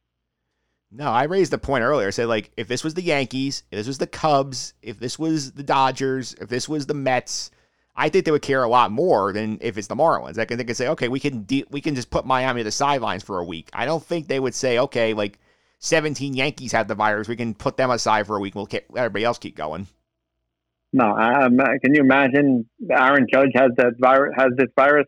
No, 0.91 1.09
I 1.09 1.23
raised 1.23 1.51
the 1.51 1.57
point 1.57 1.83
earlier. 1.83 2.07
I 2.07 2.11
said 2.11 2.27
like 2.27 2.51
if 2.55 2.67
this 2.69 2.83
was 2.83 2.93
the 2.93 3.01
Yankees, 3.01 3.63
if 3.71 3.77
this 3.77 3.87
was 3.87 3.97
the 3.97 4.07
Cubs, 4.07 4.73
if 4.81 4.99
this 4.99 5.19
was 5.19 5.51
the 5.51 5.63
Dodgers, 5.63 6.35
if 6.39 6.47
this 6.47 6.69
was 6.69 6.85
the 6.85 6.93
Mets, 6.93 7.51
I 7.97 8.09
think 8.09 8.25
they 8.25 8.31
would 8.31 8.41
care 8.41 8.63
a 8.63 8.67
lot 8.67 8.91
more 8.91 9.31
than 9.31 9.57
if 9.61 9.77
it's 9.77 9.87
the 9.87 9.95
Marlins. 9.95 10.37
I 10.37 10.45
can 10.45 10.57
they 10.57 10.63
can 10.63 10.75
say, 10.75 10.89
okay, 10.89 11.07
we 11.07 11.19
can 11.19 11.43
de- 11.43 11.65
we 11.69 11.81
can 11.81 11.95
just 11.95 12.09
put 12.09 12.25
Miami 12.25 12.61
to 12.61 12.65
the 12.65 12.71
sidelines 12.71 13.23
for 13.23 13.39
a 13.39 13.45
week. 13.45 13.69
I 13.73 13.85
don't 13.85 14.03
think 14.03 14.27
they 14.27 14.39
would 14.39 14.55
say, 14.55 14.79
okay, 14.79 15.13
like 15.13 15.39
17 15.79 16.33
Yankees 16.33 16.71
have 16.71 16.87
the 16.87 16.95
virus, 16.95 17.27
we 17.27 17.35
can 17.35 17.53
put 17.53 17.77
them 17.77 17.91
aside 17.91 18.27
for 18.27 18.35
a 18.35 18.39
week. 18.39 18.55
We'll 18.55 18.67
let 18.71 18.85
everybody 18.95 19.23
else 19.23 19.37
keep 19.37 19.55
going. 19.55 19.87
No, 20.91 21.05
I, 21.05 21.47
can 21.83 21.93
you 21.93 22.01
imagine 22.01 22.69
Aaron 22.89 23.27
Judge 23.31 23.51
has 23.55 23.71
that 23.77 23.93
virus 23.99 24.33
has 24.37 24.49
this 24.57 24.69
virus? 24.75 25.07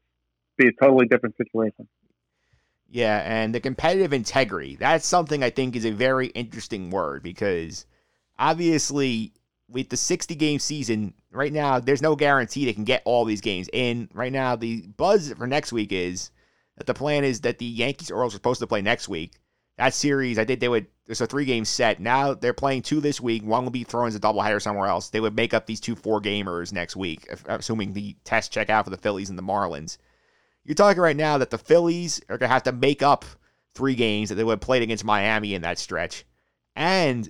Be 0.58 0.68
a 0.68 0.72
totally 0.82 1.08
different 1.08 1.36
situation. 1.38 1.88
Yeah, 2.90 3.22
and 3.26 3.54
the 3.54 3.60
competitive 3.60 4.14
integrity. 4.14 4.76
That's 4.76 5.06
something 5.06 5.44
I 5.44 5.50
think 5.50 5.76
is 5.76 5.86
a 5.86 5.92
very 5.92 6.28
interesting 6.28 6.90
word 6.90 7.22
because 7.22 7.86
obviously 8.40 9.34
with 9.70 9.90
the 9.90 9.98
60 9.98 10.36
game 10.36 10.60
season, 10.60 11.14
right 11.32 11.52
now 11.52 11.80
there's 11.80 12.02
no 12.02 12.16
guarantee 12.16 12.66
they 12.66 12.74
can 12.74 12.84
get 12.84 13.02
all 13.06 13.26
these 13.26 13.42
games 13.42 13.70
in. 13.74 14.10
Right 14.14 14.32
now, 14.32 14.56
the 14.56 14.82
buzz 14.98 15.34
for 15.34 15.48
next 15.48 15.72
week 15.72 15.92
is 15.92 16.32
that 16.78 16.88
the 16.88 16.94
plan 16.94 17.24
is 17.24 17.42
that 17.42 17.58
the 17.58 17.66
Yankees 17.66 18.12
Orioles 18.12 18.34
are 18.34 18.38
supposed 18.38 18.60
to 18.62 18.68
play 18.68 18.82
next 18.82 19.10
week. 19.10 19.34
That 19.78 19.94
series, 19.94 20.40
I 20.40 20.46
think 20.46 20.60
they 20.60 20.70
would. 20.70 20.88
There's 21.06 21.22
a 21.22 21.28
three 21.28 21.46
game 21.46 21.66
set. 21.66 22.00
Now 22.00 22.34
they're 22.34 22.54
playing 22.54 22.82
two 22.82 23.00
this 23.00 23.22
week. 23.22 23.44
One 23.44 23.64
will 23.64 23.72
be 23.72 23.84
thrown 23.84 24.08
as 24.08 24.16
a 24.16 24.20
doubleheader 24.20 24.62
somewhere 24.62 24.88
else. 24.88 25.10
They 25.10 25.20
would 25.20 25.36
make 25.36 25.54
up 25.54 25.66
these 25.66 25.80
two 25.80 25.96
four 25.96 26.22
gamers 26.22 26.74
next 26.74 26.96
week, 26.96 27.28
assuming 27.48 27.94
the 27.94 28.16
test 28.24 28.52
check 28.52 28.70
out 28.70 28.86
for 28.86 28.90
the 28.90 28.98
Phillies 28.98 29.30
and 29.30 29.38
the 29.38 29.44
Marlins. 29.44 29.98
You're 30.66 30.76
talking 30.76 31.02
right 31.02 31.16
now 31.16 31.38
that 31.38 31.50
the 31.50 31.58
Phillies 31.58 32.20
are 32.28 32.38
going 32.38 32.50
to 32.50 32.54
have 32.54 32.64
to 32.64 32.74
make 32.74 33.02
up 33.02 33.24
three 33.74 33.96
games 33.96 34.30
that 34.30 34.36
they 34.36 34.44
would 34.44 34.54
have 34.54 34.60
played 34.60 34.82
against 34.82 35.06
Miami 35.06 35.54
in 35.54 35.62
that 35.62 35.80
stretch. 35.80 36.26
And 36.76 37.30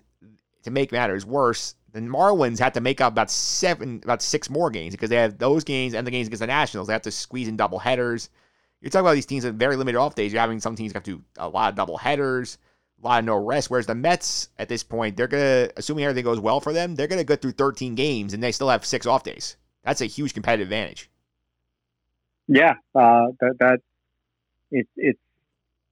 to 0.63 0.71
make 0.71 0.91
matters 0.91 1.25
worse, 1.25 1.75
the 1.97 2.01
Marlins 2.01 2.59
had 2.59 2.73
to 2.75 2.81
make 2.81 3.01
up 3.01 3.13
about 3.13 3.31
seven, 3.31 4.01
about 4.03 4.21
six 4.21 4.49
more 4.49 4.69
games 4.69 4.93
because 4.93 5.09
they 5.09 5.15
have 5.15 5.37
those 5.37 5.63
games 5.63 5.93
and 5.93 6.05
the 6.05 6.11
games 6.11 6.27
against 6.27 6.41
the 6.41 6.47
Nationals. 6.47 6.87
They 6.87 6.93
have 6.93 7.01
to 7.03 7.11
squeeze 7.11 7.47
in 7.47 7.57
double 7.57 7.79
headers. 7.79 8.29
You're 8.81 8.91
talking 8.91 9.05
about 9.05 9.15
these 9.15 9.25
teams 9.25 9.43
with 9.43 9.57
very 9.57 9.75
limited 9.75 9.97
off 9.97 10.15
days. 10.15 10.31
You're 10.31 10.41
having 10.41 10.59
some 10.59 10.75
teams 10.75 10.93
have 10.93 11.03
to 11.03 11.17
do 11.17 11.23
a 11.37 11.49
lot 11.49 11.69
of 11.69 11.75
double 11.75 11.97
headers, 11.97 12.57
a 13.01 13.05
lot 13.05 13.19
of 13.19 13.25
no 13.25 13.35
rest. 13.35 13.69
Whereas 13.69 13.87
the 13.87 13.95
Mets 13.95 14.49
at 14.59 14.69
this 14.69 14.83
point, 14.83 15.17
they're 15.17 15.27
gonna, 15.27 15.69
assuming 15.75 16.05
everything 16.05 16.25
goes 16.25 16.39
well 16.39 16.59
for 16.59 16.73
them, 16.73 16.95
they're 16.95 17.07
gonna 17.07 17.23
go 17.23 17.35
through 17.35 17.53
13 17.53 17.95
games 17.95 18.33
and 18.33 18.43
they 18.43 18.51
still 18.51 18.69
have 18.69 18.85
six 18.85 19.05
off 19.05 19.23
days. 19.23 19.57
That's 19.83 20.01
a 20.01 20.05
huge 20.05 20.33
competitive 20.33 20.67
advantage. 20.67 21.09
Yeah, 22.47 22.73
uh, 22.95 23.27
that 23.39 23.55
that 23.59 23.79
it's 24.71 24.89
it's 24.95 25.19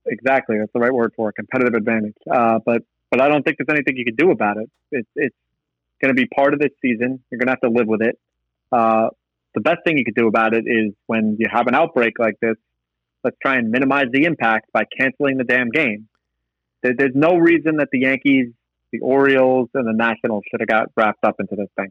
exactly 0.06 0.58
that's 0.58 0.72
the 0.72 0.80
right 0.80 0.92
word 0.92 1.12
for 1.16 1.28
a 1.28 1.32
competitive 1.32 1.74
advantage. 1.74 2.16
Uh, 2.30 2.60
but 2.64 2.82
but 3.10 3.20
I 3.20 3.28
don't 3.28 3.42
think 3.42 3.58
there's 3.58 3.74
anything 3.74 3.96
you 3.96 4.04
can 4.04 4.14
do 4.14 4.30
about 4.30 4.56
it. 4.56 4.70
It's 4.90 5.08
it's 5.16 5.36
going 6.00 6.14
to 6.14 6.20
be 6.20 6.26
part 6.26 6.54
of 6.54 6.60
this 6.60 6.72
season. 6.82 7.22
You're 7.30 7.38
going 7.38 7.46
to 7.46 7.52
have 7.52 7.60
to 7.60 7.70
live 7.70 7.86
with 7.86 8.02
it. 8.02 8.18
Uh, 8.72 9.08
the 9.54 9.60
best 9.60 9.78
thing 9.84 9.96
you 9.96 10.04
could 10.04 10.14
do 10.14 10.26
about 10.26 10.54
it 10.54 10.64
is 10.66 10.92
when 11.06 11.36
you 11.38 11.46
have 11.50 11.66
an 11.66 11.74
outbreak 11.74 12.18
like 12.18 12.34
this, 12.40 12.56
let's 13.24 13.36
try 13.40 13.56
and 13.56 13.70
minimize 13.70 14.06
the 14.12 14.24
impact 14.24 14.70
by 14.72 14.84
canceling 14.98 15.38
the 15.38 15.44
damn 15.44 15.70
game. 15.70 16.08
There, 16.82 16.92
there's 16.96 17.14
no 17.14 17.36
reason 17.36 17.78
that 17.78 17.88
the 17.90 18.00
Yankees, 18.00 18.48
the 18.92 19.00
Orioles, 19.00 19.70
and 19.74 19.86
the 19.86 19.92
Nationals 19.92 20.44
should 20.50 20.60
have 20.60 20.68
got 20.68 20.88
wrapped 20.96 21.24
up 21.24 21.36
into 21.40 21.56
this 21.56 21.68
thing. 21.76 21.90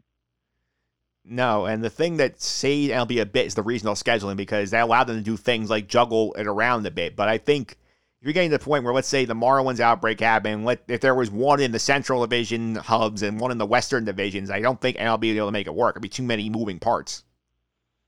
No, 1.28 1.66
and 1.66 1.82
the 1.82 1.90
thing 1.90 2.18
that 2.18 2.40
saved 2.40 2.92
MLB 2.92 3.20
a 3.20 3.26
bit 3.26 3.46
is 3.46 3.56
the 3.56 3.62
regional 3.62 3.94
scheduling 3.94 4.36
because 4.36 4.70
that 4.70 4.84
allowed 4.84 5.08
them 5.08 5.16
to 5.16 5.22
do 5.22 5.36
things 5.36 5.68
like 5.68 5.88
juggle 5.88 6.34
it 6.34 6.46
around 6.46 6.86
a 6.86 6.90
bit. 6.92 7.16
But 7.16 7.28
I 7.28 7.38
think 7.38 7.76
you're 8.22 8.32
getting 8.32 8.50
to 8.50 8.58
the 8.58 8.64
point 8.64 8.84
where, 8.84 8.94
let's 8.94 9.08
say, 9.08 9.24
the 9.24 9.34
Marlins 9.34 9.80
outbreak 9.80 10.20
happened, 10.20 10.64
let, 10.64 10.82
if 10.88 11.00
there 11.00 11.14
was 11.14 11.30
one 11.30 11.60
in 11.60 11.72
the 11.72 11.78
Central 11.78 12.22
Division 12.22 12.76
hubs 12.76 13.22
and 13.22 13.38
one 13.38 13.50
in 13.50 13.58
the 13.58 13.66
Western 13.66 14.04
divisions, 14.04 14.50
I 14.50 14.60
don't 14.60 14.80
think 14.80 14.96
MLB 14.96 15.10
would 15.10 15.20
be 15.20 15.36
able 15.36 15.48
to 15.48 15.52
make 15.52 15.66
it 15.66 15.74
work. 15.74 15.94
It'd 15.94 16.02
be 16.02 16.08
too 16.08 16.22
many 16.22 16.48
moving 16.48 16.78
parts. 16.78 17.24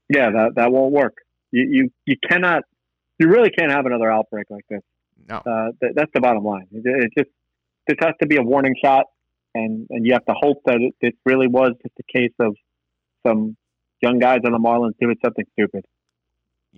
Yeah, 0.09 0.31
that 0.31 0.55
that 0.57 0.73
won't 0.73 0.93
work. 0.93 1.19
You 1.51 1.69
you, 1.71 1.91
you 2.07 2.17
cannot, 2.29 2.63
you 3.19 3.29
really 3.29 3.51
can't 3.51 3.71
have 3.71 3.85
another 3.85 4.11
outbreak 4.11 4.47
like 4.49 4.65
this. 4.71 4.81
No, 5.29 5.37
uh, 5.37 5.73
th- 5.81 5.93
that's 5.95 6.11
the 6.15 6.21
bottom 6.21 6.45
line. 6.45 6.67
It, 6.73 6.83
it 6.85 7.13
just 7.17 7.31
this 7.87 7.97
has 8.01 8.15
to 8.21 8.27
be 8.27 8.37
a 8.37 8.43
warning 8.43 8.75
shot, 8.83 9.05
and 9.55 9.87
and 9.91 10.07
you 10.07 10.15
have 10.15 10.25
to 10.25 10.35
hope 10.35 10.63
that 10.65 10.77
it, 10.77 10.95
it 11.01 11.15
really 11.27 11.47
was 11.47 11.73
just 11.83 11.95
a 11.99 12.19
case 12.19 12.33
of 12.41 12.57
some 13.27 13.57
young 14.01 14.19
guys 14.19 14.41
on 14.47 14.53
the 14.53 14.59
Marlins 14.59 14.95
doing 14.99 15.17
something 15.23 15.45
stupid. 15.53 15.85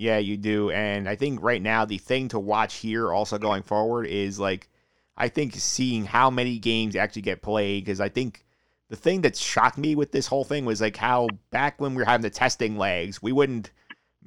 Yeah, 0.01 0.17
you 0.17 0.39
do. 0.39 0.71
And 0.71 1.07
I 1.07 1.15
think 1.15 1.43
right 1.43 1.61
now 1.61 1.85
the 1.85 1.99
thing 1.99 2.29
to 2.29 2.39
watch 2.39 2.77
here 2.77 3.13
also 3.13 3.37
going 3.37 3.63
forward 3.63 4.07
is 4.07 4.41
like 4.41 4.71
I 5.15 5.29
think 5.29 5.55
seeing 5.57 6.07
how 6.07 6.31
many 6.31 6.59
games 6.59 6.97
actually 6.97 7.21
get 7.21 7.43
played 7.43 7.85
because 7.85 8.01
I 8.01 8.09
think 8.09 8.47
the 8.89 8.97
thing 8.97 9.21
that 9.21 9.37
shocked 9.37 9.77
me 9.77 9.95
with 9.95 10.11
this 10.11 10.27
whole 10.27 10.43
thing 10.43 10.65
was 10.65 10.81
like 10.81 10.97
how 10.97 11.29
back 11.51 11.83
when 11.83 11.95
we 11.95 11.99
were 11.99 12.07
having 12.07 12.23
the 12.23 12.31
testing 12.31 12.79
legs, 12.79 13.21
we 13.21 13.31
wouldn't 13.31 13.73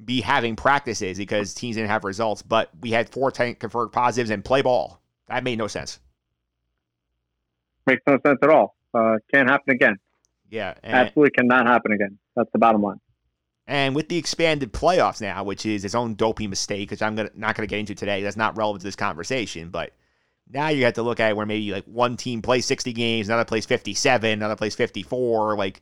be 0.04 0.20
having 0.20 0.54
practices 0.54 1.18
because 1.18 1.52
teams 1.54 1.74
didn't 1.74 1.90
have 1.90 2.04
results, 2.04 2.40
but 2.40 2.70
we 2.80 2.92
had 2.92 3.08
four 3.08 3.32
confirmed 3.32 3.90
positives 3.90 4.30
and 4.30 4.44
play 4.44 4.62
ball. 4.62 5.00
That 5.26 5.42
made 5.42 5.58
no 5.58 5.66
sense. 5.66 5.98
Makes 7.88 8.02
no 8.06 8.20
sense 8.24 8.38
at 8.40 8.48
all. 8.48 8.76
Uh, 8.94 9.16
can't 9.34 9.50
happen 9.50 9.74
again. 9.74 9.96
Yeah, 10.48 10.74
absolutely 10.84 11.32
cannot 11.32 11.66
happen 11.66 11.90
again. 11.90 12.16
That's 12.36 12.52
the 12.52 12.60
bottom 12.60 12.80
line. 12.80 13.00
And 13.66 13.94
with 13.94 14.08
the 14.08 14.18
expanded 14.18 14.72
playoffs 14.72 15.20
now, 15.20 15.42
which 15.42 15.64
is 15.64 15.84
its 15.84 15.94
own 15.94 16.14
dopey 16.14 16.46
mistake, 16.46 16.90
which 16.90 17.02
I'm 17.02 17.14
gonna, 17.14 17.30
not 17.34 17.56
going 17.56 17.66
to 17.66 17.70
get 17.70 17.78
into 17.78 17.94
today, 17.94 18.22
that's 18.22 18.36
not 18.36 18.56
relevant 18.56 18.82
to 18.82 18.86
this 18.86 18.96
conversation. 18.96 19.70
But 19.70 19.92
now 20.50 20.68
you 20.68 20.84
have 20.84 20.94
to 20.94 21.02
look 21.02 21.18
at 21.20 21.30
it 21.30 21.36
where 21.36 21.46
maybe 21.46 21.72
like 21.72 21.84
one 21.84 22.16
team 22.16 22.42
plays 22.42 22.66
60 22.66 22.92
games, 22.92 23.28
another 23.28 23.44
plays 23.44 23.64
57, 23.64 24.30
another 24.30 24.56
plays 24.56 24.74
54. 24.74 25.56
Like 25.56 25.80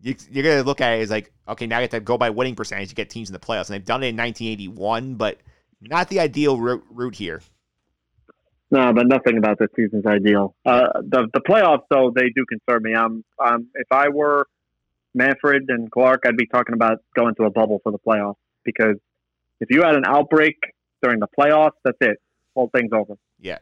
you, 0.00 0.12
are 0.12 0.42
going 0.42 0.58
to 0.58 0.62
look 0.62 0.80
at 0.80 0.98
it 0.98 1.02
as 1.02 1.10
like, 1.10 1.32
okay, 1.48 1.66
now 1.66 1.78
you 1.78 1.82
have 1.82 1.90
to 1.90 2.00
go 2.00 2.16
by 2.16 2.30
winning 2.30 2.54
percentage 2.54 2.90
to 2.90 2.94
get 2.94 3.10
teams 3.10 3.28
in 3.28 3.32
the 3.32 3.40
playoffs. 3.40 3.68
And 3.68 3.74
they've 3.74 3.84
done 3.84 4.04
it 4.04 4.08
in 4.08 4.16
1981, 4.16 5.16
but 5.16 5.38
not 5.80 6.08
the 6.08 6.20
ideal 6.20 6.58
route, 6.58 6.84
route 6.88 7.16
here. 7.16 7.42
No, 8.70 8.92
but 8.92 9.06
nothing 9.06 9.38
about 9.38 9.58
this 9.58 9.68
season's 9.76 10.06
ideal. 10.06 10.54
Uh, 10.64 10.88
the 11.00 11.28
the 11.32 11.40
playoffs, 11.40 11.84
though, 11.90 12.10
they 12.14 12.30
do 12.34 12.44
concern 12.46 12.82
me. 12.82 12.94
I'm, 12.94 13.22
I'm 13.38 13.68
if 13.74 13.86
I 13.92 14.08
were 14.08 14.48
Manfred 15.14 15.64
and 15.68 15.90
Clark, 15.90 16.24
I'd 16.26 16.36
be 16.36 16.46
talking 16.46 16.74
about 16.74 16.98
going 17.14 17.34
to 17.36 17.44
a 17.44 17.50
bubble 17.50 17.80
for 17.82 17.92
the 17.92 17.98
playoffs 17.98 18.36
because 18.64 18.96
if 19.60 19.70
you 19.70 19.82
had 19.82 19.94
an 19.94 20.04
outbreak 20.06 20.56
during 21.02 21.20
the 21.20 21.28
playoffs, 21.38 21.72
that's 21.84 21.98
it. 22.00 22.18
Whole 22.54 22.70
thing's 22.74 22.92
over. 22.92 23.16
Yeah. 23.38 23.58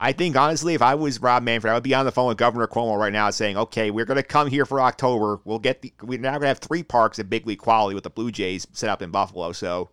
I 0.00 0.12
think 0.12 0.36
honestly, 0.36 0.74
if 0.74 0.82
I 0.82 0.94
was 0.94 1.20
Rob 1.20 1.42
Manfred, 1.42 1.70
I 1.72 1.74
would 1.74 1.82
be 1.82 1.94
on 1.94 2.04
the 2.04 2.12
phone 2.12 2.28
with 2.28 2.38
Governor 2.38 2.68
Cuomo 2.68 2.96
right 2.96 3.12
now 3.12 3.30
saying, 3.30 3.56
"Okay, 3.56 3.90
we're 3.90 4.04
going 4.04 4.16
to 4.16 4.22
come 4.22 4.46
here 4.48 4.64
for 4.64 4.80
October. 4.80 5.40
We'll 5.44 5.58
get 5.58 5.82
the. 5.82 5.92
We're 6.02 6.20
now 6.20 6.32
going 6.32 6.42
to 6.42 6.48
have 6.48 6.58
three 6.60 6.84
parks 6.84 7.18
at 7.18 7.28
big 7.28 7.46
league 7.48 7.58
quality 7.58 7.96
with 7.96 8.04
the 8.04 8.10
Blue 8.10 8.30
Jays 8.30 8.66
set 8.72 8.90
up 8.90 9.02
in 9.02 9.10
Buffalo. 9.10 9.50
So 9.50 9.90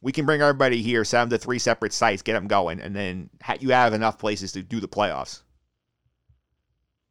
we 0.00 0.12
can 0.12 0.26
bring 0.26 0.42
everybody 0.42 0.80
here, 0.80 1.04
set 1.04 1.22
them 1.22 1.30
to 1.30 1.38
three 1.38 1.58
separate 1.58 1.92
sites, 1.92 2.22
get 2.22 2.34
them 2.34 2.46
going, 2.46 2.80
and 2.80 2.94
then 2.94 3.30
you 3.58 3.70
have 3.70 3.94
enough 3.94 4.18
places 4.18 4.52
to 4.52 4.62
do 4.62 4.78
the 4.78 4.88
playoffs." 4.88 5.42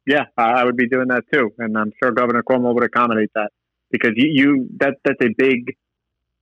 Yeah, 0.08 0.24
I 0.38 0.64
would 0.64 0.78
be 0.78 0.88
doing 0.88 1.08
that 1.08 1.24
too, 1.30 1.50
and 1.58 1.76
I'm 1.76 1.92
sure 2.02 2.12
Governor 2.12 2.42
Cuomo 2.42 2.72
would 2.72 2.82
accommodate 2.82 3.30
that 3.34 3.50
because 3.90 4.12
you, 4.16 4.30
you 4.32 4.68
that 4.78 4.94
that's 5.04 5.22
a 5.22 5.28
big. 5.36 5.76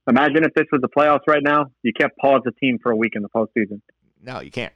Imagine 0.09 0.45
if 0.45 0.55
this 0.55 0.67
was 0.71 0.81
the 0.81 0.89
playoffs 0.89 1.27
right 1.27 1.43
now, 1.43 1.67
you 1.83 1.93
can't 1.93 2.13
pause 2.21 2.43
a 2.47 2.53
team 2.53 2.79
for 2.81 2.93
a 2.93 2.97
week 2.97 3.15
in 3.17 3.23
the 3.23 3.29
postseason. 3.29 3.81
No, 4.23 4.39
you 4.39 4.53
can't. 4.53 4.73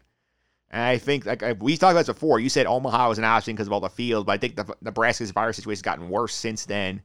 And 0.73 0.83
I 0.83 0.99
think, 0.99 1.25
like 1.25 1.41
we 1.61 1.77
talked 1.77 1.93
about 1.93 2.07
this 2.07 2.15
before, 2.15 2.41
you 2.41 2.49
said 2.49 2.67
Omaha 2.67 3.11
was 3.11 3.19
an 3.19 3.25
option 3.25 3.55
because 3.55 3.69
of 3.69 3.73
all 3.73 3.79
the 3.79 3.89
field, 3.89 4.27
but 4.27 4.33
I 4.33 4.39
think 4.39 4.57
the 4.57 4.75
Nebraska's 4.83 5.31
virus 5.31 5.55
situation 5.55 5.79
has 5.79 5.83
gotten 5.83 6.09
worse 6.09 6.35
since 6.35 6.67
then. 6.67 7.01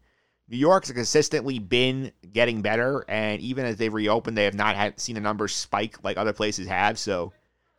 New 0.50 0.58
York's 0.58 0.92
consistently 0.92 1.60
been 1.60 2.12
getting 2.34 2.64
better, 2.64 3.06
and 3.08 3.40
even 3.42 3.64
as 3.64 3.78
they've 3.78 3.94
reopened, 3.94 4.36
they 4.36 4.46
have 4.46 4.56
not 4.56 4.76
had, 4.76 5.00
seen 5.00 5.14
the 5.16 5.22
numbers 5.22 5.54
spike 5.54 5.98
like 6.04 6.18
other 6.18 6.34
places 6.34 6.68
have. 6.68 6.98
So 6.98 7.32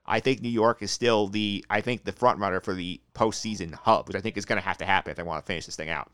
I 0.07 0.21
think 0.21 0.41
New 0.41 0.49
York 0.49 0.83
is 0.83 0.91
still 0.91 1.29
the 1.29 1.65
I 1.69 1.81
think 1.81 2.05
the 2.05 2.13
front 2.13 2.39
runner 2.39 2.61
for 2.61 2.75
the 2.75 3.01
postseason 3.15 3.75
hub, 3.75 4.09
which 4.09 4.17
I 4.17 4.21
think 4.21 4.37
is 4.37 4.45
going 4.45 4.61
to 4.61 4.67
have 4.67 4.79
to 4.79 4.85
happen 4.85 5.11
if 5.11 5.17
they 5.17 5.23
want 5.23 5.45
to 5.45 5.47
finish 5.47 5.67
this 5.67 5.77
thing 5.77 5.91
out. 5.91 6.11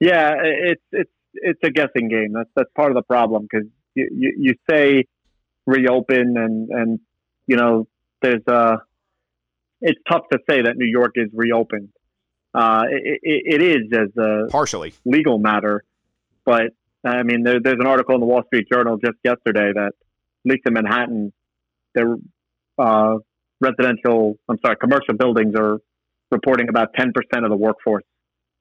Yeah, 0.00 0.34
it's 0.42 0.82
it's 0.92 1.10
it's 1.34 1.60
a 1.62 1.70
guessing 1.70 2.08
game. 2.08 2.32
That's 2.32 2.50
that's 2.54 2.70
part 2.74 2.90
of 2.90 2.94
the 2.94 3.02
problem 3.02 3.46
because 3.50 3.68
you, 3.94 4.08
you, 4.12 4.34
you 4.38 4.54
say 4.70 5.04
reopen 5.66 6.36
and 6.36 6.68
and 6.70 7.00
you 7.46 7.56
know 7.56 7.86
there's 8.22 8.46
a 8.46 8.78
it's 9.80 10.00
tough 10.10 10.22
to 10.32 10.38
say 10.48 10.62
that 10.62 10.76
New 10.76 10.86
York 10.86 11.12
is 11.16 11.28
reopened. 11.32 11.90
Uh, 12.54 12.84
it, 12.90 13.20
it, 13.22 13.60
it 13.60 13.62
is 13.62 13.92
as 13.92 14.16
a 14.16 14.48
partially 14.50 14.94
legal 15.04 15.38
matter, 15.38 15.84
but 16.44 16.72
I 17.04 17.22
mean 17.22 17.42
there, 17.42 17.60
there's 17.60 17.78
an 17.78 17.86
article 17.86 18.14
in 18.14 18.20
the 18.20 18.26
Wall 18.26 18.42
Street 18.46 18.66
Journal 18.72 18.96
just 18.96 19.18
yesterday 19.24 19.72
that 19.74 19.92
at 19.92 20.50
least 20.52 20.62
in 20.66 20.72
Manhattan, 20.72 21.32
there 21.94 22.16
uh, 22.78 23.16
residential, 23.60 24.36
I'm 24.48 24.58
sorry, 24.64 24.76
commercial 24.76 25.14
buildings 25.18 25.54
are 25.56 25.78
reporting 26.30 26.68
about 26.68 26.88
10% 26.98 27.08
of 27.42 27.50
the 27.50 27.56
workforce 27.56 28.04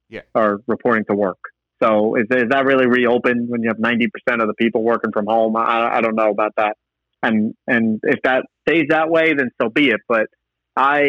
yeah. 0.10 0.22
are 0.34 0.60
reporting 0.68 1.06
to 1.10 1.16
work. 1.16 1.40
So 1.82 2.16
is, 2.16 2.26
is 2.32 2.50
that 2.50 2.66
really 2.66 2.88
reopened 2.88 3.50
when 3.50 3.62
you 3.62 3.70
have 3.70 3.78
90% 3.78 4.08
of 4.42 4.48
the 4.48 4.56
people 4.58 4.84
working 4.84 5.12
from 5.12 5.26
home? 5.28 5.56
I, 5.56 5.98
I 5.98 6.02
don't 6.02 6.16
know 6.16 6.30
about 6.30 6.54
that. 6.58 6.76
and 7.22 7.54
and 7.68 8.00
if 8.04 8.20
that 8.24 8.46
stays 8.68 8.86
that 8.90 9.10
way, 9.10 9.34
then 9.38 9.50
so 9.62 9.70
be 9.70 9.90
it. 9.90 10.02
But 10.08 10.28
I, 10.76 11.02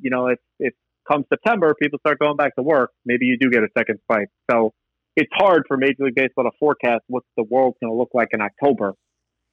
you 0.00 0.10
know, 0.10 0.28
if 0.28 0.38
if 0.60 0.74
come 1.10 1.24
September, 1.28 1.74
people 1.80 1.98
start 2.00 2.18
going 2.18 2.36
back 2.36 2.54
to 2.56 2.62
work, 2.62 2.90
maybe 3.04 3.26
you 3.26 3.38
do 3.38 3.50
get 3.50 3.62
a 3.62 3.68
second 3.76 3.98
spike. 4.04 4.28
So 4.50 4.72
it's 5.16 5.30
hard 5.32 5.64
for 5.66 5.76
Major 5.76 6.04
League 6.04 6.14
Baseball 6.14 6.44
to 6.44 6.52
forecast 6.60 7.02
what 7.08 7.24
the 7.36 7.42
world's 7.42 7.76
going 7.82 7.92
to 7.92 7.96
look 7.96 8.10
like 8.14 8.28
in 8.32 8.40
October, 8.40 8.94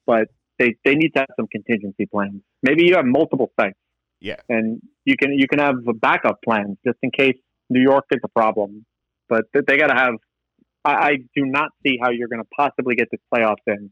but 0.06 0.28
they, 0.58 0.76
they 0.84 0.94
need 0.94 1.10
to 1.10 1.20
have 1.20 1.28
some 1.36 1.48
contingency 1.50 2.06
plans. 2.06 2.40
Maybe 2.66 2.84
you 2.84 2.96
have 2.96 3.06
multiple 3.06 3.52
sites. 3.58 3.78
Yeah. 4.20 4.40
And 4.48 4.82
you 5.04 5.16
can 5.16 5.32
you 5.32 5.46
can 5.46 5.60
have 5.60 5.76
a 5.86 5.92
backup 5.92 6.38
plans 6.44 6.78
just 6.84 6.98
in 7.02 7.10
case 7.10 7.36
New 7.70 7.80
York 7.80 8.04
is 8.10 8.20
a 8.24 8.28
problem. 8.28 8.84
But 9.28 9.44
they 9.52 9.76
got 9.76 9.88
to 9.88 9.94
have. 9.94 10.14
I, 10.84 10.92
I 10.92 11.16
do 11.34 11.44
not 11.44 11.70
see 11.84 11.98
how 12.00 12.10
you're 12.10 12.28
going 12.28 12.42
to 12.42 12.48
possibly 12.56 12.96
get 12.96 13.08
this 13.10 13.20
playoffs 13.32 13.66
in 13.66 13.90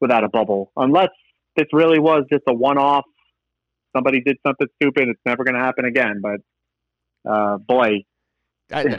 without 0.00 0.24
a 0.24 0.28
bubble, 0.28 0.70
unless 0.76 1.08
this 1.56 1.66
really 1.72 1.98
was 1.98 2.24
just 2.30 2.42
a 2.48 2.54
one-off. 2.54 3.04
Somebody 3.94 4.20
did 4.20 4.36
something 4.46 4.66
stupid. 4.76 5.08
It's 5.08 5.20
never 5.24 5.42
going 5.42 5.54
to 5.54 5.60
happen 5.60 5.86
again. 5.86 6.20
But 6.22 6.40
uh, 7.30 7.58
boy, 7.58 8.04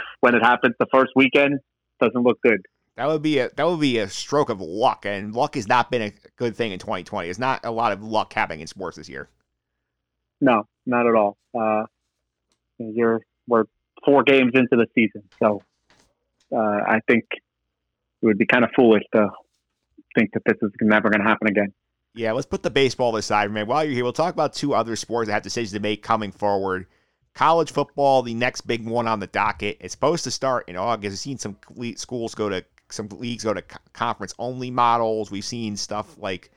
when 0.22 0.36
it 0.36 0.44
happens 0.44 0.76
the 0.80 0.88
first 0.92 1.12
weekend, 1.16 1.60
doesn't 2.02 2.24
look 2.24 2.42
good. 2.42 2.62
That 2.98 3.08
would 3.08 3.22
be 3.22 3.38
a 3.38 3.50
that 3.56 3.68
would 3.68 3.80
be 3.80 4.00
a 4.00 4.10
stroke 4.10 4.50
of 4.50 4.60
luck, 4.60 5.06
and 5.06 5.34
luck 5.34 5.56
has 5.56 5.68
not 5.68 5.92
been 5.92 6.02
a 6.02 6.12
good 6.36 6.56
thing 6.56 6.72
in 6.72 6.80
2020. 6.80 7.30
It's 7.30 7.40
not 7.40 7.64
a 7.64 7.72
lot 7.72 7.92
of 7.92 8.04
luck 8.04 8.34
happening 8.34 8.62
in 8.62 8.68
sports 8.68 8.98
this 8.98 9.08
year. 9.08 9.30
No, 10.42 10.64
not 10.86 11.08
at 11.08 11.16
all. 11.16 11.38
Uh, 11.58 11.84
you're 12.80 13.22
we're 13.48 13.66
four 14.04 14.24
games 14.24 14.52
into 14.56 14.76
the 14.76 14.88
season, 14.96 15.24
so 15.42 15.62
uh, 16.52 16.58
I 16.58 17.00
think 17.08 17.26
it 17.32 18.26
would 18.26 18.40
be 18.40 18.48
kind 18.48 18.64
of 18.64 18.72
foolish 18.76 19.04
to 19.14 19.30
think 20.16 20.32
that 20.34 20.42
this 20.46 20.58
is 20.64 20.72
never 20.82 21.10
going 21.12 21.22
to 21.22 21.28
happen 21.28 21.48
again. 21.48 21.72
Yeah, 22.16 22.32
let's 22.32 22.48
put 22.48 22.64
the 22.64 22.72
baseball 22.72 23.16
aside, 23.16 23.52
man. 23.52 23.68
While 23.68 23.84
you're 23.84 23.94
here, 23.94 24.04
we'll 24.04 24.14
talk 24.14 24.34
about 24.34 24.54
two 24.54 24.74
other 24.74 24.96
sports 24.96 25.28
that 25.28 25.34
have 25.34 25.44
decisions 25.44 25.74
to 25.74 25.80
make 25.80 26.02
coming 26.02 26.32
forward. 26.32 26.88
College 27.36 27.72
football, 27.72 28.24
the 28.24 28.34
next 28.34 28.62
big 28.62 28.88
one 28.88 29.08
on 29.08 29.20
the 29.20 29.28
docket. 29.28 29.78
It's 29.80 29.92
supposed 29.92 30.24
to 30.24 30.32
start 30.32 30.68
in 30.68 30.76
August. 30.76 31.14
I've 31.14 31.20
seen 31.20 31.38
some 31.38 31.58
schools 31.96 32.34
go 32.34 32.50
to 32.50 32.66
some 32.90 33.08
leagues 33.10 33.44
go 33.44 33.54
to 33.54 33.62
co- 33.62 33.80
conference 33.94 34.34
only 34.40 34.72
models. 34.72 35.32
We've 35.32 35.46
seen 35.46 35.76
stuff 35.76 36.18
like 36.18 36.52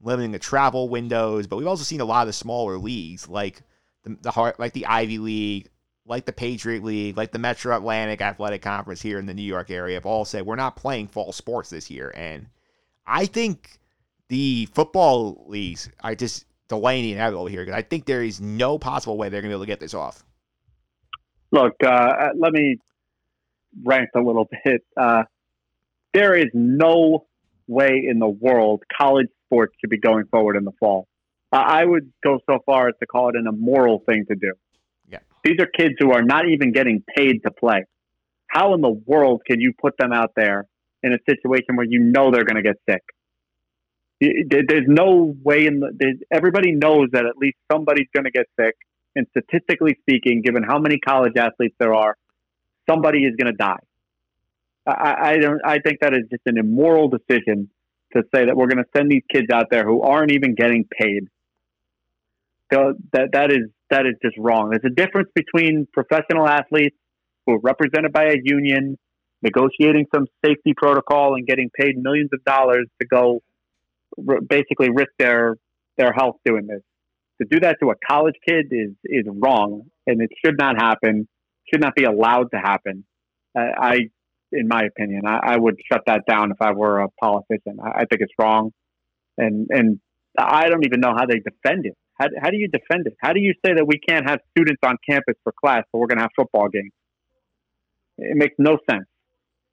limiting 0.00 0.32
the 0.32 0.38
travel 0.38 0.88
windows, 0.88 1.46
but 1.46 1.56
we've 1.56 1.66
also 1.66 1.84
seen 1.84 2.00
a 2.00 2.04
lot 2.04 2.22
of 2.22 2.26
the 2.26 2.32
smaller 2.32 2.78
leagues 2.78 3.28
like 3.28 3.62
the, 4.02 4.16
the 4.22 4.30
heart, 4.30 4.58
like 4.58 4.72
the 4.72 4.86
Ivy 4.86 5.18
League, 5.18 5.68
like 6.06 6.24
the 6.24 6.32
Patriot 6.32 6.84
League, 6.84 7.16
like 7.16 7.32
the 7.32 7.38
Metro 7.38 7.76
Atlantic 7.76 8.20
Athletic 8.20 8.62
Conference 8.62 9.02
here 9.02 9.18
in 9.18 9.26
the 9.26 9.34
New 9.34 9.42
York 9.42 9.70
area 9.70 9.94
have 9.94 10.06
all 10.06 10.24
said 10.24 10.46
we're 10.46 10.56
not 10.56 10.76
playing 10.76 11.08
fall 11.08 11.32
sports 11.32 11.70
this 11.70 11.90
year. 11.90 12.12
And 12.14 12.46
I 13.06 13.26
think 13.26 13.78
the 14.28 14.66
football 14.66 15.44
leagues 15.48 15.90
are 16.02 16.14
just 16.14 16.46
delaying 16.68 17.04
the 17.04 17.12
inevitable 17.12 17.46
here 17.46 17.64
because 17.64 17.78
I 17.78 17.82
think 17.82 18.06
there 18.06 18.22
is 18.22 18.40
no 18.40 18.78
possible 18.78 19.16
way 19.16 19.28
they're 19.28 19.40
going 19.40 19.50
to 19.50 19.56
be 19.56 19.58
able 19.58 19.64
to 19.64 19.68
get 19.68 19.80
this 19.80 19.94
off. 19.94 20.24
Look, 21.52 21.74
uh, 21.82 22.30
let 22.36 22.52
me 22.52 22.78
rant 23.84 24.10
a 24.14 24.20
little 24.20 24.48
bit. 24.64 24.82
Uh, 24.96 25.24
there 26.16 26.34
is 26.34 26.46
no 26.54 27.26
way 27.66 28.06
in 28.08 28.18
the 28.18 28.28
world 28.28 28.82
college 28.96 29.26
sports 29.44 29.74
should 29.78 29.90
be 29.90 29.98
going 29.98 30.24
forward 30.26 30.56
in 30.56 30.64
the 30.64 30.72
fall. 30.80 31.06
Uh, 31.52 31.56
I 31.56 31.84
would 31.84 32.10
go 32.24 32.40
so 32.48 32.58
far 32.64 32.88
as 32.88 32.94
to 33.00 33.06
call 33.06 33.28
it 33.28 33.36
an 33.36 33.46
immoral 33.46 34.02
thing 34.06 34.24
to 34.28 34.34
do. 34.34 34.54
Yeah. 35.08 35.18
These 35.44 35.58
are 35.60 35.66
kids 35.66 35.94
who 35.98 36.12
are 36.12 36.22
not 36.22 36.48
even 36.48 36.72
getting 36.72 37.04
paid 37.16 37.42
to 37.44 37.50
play. 37.50 37.84
How 38.46 38.72
in 38.74 38.80
the 38.80 38.90
world 38.90 39.42
can 39.46 39.60
you 39.60 39.74
put 39.78 39.98
them 39.98 40.12
out 40.12 40.32
there 40.34 40.66
in 41.02 41.12
a 41.12 41.18
situation 41.28 41.76
where 41.76 41.86
you 41.86 42.00
know 42.00 42.30
they're 42.30 42.44
going 42.44 42.62
to 42.62 42.62
get 42.62 42.76
sick? 42.88 43.02
There's 44.18 44.88
no 44.88 45.36
way 45.44 45.66
in 45.66 45.80
the. 45.80 46.18
Everybody 46.32 46.72
knows 46.72 47.08
that 47.12 47.26
at 47.26 47.36
least 47.36 47.58
somebody's 47.70 48.08
going 48.14 48.24
to 48.24 48.30
get 48.30 48.46
sick. 48.58 48.74
And 49.14 49.26
statistically 49.30 49.98
speaking, 50.00 50.40
given 50.42 50.62
how 50.62 50.78
many 50.78 50.98
college 50.98 51.36
athletes 51.36 51.74
there 51.78 51.94
are, 51.94 52.16
somebody 52.88 53.24
is 53.24 53.36
going 53.36 53.52
to 53.52 53.56
die. 53.56 53.80
I, 54.86 55.14
I- 55.32 55.38
don't. 55.38 55.60
I 55.64 55.78
think 55.80 56.00
that 56.00 56.14
is 56.14 56.22
just 56.30 56.42
an 56.46 56.58
immoral 56.58 57.08
decision 57.08 57.70
to 58.14 58.22
say 58.34 58.46
that 58.46 58.56
we're 58.56 58.68
going 58.68 58.78
to 58.84 58.90
send 58.96 59.10
these 59.10 59.24
kids 59.32 59.48
out 59.52 59.66
there 59.70 59.84
who 59.84 60.02
aren't 60.02 60.32
even 60.32 60.54
getting 60.54 60.84
paid. 60.84 61.24
So 62.72 62.94
that 63.12 63.30
that 63.32 63.50
is 63.52 63.68
that 63.90 64.06
is 64.06 64.14
just 64.22 64.36
wrong. 64.38 64.70
There's 64.70 64.90
a 64.90 64.94
difference 64.94 65.28
between 65.34 65.86
professional 65.92 66.46
athletes 66.48 66.96
who 67.46 67.54
are 67.54 67.60
represented 67.60 68.12
by 68.12 68.24
a 68.26 68.36
union, 68.42 68.98
negotiating 69.42 70.06
some 70.14 70.26
safety 70.44 70.74
protocol, 70.76 71.34
and 71.34 71.46
getting 71.46 71.70
paid 71.78 71.96
millions 71.96 72.30
of 72.32 72.42
dollars 72.44 72.86
to 73.00 73.06
go 73.06 73.40
r- 74.28 74.40
basically 74.40 74.90
risk 74.90 75.10
their 75.18 75.56
their 75.98 76.12
health 76.12 76.36
doing 76.44 76.66
this. 76.66 76.82
To 77.40 77.46
do 77.50 77.60
that 77.60 77.76
to 77.82 77.90
a 77.90 77.94
college 78.08 78.34
kid 78.46 78.66
is 78.70 78.92
is 79.04 79.26
wrong, 79.28 79.82
and 80.06 80.20
it 80.20 80.30
should 80.44 80.58
not 80.58 80.76
happen. 80.76 81.28
Should 81.72 81.80
not 81.80 81.94
be 81.94 82.04
allowed 82.04 82.50
to 82.52 82.58
happen. 82.58 83.04
Uh, 83.58 83.62
I, 83.78 83.98
in 84.52 84.68
my 84.68 84.82
opinion, 84.84 85.26
I, 85.26 85.54
I 85.54 85.56
would 85.56 85.76
shut 85.90 86.02
that 86.06 86.22
down 86.28 86.50
if 86.50 86.58
I 86.60 86.72
were 86.72 87.00
a 87.00 87.08
politician. 87.20 87.78
I, 87.82 88.00
I 88.00 88.04
think 88.04 88.20
it's 88.20 88.32
wrong, 88.38 88.72
and 89.38 89.66
and 89.70 90.00
I 90.38 90.68
don't 90.68 90.84
even 90.84 91.00
know 91.00 91.14
how 91.16 91.26
they 91.26 91.40
defend 91.40 91.86
it. 91.86 91.96
How, 92.18 92.28
how 92.40 92.50
do 92.50 92.56
you 92.56 92.68
defend 92.68 93.06
it? 93.06 93.14
How 93.20 93.32
do 93.32 93.40
you 93.40 93.52
say 93.64 93.74
that 93.74 93.86
we 93.86 93.98
can't 93.98 94.28
have 94.28 94.40
students 94.50 94.80
on 94.84 94.96
campus 95.08 95.34
for 95.44 95.52
class, 95.52 95.84
but 95.92 95.98
we're 95.98 96.06
going 96.06 96.18
to 96.18 96.22
have 96.22 96.30
football 96.34 96.68
games? 96.68 96.92
It 98.18 98.36
makes 98.36 98.54
no 98.58 98.78
sense. 98.90 99.04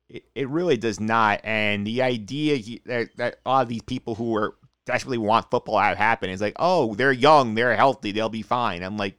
It, 0.10 0.24
it 0.36 0.50
really 0.50 0.76
does 0.76 1.00
not. 1.00 1.40
And 1.44 1.88
the 1.88 2.02
idea 2.02 2.80
that, 2.86 3.16
that 3.16 3.40
a 3.46 3.50
lot 3.50 3.62
of 3.62 3.70
these 3.70 3.82
people 3.82 4.16
who 4.16 4.36
are 4.36 4.56
desperately 4.86 5.18
want 5.18 5.50
football 5.50 5.80
to 5.80 5.96
happen 5.96 6.30
is 6.30 6.42
like, 6.42 6.56
oh, 6.58 6.96
they're 6.96 7.14
young, 7.14 7.56
they're 7.56 7.76
healthy, 7.76 8.12
they'll 8.12 8.28
be 8.28 8.42
fine. 8.42 8.84
I'm 8.84 8.98
like, 8.98 9.18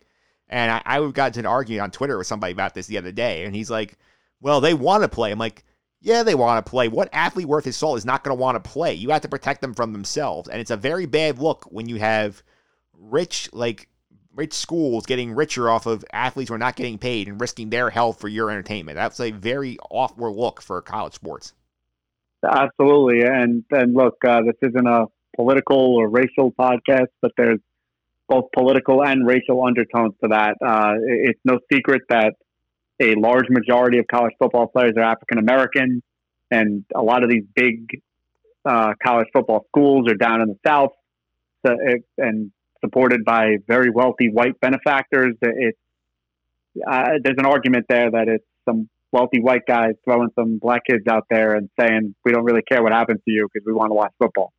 and 0.50 0.70
I, 0.70 0.82
I 0.84 1.10
got 1.10 1.28
into 1.28 1.40
an 1.40 1.46
argument 1.46 1.82
on 1.82 1.90
Twitter 1.90 2.18
with 2.18 2.26
somebody 2.26 2.52
about 2.52 2.74
this 2.74 2.86
the 2.86 2.98
other 2.98 3.12
day, 3.12 3.44
and 3.44 3.54
he's 3.54 3.70
like, 3.70 3.96
well, 4.44 4.60
they 4.60 4.74
want 4.74 5.02
to 5.02 5.08
play. 5.08 5.32
I'm 5.32 5.38
like, 5.38 5.64
yeah, 6.02 6.22
they 6.22 6.34
want 6.34 6.64
to 6.64 6.70
play. 6.70 6.88
What 6.88 7.08
athlete 7.14 7.48
worth 7.48 7.64
his 7.64 7.78
soul 7.78 7.96
is 7.96 8.04
not 8.04 8.22
going 8.22 8.36
to 8.36 8.40
want 8.40 8.62
to 8.62 8.70
play? 8.70 8.92
You 8.92 9.08
have 9.08 9.22
to 9.22 9.28
protect 9.28 9.62
them 9.62 9.72
from 9.72 9.94
themselves, 9.94 10.50
and 10.50 10.60
it's 10.60 10.70
a 10.70 10.76
very 10.76 11.06
bad 11.06 11.38
look 11.38 11.64
when 11.72 11.88
you 11.88 11.96
have 11.96 12.42
rich 12.92 13.48
like 13.54 13.88
rich 14.36 14.52
schools 14.52 15.06
getting 15.06 15.32
richer 15.34 15.70
off 15.70 15.86
of 15.86 16.04
athletes 16.12 16.50
who 16.50 16.54
are 16.54 16.58
not 16.58 16.76
getting 16.76 16.98
paid 16.98 17.26
and 17.26 17.40
risking 17.40 17.70
their 17.70 17.88
health 17.88 18.20
for 18.20 18.28
your 18.28 18.50
entertainment. 18.50 18.96
That's 18.96 19.18
a 19.18 19.30
very 19.30 19.78
awkward 19.90 20.32
look 20.32 20.60
for 20.60 20.82
college 20.82 21.14
sports. 21.14 21.54
Absolutely, 22.46 23.22
and 23.22 23.64
and 23.70 23.94
look, 23.94 24.16
uh, 24.28 24.42
this 24.42 24.56
isn't 24.60 24.86
a 24.86 25.06
political 25.36 25.96
or 25.96 26.10
racial 26.10 26.52
podcast, 26.52 27.08
but 27.22 27.32
there's 27.38 27.60
both 28.28 28.44
political 28.54 29.02
and 29.02 29.26
racial 29.26 29.64
undertones 29.64 30.12
to 30.22 30.28
that. 30.28 30.56
Uh, 30.62 30.96
it- 31.06 31.30
it's 31.30 31.40
no 31.46 31.58
secret 31.72 32.02
that 32.10 32.34
a 33.00 33.14
large 33.16 33.46
majority 33.48 33.98
of 33.98 34.06
college 34.12 34.34
football 34.38 34.66
players 34.66 34.94
are 34.96 35.02
African 35.02 35.38
American, 35.38 36.02
and 36.50 36.84
a 36.94 37.02
lot 37.02 37.24
of 37.24 37.30
these 37.30 37.44
big 37.54 37.86
uh, 38.64 38.92
college 39.04 39.26
football 39.32 39.66
schools 39.68 40.08
are 40.08 40.14
down 40.14 40.40
in 40.40 40.48
the 40.48 40.58
South, 40.66 40.92
so 41.64 41.72
it, 41.80 42.04
and 42.18 42.50
supported 42.84 43.24
by 43.24 43.56
very 43.66 43.90
wealthy 43.90 44.28
white 44.30 44.58
benefactors. 44.60 45.34
It's 45.40 45.78
uh, 46.86 47.10
there's 47.22 47.36
an 47.38 47.46
argument 47.46 47.86
there 47.88 48.10
that 48.10 48.28
it's 48.28 48.44
some 48.68 48.88
wealthy 49.12 49.40
white 49.40 49.62
guys 49.66 49.92
throwing 50.04 50.28
some 50.34 50.58
black 50.58 50.82
kids 50.84 51.04
out 51.08 51.24
there 51.30 51.54
and 51.54 51.70
saying 51.78 52.14
we 52.24 52.32
don't 52.32 52.44
really 52.44 52.62
care 52.62 52.82
what 52.82 52.92
happens 52.92 53.20
to 53.24 53.30
you 53.30 53.48
because 53.52 53.64
we 53.64 53.72
want 53.72 53.90
to 53.90 53.94
watch 53.94 54.12
football. 54.18 54.52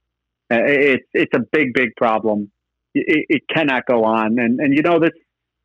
Uh, 0.52 0.64
It's 0.64 1.08
it's 1.14 1.34
a 1.36 1.42
big 1.52 1.74
big 1.74 1.90
problem. 1.98 2.52
It, 2.94 3.26
it 3.30 3.42
cannot 3.54 3.86
go 3.86 4.04
on, 4.04 4.40
and 4.40 4.60
and 4.60 4.74
you 4.76 4.82
know 4.82 5.00
this 5.00 5.12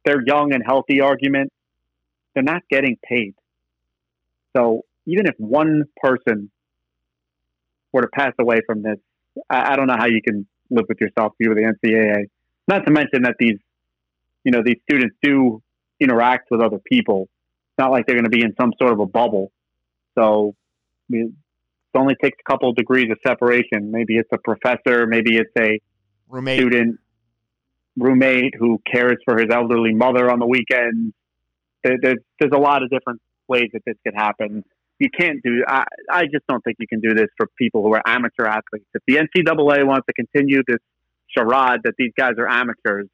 their 0.05 0.23
young 0.27 0.53
and 0.53 0.62
healthy 0.66 1.01
argument. 1.01 1.53
They're 2.35 2.43
not 2.43 2.62
getting 2.70 2.97
paid. 3.03 3.35
So 4.57 4.83
even 5.07 5.26
if 5.26 5.35
one 5.39 5.85
person 6.03 6.51
were 7.93 8.03
to 8.03 8.09
pass 8.09 8.33
away 8.39 8.61
from 8.66 8.83
this, 8.83 8.99
I, 9.49 9.72
I 9.72 9.76
don't 9.76 9.87
know 9.87 9.97
how 9.99 10.07
you 10.07 10.22
can 10.22 10.47
live 10.70 10.87
with 10.89 11.01
yourself. 11.01 11.33
if 11.39 11.45
You 11.45 11.51
with 11.51 11.59
the 11.59 11.89
NCAA. 11.89 12.28
Not 12.68 12.87
to 12.87 12.93
mention 12.93 13.22
that 13.22 13.35
these, 13.39 13.59
you 14.45 14.53
know, 14.53 14.62
these 14.64 14.76
students 14.89 15.16
do 15.22 15.62
interact 15.99 16.51
with 16.51 16.61
other 16.61 16.78
people. 16.78 17.28
It's 17.70 17.78
not 17.78 17.91
like 17.91 18.07
they're 18.07 18.16
going 18.16 18.24
to 18.24 18.31
be 18.31 18.43
in 18.43 18.55
some 18.61 18.72
sort 18.81 18.93
of 18.93 19.01
a 19.01 19.07
bubble. 19.07 19.53
So 20.16 20.55
I 21.09 21.12
mean, 21.12 21.37
it 21.93 21.99
only 21.99 22.14
takes 22.22 22.39
a 22.45 22.51
couple 22.51 22.70
of 22.70 22.76
degrees 22.76 23.11
of 23.11 23.18
separation. 23.26 23.91
Maybe 23.91 24.16
it's 24.16 24.28
a 24.33 24.39
professor, 24.39 25.07
maybe 25.07 25.37
it's 25.37 25.51
a 25.59 25.81
Roommate, 26.28 26.59
student 26.61 27.01
roommate 27.97 28.55
who 28.59 28.81
cares 28.91 29.16
for 29.24 29.39
his 29.39 29.49
elderly 29.53 29.93
mother 29.93 30.31
on 30.31 30.39
the 30.39 30.47
weekends. 30.47 31.14
There, 31.85 31.97
there's 32.01 32.18
there's 32.39 32.53
a 32.55 32.59
lot 32.59 32.83
of 32.83 32.91
different 32.91 33.20
ways 33.49 33.68
that 33.72 33.83
this 33.87 33.97
could 34.05 34.14
happen. 34.14 34.64
You 34.99 35.09
can't 35.11 35.43
do. 35.43 35.64
I 35.66 35.85
I 36.11 36.22
just 36.24 36.47
don't 36.49 36.62
think 36.62 36.76
you 36.78 36.87
can 36.87 37.01
do 37.01 37.14
this 37.14 37.28
for 37.37 37.47
people 37.59 37.83
who 37.83 37.95
are 37.95 38.03
amateur 38.07 38.47
athletes. 38.47 38.87
If 38.95 39.03
the 39.07 39.16
NCAA 39.16 39.87
wants 39.87 40.07
to 40.07 40.12
continue 40.12 40.62
this 40.66 40.81
charade 41.37 41.81
that 41.85 41.95
these 41.97 42.12
guys 42.16 42.33
are 42.39 42.49
amateurs, 42.49 43.09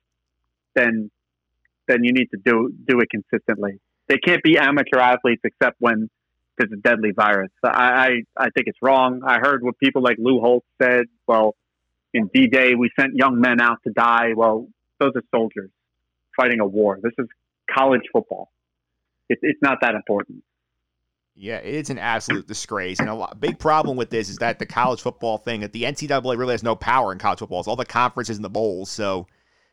then 0.74 1.10
then 1.88 2.02
you 2.02 2.12
need 2.12 2.28
to 2.30 2.38
do 2.44 2.72
do 2.86 3.00
it 3.00 3.08
consistently. 3.10 3.78
They 4.08 4.18
can't 4.18 4.42
be 4.42 4.58
amateur 4.58 4.98
athletes 4.98 5.42
except 5.44 5.76
when 5.80 6.08
there's 6.58 6.72
a 6.72 6.76
deadly 6.76 7.12
virus. 7.12 7.50
I 7.62 7.68
I, 7.68 8.08
I 8.36 8.50
think 8.50 8.66
it's 8.66 8.78
wrong. 8.82 9.22
I 9.24 9.38
heard 9.38 9.62
what 9.62 9.78
people 9.78 10.02
like 10.02 10.16
Lou 10.18 10.40
Holtz 10.40 10.66
said. 10.82 11.06
Well, 11.26 11.54
in 12.14 12.30
D-Day, 12.32 12.74
we 12.74 12.90
sent 12.98 13.14
young 13.14 13.40
men 13.40 13.60
out 13.60 13.78
to 13.86 13.92
die. 13.92 14.28
Well, 14.34 14.68
those 14.98 15.12
are 15.16 15.22
soldiers 15.34 15.70
fighting 16.36 16.60
a 16.60 16.66
war. 16.66 16.98
This 17.02 17.12
is 17.18 17.26
college 17.70 18.02
football. 18.12 18.50
It, 19.28 19.38
it's 19.42 19.62
not 19.62 19.78
that 19.80 19.94
important. 19.94 20.42
Yeah, 21.38 21.56
it's 21.56 21.90
an 21.90 21.98
absolute 21.98 22.46
disgrace, 22.46 22.98
and 22.98 23.10
a 23.10 23.14
lot, 23.14 23.38
big 23.38 23.58
problem 23.58 23.98
with 23.98 24.08
this 24.08 24.30
is 24.30 24.38
that 24.38 24.58
the 24.58 24.64
college 24.64 25.02
football 25.02 25.36
thing 25.36 25.60
that 25.60 25.72
the 25.74 25.82
NCAA 25.82 26.38
really 26.38 26.54
has 26.54 26.62
no 26.62 26.74
power 26.74 27.12
in 27.12 27.18
college 27.18 27.40
football. 27.40 27.58
It's 27.60 27.68
all 27.68 27.76
the 27.76 27.84
conferences 27.84 28.38
and 28.38 28.44
the 28.44 28.48
bowls. 28.48 28.90
So 28.90 29.26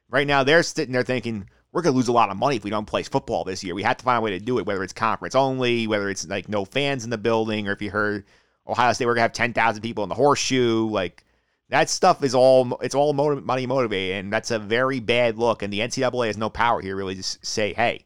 right 0.10 0.28
now 0.28 0.44
they're 0.44 0.62
sitting 0.62 0.92
there 0.92 1.04
thinking 1.04 1.48
we're 1.72 1.82
going 1.82 1.94
to 1.94 1.98
lose 1.98 2.10
a 2.10 2.14
lot 2.14 2.30
of 2.30 2.36
money 2.36 2.58
if 2.58 2.66
we 2.66 2.70
don't 2.70 2.86
play 2.86 3.02
football 3.04 3.46
this 3.46 3.64
year. 3.64 3.76
We 3.76 3.84
have 3.84 3.96
to 3.96 4.04
find 4.04 4.18
a 4.18 4.22
way 4.22 4.32
to 4.32 4.40
do 4.40 4.60
it, 4.60 4.66
whether 4.66 4.84
it's 4.84 4.92
conference 4.92 5.36
only, 5.36 5.88
whether 5.88 6.10
it's 6.10 6.28
like 6.28 6.50
no 6.50 6.66
fans 6.66 7.06
in 7.06 7.10
the 7.10 7.18
building, 7.18 7.70
or 7.70 7.72
if 7.72 7.82
you 7.82 7.90
heard 7.90 8.26
Ohio 8.68 8.92
State 8.92 9.06
we're 9.06 9.14
going 9.14 9.20
to 9.20 9.24
have 9.24 9.34
ten 9.34 9.54
thousand 9.54 9.84
people 9.84 10.04
in 10.04 10.10
the 10.10 10.16
horseshoe, 10.16 10.88
like. 10.90 11.24
That 11.70 11.90
stuff 11.90 12.24
is 12.24 12.36
all 12.36 12.78
it's 12.82 12.94
all 12.94 13.14
money 13.14 13.66
motivated, 13.66 14.18
and 14.18 14.32
that's 14.32 14.52
a 14.52 14.60
very 14.60 15.00
bad 15.00 15.40
look. 15.40 15.64
And 15.64 15.74
the 15.74 15.80
NCAA 15.80 16.28
has 16.28 16.38
no 16.38 16.50
power 16.50 16.82
here, 16.82 16.96
really, 16.96 17.16
to 17.16 17.24
say, 17.24 17.74
"Hey, 17.74 18.06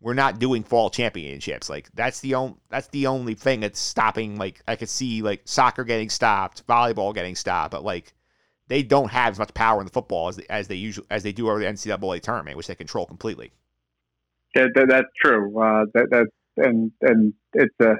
we're 0.00 0.14
not 0.14 0.38
doing 0.38 0.62
fall 0.62 0.90
championships. 0.90 1.70
Like 1.70 1.88
that's 1.94 2.20
the 2.20 2.34
only 2.34 2.56
that's 2.68 2.88
the 2.88 3.06
only 3.06 3.34
thing 3.34 3.60
that's 3.60 3.80
stopping. 3.80 4.36
Like 4.36 4.60
I 4.68 4.76
could 4.76 4.88
see 4.88 5.22
like 5.22 5.42
soccer 5.44 5.84
getting 5.84 6.10
stopped, 6.10 6.66
volleyball 6.66 7.14
getting 7.14 7.34
stopped, 7.34 7.72
but 7.72 7.84
like 7.84 8.12
they 8.68 8.82
don't 8.82 9.10
have 9.10 9.32
as 9.32 9.38
much 9.38 9.54
power 9.54 9.80
in 9.80 9.86
the 9.86 9.92
football 9.92 10.28
as, 10.28 10.38
as 10.50 10.68
they 10.68 10.74
usually 10.74 11.06
as 11.10 11.22
they 11.22 11.32
do 11.32 11.48
over 11.48 11.58
the 11.58 11.66
NCAA 11.66 12.20
tournament, 12.20 12.56
which 12.56 12.66
they 12.66 12.74
control 12.74 13.06
completely. 13.06 13.52
Yeah, 14.54 14.66
that, 14.74 14.88
that's 14.88 15.08
true. 15.22 15.58
Uh, 15.58 15.84
that, 15.94 16.08
that 16.10 16.26
and 16.56 16.92
and 17.00 17.34
it's 17.54 17.74
a 17.80 17.94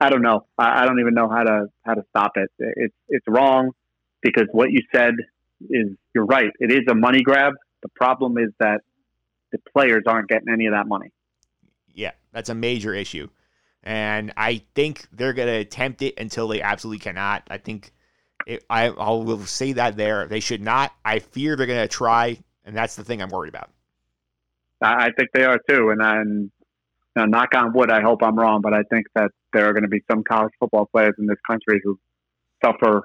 I 0.00 0.10
don't 0.10 0.22
know. 0.22 0.46
I, 0.58 0.82
I 0.82 0.86
don't 0.86 1.00
even 1.00 1.14
know 1.14 1.28
how 1.28 1.42
to 1.42 1.66
how 1.84 1.94
to 1.94 2.02
stop 2.10 2.32
it. 2.36 2.50
It's 2.58 2.94
it's 3.08 3.26
wrong 3.28 3.72
because 4.22 4.46
what 4.52 4.70
you 4.70 4.80
said 4.94 5.14
is 5.68 5.88
you're 6.14 6.26
right. 6.26 6.50
It 6.58 6.72
is 6.72 6.82
a 6.90 6.94
money 6.94 7.22
grab. 7.22 7.52
The 7.82 7.88
problem 7.90 8.38
is 8.38 8.50
that 8.60 8.80
the 9.52 9.58
players 9.72 10.02
aren't 10.06 10.28
getting 10.28 10.48
any 10.52 10.66
of 10.66 10.72
that 10.72 10.86
money. 10.86 11.10
Yeah, 11.94 12.12
that's 12.32 12.48
a 12.48 12.54
major 12.54 12.94
issue. 12.94 13.28
And 13.84 14.32
I 14.36 14.62
think 14.74 15.06
they're 15.12 15.32
going 15.32 15.48
to 15.48 15.58
attempt 15.58 16.02
it 16.02 16.14
until 16.18 16.48
they 16.48 16.62
absolutely 16.62 17.00
cannot. 17.00 17.42
I 17.50 17.58
think 17.58 17.92
it, 18.46 18.64
I, 18.70 18.86
I 18.88 19.10
will 19.10 19.44
say 19.44 19.72
that 19.72 19.96
there. 19.96 20.26
They 20.26 20.40
should 20.40 20.62
not. 20.62 20.92
I 21.04 21.18
fear 21.18 21.56
they're 21.56 21.66
going 21.66 21.82
to 21.82 21.88
try, 21.88 22.38
and 22.64 22.76
that's 22.76 22.96
the 22.96 23.04
thing 23.04 23.20
I'm 23.20 23.30
worried 23.30 23.48
about. 23.48 23.70
I 24.80 25.10
think 25.16 25.30
they 25.32 25.44
are 25.44 25.58
too. 25.68 25.90
And 25.96 26.50
you 27.16 27.22
know, 27.22 27.26
knock 27.26 27.54
on 27.54 27.72
wood, 27.72 27.90
I 27.90 28.00
hope 28.02 28.22
I'm 28.22 28.36
wrong, 28.36 28.62
but 28.62 28.72
I 28.72 28.82
think 28.90 29.06
that 29.14 29.30
there 29.52 29.68
are 29.68 29.72
going 29.72 29.82
to 29.82 29.88
be 29.88 30.02
some 30.10 30.24
college 30.24 30.52
football 30.58 30.86
players 30.86 31.14
in 31.18 31.26
this 31.26 31.38
country 31.46 31.80
who 31.84 31.98
suffer 32.64 33.02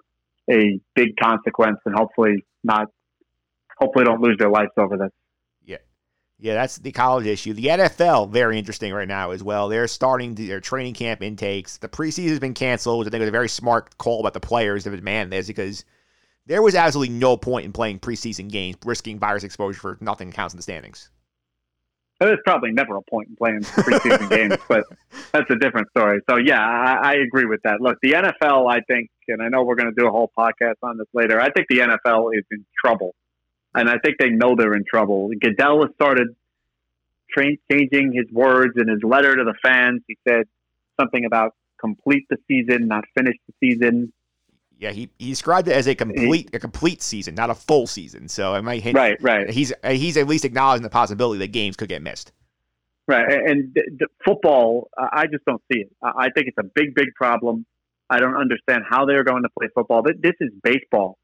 a 0.49 0.79
big 0.95 1.17
consequence 1.21 1.77
and 1.85 1.93
hopefully 1.95 2.45
not, 2.63 2.87
hopefully 3.77 4.05
don't 4.05 4.21
lose 4.21 4.37
their 4.39 4.49
lives 4.49 4.71
over 4.77 4.97
this. 4.97 5.11
Yeah, 6.39 6.53
that's 6.53 6.77
the 6.77 6.91
college 6.91 7.25
issue. 7.25 7.53
The 7.53 7.65
NFL, 7.65 8.29
very 8.29 8.59
interesting 8.59 8.93
right 8.93 9.07
now 9.07 9.31
as 9.31 9.41
well. 9.41 9.69
They're 9.69 9.87
starting 9.87 10.35
their 10.35 10.59
training 10.59 10.93
camp 10.93 11.23
intakes. 11.23 11.77
The 11.77 11.89
preseason 11.89 12.29
has 12.29 12.39
been 12.39 12.53
canceled, 12.53 12.99
which 12.99 13.07
I 13.07 13.11
think 13.11 13.21
was 13.21 13.29
a 13.29 13.31
very 13.31 13.49
smart 13.49 13.97
call 13.97 14.19
about 14.19 14.33
the 14.33 14.39
players 14.39 14.83
to 14.83 14.95
demand 14.95 15.31
this 15.31 15.47
because 15.47 15.83
there 16.45 16.61
was 16.61 16.75
absolutely 16.75 17.15
no 17.15 17.37
point 17.37 17.65
in 17.65 17.73
playing 17.73 17.99
preseason 17.99 18.51
games, 18.51 18.77
risking 18.85 19.17
virus 19.17 19.43
exposure 19.43 19.79
for 19.79 19.97
nothing 19.99 20.31
counts 20.31 20.53
in 20.53 20.57
the 20.57 20.63
standings. 20.63 21.09
There's 22.19 22.39
probably 22.45 22.71
never 22.71 22.95
a 22.97 23.01
point 23.01 23.29
in 23.29 23.35
playing 23.35 23.61
preseason 23.61 24.29
games, 24.49 24.57
but 24.67 24.83
that's 25.31 25.49
a 25.49 25.55
different 25.55 25.89
story. 25.89 26.19
So, 26.29 26.37
yeah, 26.37 26.61
I, 26.61 27.13
I 27.13 27.13
agree 27.13 27.45
with 27.45 27.61
that. 27.63 27.81
Look, 27.81 27.97
the 28.03 28.13
NFL, 28.13 28.71
I 28.71 28.81
think, 28.87 29.09
and 29.27 29.41
I 29.41 29.49
know 29.49 29.63
we're 29.63 29.75
going 29.75 29.93
to 29.93 29.99
do 29.99 30.07
a 30.07 30.11
whole 30.11 30.31
podcast 30.37 30.75
on 30.83 30.97
this 30.97 31.07
later, 31.13 31.41
I 31.41 31.49
think 31.51 31.67
the 31.67 31.79
NFL 31.79 32.37
is 32.37 32.43
in 32.51 32.63
trouble 32.83 33.15
and 33.77 33.89
I 33.89 33.97
think 33.99 34.17
they 34.19 34.29
know 34.29 34.55
they're 34.57 34.75
in 34.75 34.85
trouble. 34.89 35.29
Goodell 35.39 35.81
has 35.81 35.91
started 35.95 36.35
tra- 37.31 37.57
changing 37.71 38.13
his 38.13 38.31
words 38.31 38.73
in 38.77 38.87
his 38.87 39.03
letter 39.03 39.35
to 39.35 39.43
the 39.43 39.53
fans. 39.61 40.01
He 40.07 40.17
said 40.27 40.47
something 40.99 41.25
about 41.25 41.55
complete 41.79 42.25
the 42.29 42.37
season, 42.47 42.87
not 42.87 43.05
finish 43.15 43.35
the 43.47 43.53
season. 43.59 44.11
Yeah, 44.79 44.91
he, 44.91 45.09
he 45.17 45.29
described 45.29 45.67
it 45.67 45.73
as 45.73 45.87
a 45.87 45.95
complete 45.95 46.53
a 46.53 46.59
complete 46.59 47.01
season, 47.01 47.33
not 47.33 47.49
a 47.49 47.55
full 47.55 47.87
season. 47.87 48.27
So 48.27 48.53
it 48.53 48.61
might 48.61 48.83
hint 48.83 48.95
right, 48.95 49.21
right. 49.21 49.49
He's 49.49 49.73
he's 49.83 50.17
at 50.17 50.27
least 50.27 50.45
acknowledging 50.45 50.83
the 50.83 50.89
possibility 50.89 51.39
that 51.39 51.51
games 51.51 51.75
could 51.75 51.89
get 51.89 52.01
missed. 52.01 52.31
Right, 53.07 53.31
and 53.31 53.73
the, 53.73 53.83
the 53.99 54.07
football, 54.25 54.89
I 54.97 55.27
just 55.27 55.45
don't 55.45 55.61
see 55.71 55.79
it. 55.79 55.91
I 56.03 56.29
think 56.29 56.47
it's 56.47 56.57
a 56.59 56.63
big, 56.63 56.93
big 56.93 57.15
problem. 57.15 57.65
I 58.09 58.19
don't 58.19 58.35
understand 58.35 58.83
how 58.87 59.05
they're 59.05 59.23
going 59.23 59.43
to 59.43 59.49
play 59.57 59.69
football. 59.73 60.03
But 60.03 60.21
this 60.21 60.33
is 60.41 60.51
baseball 60.61 61.17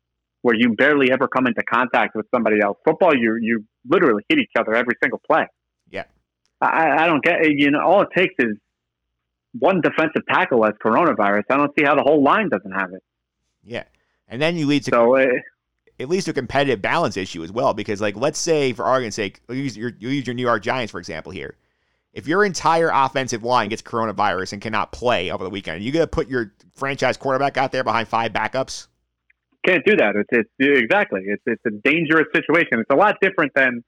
where 0.43 0.55
you 0.55 0.75
barely 0.75 1.11
ever 1.11 1.27
come 1.27 1.47
into 1.47 1.63
contact 1.63 2.15
with 2.15 2.27
somebody 2.29 2.61
else. 2.61 2.77
Football, 2.85 3.17
you 3.17 3.37
you 3.41 3.65
literally 3.89 4.23
hit 4.29 4.37
each 4.37 4.51
other 4.57 4.75
every 4.75 4.93
single 5.01 5.19
play. 5.25 5.47
Yeah, 5.89 6.03
I, 6.61 7.03
I 7.03 7.07
don't 7.07 7.23
get 7.23 7.39
you 7.49 7.71
know 7.71 7.81
all 7.81 8.01
it 8.03 8.09
takes 8.15 8.35
is 8.37 8.55
one 9.57 9.81
defensive 9.81 10.21
tackle 10.29 10.63
has 10.63 10.73
coronavirus. 10.83 11.43
I 11.49 11.57
don't 11.57 11.71
see 11.77 11.85
how 11.85 11.95
the 11.95 12.03
whole 12.03 12.21
line 12.21 12.49
doesn't 12.49 12.71
have 12.71 12.93
it. 12.93 13.01
Yeah, 13.63 13.83
and 14.27 14.41
then 14.41 14.55
you 14.57 14.67
lead 14.67 14.83
to 14.83 14.91
so. 14.91 15.15
It 15.15 15.43
eh, 15.99 16.05
leads 16.05 16.25
to 16.25 16.31
a 16.31 16.33
competitive 16.33 16.81
balance 16.81 17.17
issue 17.17 17.43
as 17.43 17.51
well 17.51 17.73
because, 17.73 18.01
like, 18.01 18.17
let's 18.17 18.39
say, 18.39 18.73
for 18.73 18.83
argument's 18.83 19.15
sake, 19.15 19.41
use 19.49 19.77
your 19.77 19.93
you 19.99 20.09
use 20.09 20.27
your 20.27 20.33
New 20.33 20.41
York 20.41 20.61
Giants 20.61 20.91
for 20.91 20.99
example 20.99 21.31
here. 21.31 21.55
If 22.11 22.27
your 22.27 22.43
entire 22.43 22.91
offensive 22.93 23.43
line 23.43 23.69
gets 23.69 23.81
coronavirus 23.81 24.53
and 24.53 24.61
cannot 24.61 24.91
play 24.91 25.31
over 25.31 25.43
the 25.43 25.49
weekend, 25.49 25.83
you 25.83 25.91
gonna 25.91 26.05
put 26.05 26.27
your 26.27 26.53
franchise 26.75 27.15
quarterback 27.15 27.57
out 27.57 27.71
there 27.71 27.83
behind 27.83 28.09
five 28.09 28.33
backups? 28.33 28.87
Can't 29.65 29.85
do 29.85 29.95
that. 29.97 30.15
It's, 30.15 30.29
it's 30.31 30.49
exactly. 30.81 31.21
It's 31.25 31.43
it's 31.45 31.65
a 31.65 31.71
dangerous 31.71 32.27
situation. 32.33 32.79
It's 32.79 32.89
a 32.89 32.95
lot 32.95 33.15
different 33.21 33.53
than 33.55 33.83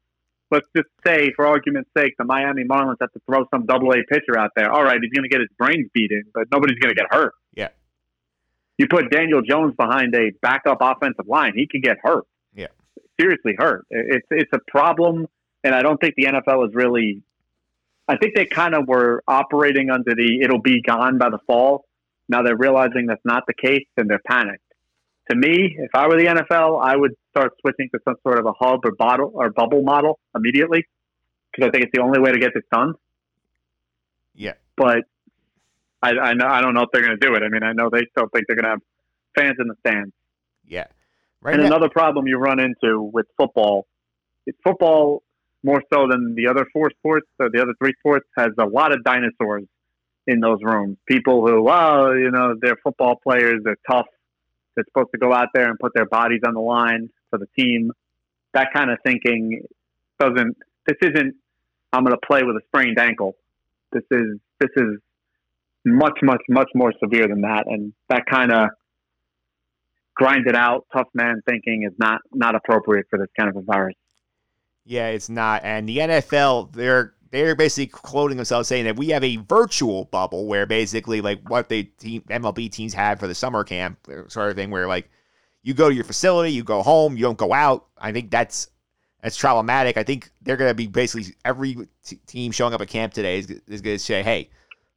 let's 0.52 0.66
just 0.76 0.88
say, 1.06 1.32
for 1.36 1.46
argument's 1.48 1.90
sake, 1.98 2.16
the 2.18 2.26
Miami 2.26 2.64
Marlins 2.64 2.98
have 3.02 3.12
to 3.14 3.22
throw 3.26 3.46
some 3.54 3.66
double 3.66 3.92
A 3.92 4.04
pitcher 4.10 4.38
out 4.38 4.52
there. 4.56 4.72
All 4.72 4.84
right, 4.84 4.98
he's 5.02 5.12
going 5.12 5.24
to 5.24 5.30
get 5.30 5.42
his 5.42 5.50
brains 5.58 5.90
beaten, 5.94 6.24
but 6.34 6.46
nobody's 6.52 6.80
going 6.80 6.94
to 6.94 6.96
get 6.96 7.08
hurt. 7.12 7.34
Yeah. 7.56 7.70
You 8.78 8.88
put 8.90 9.10
Daniel 9.10 9.42
Jones 9.42 9.74
behind 9.76 10.14
a 10.16 10.32
backup 10.42 10.80
offensive 10.82 11.28
line, 11.28 11.54
he 11.56 11.68
can 11.68 11.82
get 11.82 11.98
hurt. 12.04 12.26
Yeah. 12.54 12.68
Seriously 13.20 13.56
hurt. 13.58 13.86
It's 13.90 14.28
it's 14.30 14.52
a 14.54 14.60
problem, 14.68 15.28
and 15.64 15.74
I 15.74 15.82
don't 15.82 16.00
think 16.00 16.16
the 16.16 16.26
NFL 16.26 16.68
is 16.68 16.76
really. 16.76 17.22
I 18.08 18.18
think 18.18 18.36
they 18.36 18.46
kind 18.46 18.76
of 18.76 18.88
were 18.88 19.24
operating 19.28 19.90
under 19.90 20.14
the 20.14 20.42
"it'll 20.44 20.62
be 20.62 20.82
gone 20.82 21.18
by 21.18 21.30
the 21.30 21.40
fall." 21.48 21.86
Now 22.28 22.42
they're 22.44 22.58
realizing 22.58 23.06
that's 23.08 23.24
not 23.24 23.44
the 23.48 23.54
case, 23.54 23.88
and 23.98 24.10
they're 24.10 24.22
panicked 24.28 24.65
to 25.30 25.36
me, 25.36 25.76
if 25.78 25.92
I 25.94 26.08
were 26.08 26.18
the 26.18 26.26
NFL, 26.28 26.84
I 26.84 26.96
would 26.96 27.14
start 27.32 27.54
switching 27.62 27.90
to 27.94 28.00
some 28.06 28.16
sort 28.24 28.40
of 28.40 28.46
a 28.46 28.54
hub 28.54 28.82
or 28.86 28.92
bottle 28.98 29.32
or 29.34 29.50
bubble 29.50 29.82
model 29.82 30.20
immediately 30.36 30.86
because 31.52 31.68
I 31.68 31.72
think 31.72 31.86
it's 31.86 31.92
the 31.94 32.02
only 32.02 32.20
way 32.20 32.32
to 32.32 32.40
get 32.40 32.52
this 32.54 32.64
done. 32.72 32.94
Yeah, 34.36 34.54
but 34.78 35.00
I, 36.02 36.12
I 36.12 36.34
know 36.34 36.48
I 36.48 36.62
don't 36.62 36.74
know 36.74 36.82
if 36.82 36.90
they're 36.92 37.04
going 37.04 37.18
to 37.20 37.26
do 37.26 37.34
it. 37.36 37.44
I 37.44 37.50
mean, 37.50 37.64
I 37.64 37.74
know 37.74 37.90
they 37.90 38.06
still 38.12 38.28
think 38.34 38.46
they're 38.48 38.58
going 38.58 38.66
to 38.66 38.72
have 38.72 38.82
fans 39.36 39.56
in 39.60 39.68
the 39.68 39.76
stands. 39.86 40.14
Yeah, 40.68 40.88
right. 41.42 41.54
And 41.54 41.64
now- 41.64 41.68
another 41.68 41.90
problem 41.90 42.28
you 42.28 42.38
run 42.38 42.60
into 42.60 43.02
with 43.02 43.26
football, 43.38 43.88
it's 44.46 44.58
football 44.64 45.24
more 45.64 45.82
so 45.92 46.08
than 46.08 46.36
the 46.36 46.48
other 46.48 46.68
four 46.72 46.92
sports 47.00 47.28
or 47.40 47.50
the 47.50 47.62
other 47.62 47.74
three 47.80 47.94
sports 48.00 48.28
has 48.38 48.50
a 48.60 48.66
lot 48.66 48.94
of 48.94 49.04
dinosaurs 49.04 49.64
in 50.28 50.40
those 50.40 50.60
rooms. 50.62 50.98
People 51.08 51.46
who, 51.46 51.64
well, 51.64 52.16
you 52.16 52.30
know, 52.30 52.56
they're 52.60 52.78
football 52.84 53.16
players, 53.16 53.62
they're 53.64 53.78
tough, 53.90 54.06
that's 54.76 54.88
supposed 54.88 55.12
to 55.14 55.18
go 55.18 55.34
out 55.34 55.50
there 55.54 55.70
and 55.70 55.80
put 55.80 55.94
their 55.94 56.06
bodies 56.06 56.42
on 56.46 56.54
the 56.54 56.60
line 56.60 57.10
for 57.30 57.40
the 57.40 57.48
team. 57.58 57.92
That 58.54 58.68
kind 58.74 58.92
of 58.92 58.98
thinking 59.06 59.66
doesn't. 60.20 60.58
This 60.88 60.98
isn't. 61.02 61.36
I'm 61.94 62.04
going 62.04 62.16
to 62.16 62.28
play 62.28 62.44
with 62.44 62.56
a 62.56 62.62
sprained 62.68 63.00
ankle. 63.00 63.36
This 63.92 64.04
is 64.12 64.40
this 64.60 64.72
is 64.76 65.00
much 65.86 66.20
much 66.22 66.42
much 66.50 66.70
more 66.74 66.94
severe 67.00 67.28
than 67.28 67.42
that, 67.42 67.66
and 67.68 67.94
that 68.10 68.26
kind 68.26 68.52
of 68.52 68.70
grinded 70.16 70.56
out 70.56 70.86
tough 70.94 71.08
man 71.14 71.42
thinking 71.48 71.84
is 71.84 71.94
not 71.98 72.22
not 72.34 72.56
appropriate 72.56 73.08
for 73.10 73.20
this 73.20 73.30
kind 73.38 73.50
of 73.50 73.56
a 73.58 73.62
virus. 73.62 73.96
Yeah, 74.86 75.08
it's 75.08 75.30
not. 75.30 75.64
And 75.64 75.90
the 75.90 75.98
NFL, 75.98 76.74
they're 76.74 77.14
they're 77.36 77.56
basically 77.56 77.88
quoting 77.88 78.38
themselves 78.38 78.68
saying 78.68 78.86
that 78.86 78.96
we 78.96 79.10
have 79.10 79.24
a 79.24 79.38
virtual 79.38 80.06
bubble 80.06 80.48
where 80.48 80.66
basically 80.66 81.22
like 81.22 81.50
what 81.50 81.70
the 81.70 81.84
team 81.84 82.22
MLB 82.30 82.72
teams 82.72 82.94
have 82.94 83.20
for 83.20 83.28
the 83.28 83.36
summer 83.36 83.64
camp 83.64 83.98
uh, 84.10 84.28
sort 84.28 84.50
of 84.50 84.56
thing 84.56 84.72
where 84.72 84.88
like 84.88 85.10
you 85.64 85.74
go 85.74 85.90
to 85.90 85.96
your 85.96 86.04
facility, 86.04 86.52
you 86.52 86.64
go 86.64 86.82
home, 86.82 87.18
you 87.18 87.24
don't 87.24 87.38
go 87.38 87.54
out. 87.54 87.88
I 87.98 88.12
think 88.12 88.32
that's 88.32 88.70
that's 89.22 89.38
problematic. 89.38 89.98
I 89.98 90.04
think 90.04 90.30
they're 90.44 90.58
going 90.58 90.70
to 90.70 90.76
be 90.76 90.86
basically 90.86 91.34
every 91.44 91.76
t- 92.04 92.20
team 92.28 92.52
showing 92.52 92.76
up 92.76 92.82
at 92.82 92.88
camp 92.88 93.14
today 93.14 93.40
is, 93.40 93.50
is 93.50 93.82
going 93.82 93.98
to 93.98 94.00
say, 94.00 94.22
"Hey, 94.22 94.52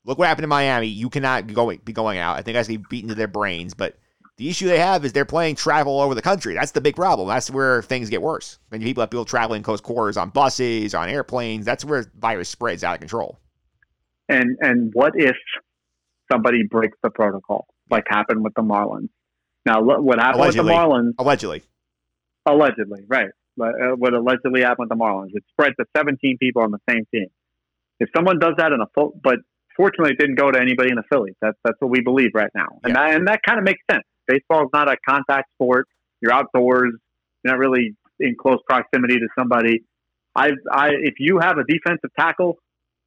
look 0.04 0.18
what 0.18 0.28
happened 0.28 0.44
in 0.44 0.50
Miami. 0.50 0.86
You 0.86 1.08
cannot 1.08 1.46
go 1.52 1.74
be 1.74 1.92
going 1.94 2.18
out." 2.18 2.36
I 2.36 2.42
think 2.42 2.54
that's 2.54 2.68
going 2.68 2.80
be 2.80 2.86
beaten 2.90 3.08
to 3.08 3.14
their 3.14 3.26
brains, 3.26 3.72
but 3.72 3.98
the 4.38 4.48
issue 4.48 4.66
they 4.68 4.78
have 4.78 5.04
is 5.04 5.12
they're 5.12 5.24
playing 5.24 5.56
travel 5.56 5.92
all 5.92 6.00
over 6.02 6.14
the 6.14 6.22
country. 6.22 6.54
That's 6.54 6.70
the 6.70 6.80
big 6.80 6.96
problem. 6.96 7.28
That's 7.28 7.50
where 7.50 7.82
things 7.82 8.08
get 8.08 8.22
worse. 8.22 8.58
When 8.70 8.80
people 8.80 9.00
have 9.02 9.10
people 9.10 9.24
traveling 9.24 9.62
close 9.62 9.80
quarters 9.80 10.16
on 10.16 10.30
buses, 10.30 10.94
on 10.94 11.08
airplanes, 11.08 11.64
that's 11.66 11.84
where 11.84 12.06
virus 12.18 12.48
spreads 12.48 12.82
out 12.84 12.94
of 12.94 13.00
control. 13.00 13.38
And 14.28 14.56
and 14.60 14.90
what 14.94 15.12
if 15.16 15.36
somebody 16.30 16.62
breaks 16.62 16.96
the 17.02 17.10
protocol, 17.10 17.66
like 17.90 18.04
happened 18.08 18.42
with 18.44 18.54
the 18.54 18.62
Marlins? 18.62 19.08
Now, 19.66 19.82
what 19.82 20.18
happened 20.18 20.40
Allegedly. 20.42 20.72
with 20.72 20.80
the 20.80 20.86
Marlins? 20.88 21.12
Allegedly. 21.18 21.62
Allegedly, 22.46 23.04
right? 23.08 23.28
Uh, 23.60 23.96
what 23.96 24.14
allegedly 24.14 24.62
happened 24.62 24.88
with 24.88 24.98
the 24.98 25.04
Marlins? 25.04 25.30
It 25.34 25.44
spread 25.50 25.72
to 25.78 25.84
17 25.96 26.38
people 26.38 26.62
on 26.62 26.70
the 26.70 26.78
same 26.88 27.04
team. 27.12 27.26
If 28.00 28.08
someone 28.16 28.38
does 28.38 28.54
that 28.58 28.72
in 28.72 28.80
a 28.80 28.86
full, 28.94 29.18
but 29.22 29.40
fortunately, 29.76 30.12
it 30.12 30.18
didn't 30.18 30.36
go 30.36 30.50
to 30.52 30.60
anybody 30.60 30.90
in 30.90 30.96
the 30.96 31.02
Phillies. 31.10 31.34
That's 31.42 31.58
that's 31.64 31.76
what 31.80 31.90
we 31.90 32.00
believe 32.00 32.30
right 32.34 32.50
now, 32.54 32.78
and 32.84 32.94
Yeah. 32.94 33.06
that 33.08 33.16
and 33.16 33.26
that 33.28 33.40
kind 33.44 33.58
of 33.58 33.64
makes 33.64 33.80
sense. 33.90 34.04
Baseball 34.28 34.64
is 34.64 34.70
not 34.72 34.88
a 34.88 34.96
contact 35.08 35.50
sport. 35.54 35.88
You're 36.20 36.32
outdoors. 36.32 36.92
You're 37.42 37.54
not 37.54 37.58
really 37.58 37.96
in 38.20 38.36
close 38.40 38.58
proximity 38.68 39.18
to 39.18 39.28
somebody. 39.36 39.82
I, 40.36 40.50
I, 40.70 40.90
if 40.90 41.14
you 41.18 41.38
have 41.40 41.58
a 41.58 41.64
defensive 41.64 42.10
tackle 42.18 42.58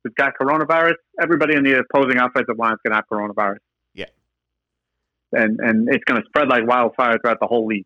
who's 0.03 0.13
got 0.15 0.33
coronavirus, 0.41 0.95
everybody 1.21 1.55
in 1.55 1.63
the 1.63 1.79
opposing 1.79 2.19
offensive 2.19 2.57
line 2.57 2.73
is 2.73 2.79
going 2.85 2.91
to 2.91 2.95
have 2.95 3.05
coronavirus. 3.11 3.59
Yeah. 3.93 4.05
and 5.31 5.59
and 5.59 5.87
it's 5.89 6.03
going 6.05 6.21
to 6.21 6.27
spread 6.27 6.49
like 6.49 6.67
wildfire 6.67 7.17
throughout 7.19 7.39
the 7.39 7.47
whole 7.47 7.67
league. 7.67 7.85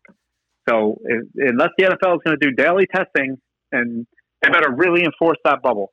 So 0.68 1.00
if, 1.04 1.28
unless 1.36 1.70
the 1.78 1.86
NFL 1.86 2.16
is 2.16 2.22
going 2.26 2.40
to 2.40 2.50
do 2.50 2.52
daily 2.52 2.88
testing, 2.88 3.38
and 3.72 4.08
they 4.42 4.50
better 4.50 4.72
really 4.72 5.04
enforce 5.04 5.38
that 5.44 5.62
bubble. 5.62 5.92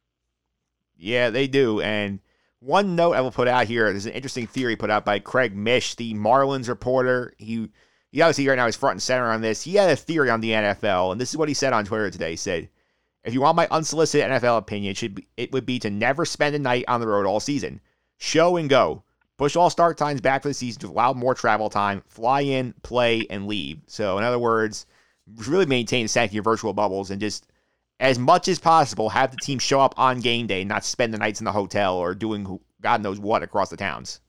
Yeah, 0.97 1.31
they 1.31 1.49
do. 1.49 1.81
And 1.81 2.21
one 2.63 2.95
note 2.95 3.15
I 3.15 3.21
will 3.21 3.33
put 3.33 3.49
out 3.49 3.67
here 3.67 3.91
there's 3.91 4.07
an 4.07 4.13
interesting 4.13 4.47
theory 4.47 4.77
put 4.77 4.91
out 4.91 5.05
by 5.05 5.19
Craig 5.19 5.57
Mish, 5.57 5.97
the 5.97 6.15
Marlins 6.15 6.69
reporter. 6.69 7.35
He 7.39 7.69
he 8.11 8.21
obviously 8.21 8.47
right 8.47 8.57
now 8.57 8.67
is 8.67 8.77
front 8.77 8.95
and 8.95 9.03
center 9.03 9.31
on 9.31 9.41
this. 9.41 9.63
He 9.63 9.75
had 9.75 9.91
a 9.91 9.97
theory 9.97 10.31
on 10.31 10.41
the 10.41 10.51
NFL, 10.51 11.13
and 11.13 11.21
this 11.21 11.31
is 11.31 11.37
what 11.37 11.49
he 11.49 11.55
said 11.55 11.73
on 11.73 11.85
Twitter 11.85 12.11
today. 12.11 12.31
He 12.31 12.37
said, 12.37 12.69
"If 13.25 13.35
you 13.35 13.41
want 13.41 13.57
my 13.57 13.67
unsolicited 13.71 14.31
NFL 14.31 14.59
opinion, 14.59 14.93
it 14.93 14.97
should 14.97 15.17
be, 15.17 15.27
it 15.37 15.51
would 15.53 15.67
be 15.67 15.79
to 15.81 15.91
never 15.91 16.25
spend 16.25 16.55
a 16.55 16.59
night 16.59 16.85
on 16.87 17.01
the 17.01 17.09
road 17.09 17.27
all 17.27 17.41
season. 17.41 17.81
Show 18.19 18.57
and 18.57 18.69
go. 18.69 19.03
Push 19.39 19.57
all 19.57 19.71
start 19.71 19.99
times 19.99 20.21
back 20.21 20.43
for 20.43 20.49
the 20.49 20.55
season 20.55 20.83
to 20.83 20.89
allow 20.89 21.13
more 21.13 21.35
travel 21.35 21.69
time. 21.69 22.03
Fly 22.07 22.43
in, 22.43 22.75
play, 22.83 23.27
and 23.29 23.49
leave. 23.49 23.81
So, 23.89 24.19
in 24.19 24.25
other 24.25 24.39
words, 24.39 24.87
really 25.49 25.67
maintain 25.67 26.05
the 26.05 26.09
sanctity 26.09 26.39
of 26.39 26.45
virtual 26.45 26.75
bubbles 26.75 27.11
and 27.11 27.21
just 27.21 27.47
as 28.01 28.19
much 28.19 28.49
as 28.49 28.59
possible, 28.59 29.11
have 29.11 29.31
the 29.31 29.37
team 29.37 29.59
show 29.59 29.81
up 29.81 29.95
on 29.99 30.21
game 30.21 30.47
day, 30.47 30.63
and 30.63 30.69
not 30.69 30.85
spend 30.85 31.15
the 31.15 31.19
nights 31.19 31.41
in 31.41 31.45
the 31.45 31.53
hotel 31.53 31.97
or 31.97 32.15
doing 32.15 32.45
who- 32.45 32.61
God 32.81 33.03
knows 33.03 33.19
what 33.19 33.43
across 33.43 33.71
the 33.71 33.77
towns. 33.77 34.21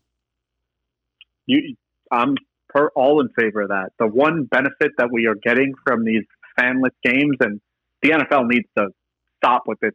You, 1.46 1.76
I'm 2.12 2.36
per, 2.70 2.90
all 2.96 3.22
in 3.22 3.30
favor 3.30 3.62
of 3.62 3.70
that. 3.70 3.92
The 4.00 4.08
one 4.08 4.44
benefit 4.46 4.92
that 4.98 5.10
we 5.12 5.28
are 5.28 5.36
getting 5.36 5.74
from 5.86 6.06
these 6.06 6.24
fanless 6.58 6.92
games, 7.04 7.38
and 7.40 7.60
the 8.02 8.12
NFL 8.12 8.48
needs 8.48 8.68
to 8.78 8.90
stop 9.38 9.64
with 9.66 9.80
this 9.80 9.94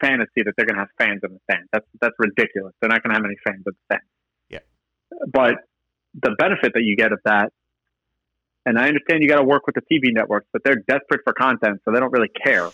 fantasy 0.00 0.42
that 0.44 0.54
they're 0.56 0.66
going 0.66 0.76
to 0.76 0.80
have 0.80 0.88
fans 0.98 1.20
in 1.22 1.32
the 1.32 1.40
stands. 1.50 1.68
That's 1.72 1.86
that's 2.00 2.14
ridiculous. 2.18 2.74
They're 2.80 2.90
not 2.90 3.02
going 3.02 3.14
to 3.14 3.16
have 3.16 3.24
any 3.24 3.36
fans 3.44 3.62
in 3.66 3.72
the 3.72 3.94
stands. 3.94 4.06
Yeah. 4.48 4.58
But 5.32 5.56
the 6.14 6.34
benefit 6.38 6.72
that 6.74 6.82
you 6.82 6.96
get 6.96 7.12
of 7.12 7.20
that, 7.24 7.52
and 8.66 8.78
I 8.78 8.88
understand 8.88 9.22
you 9.22 9.28
got 9.28 9.36
to 9.36 9.44
work 9.44 9.66
with 9.66 9.74
the 9.74 9.82
TV 9.82 10.12
networks, 10.12 10.46
but 10.52 10.62
they're 10.64 10.82
desperate 10.86 11.20
for 11.24 11.32
content, 11.32 11.80
so 11.84 11.92
they 11.92 12.00
don't 12.00 12.12
really 12.12 12.30
care. 12.44 12.70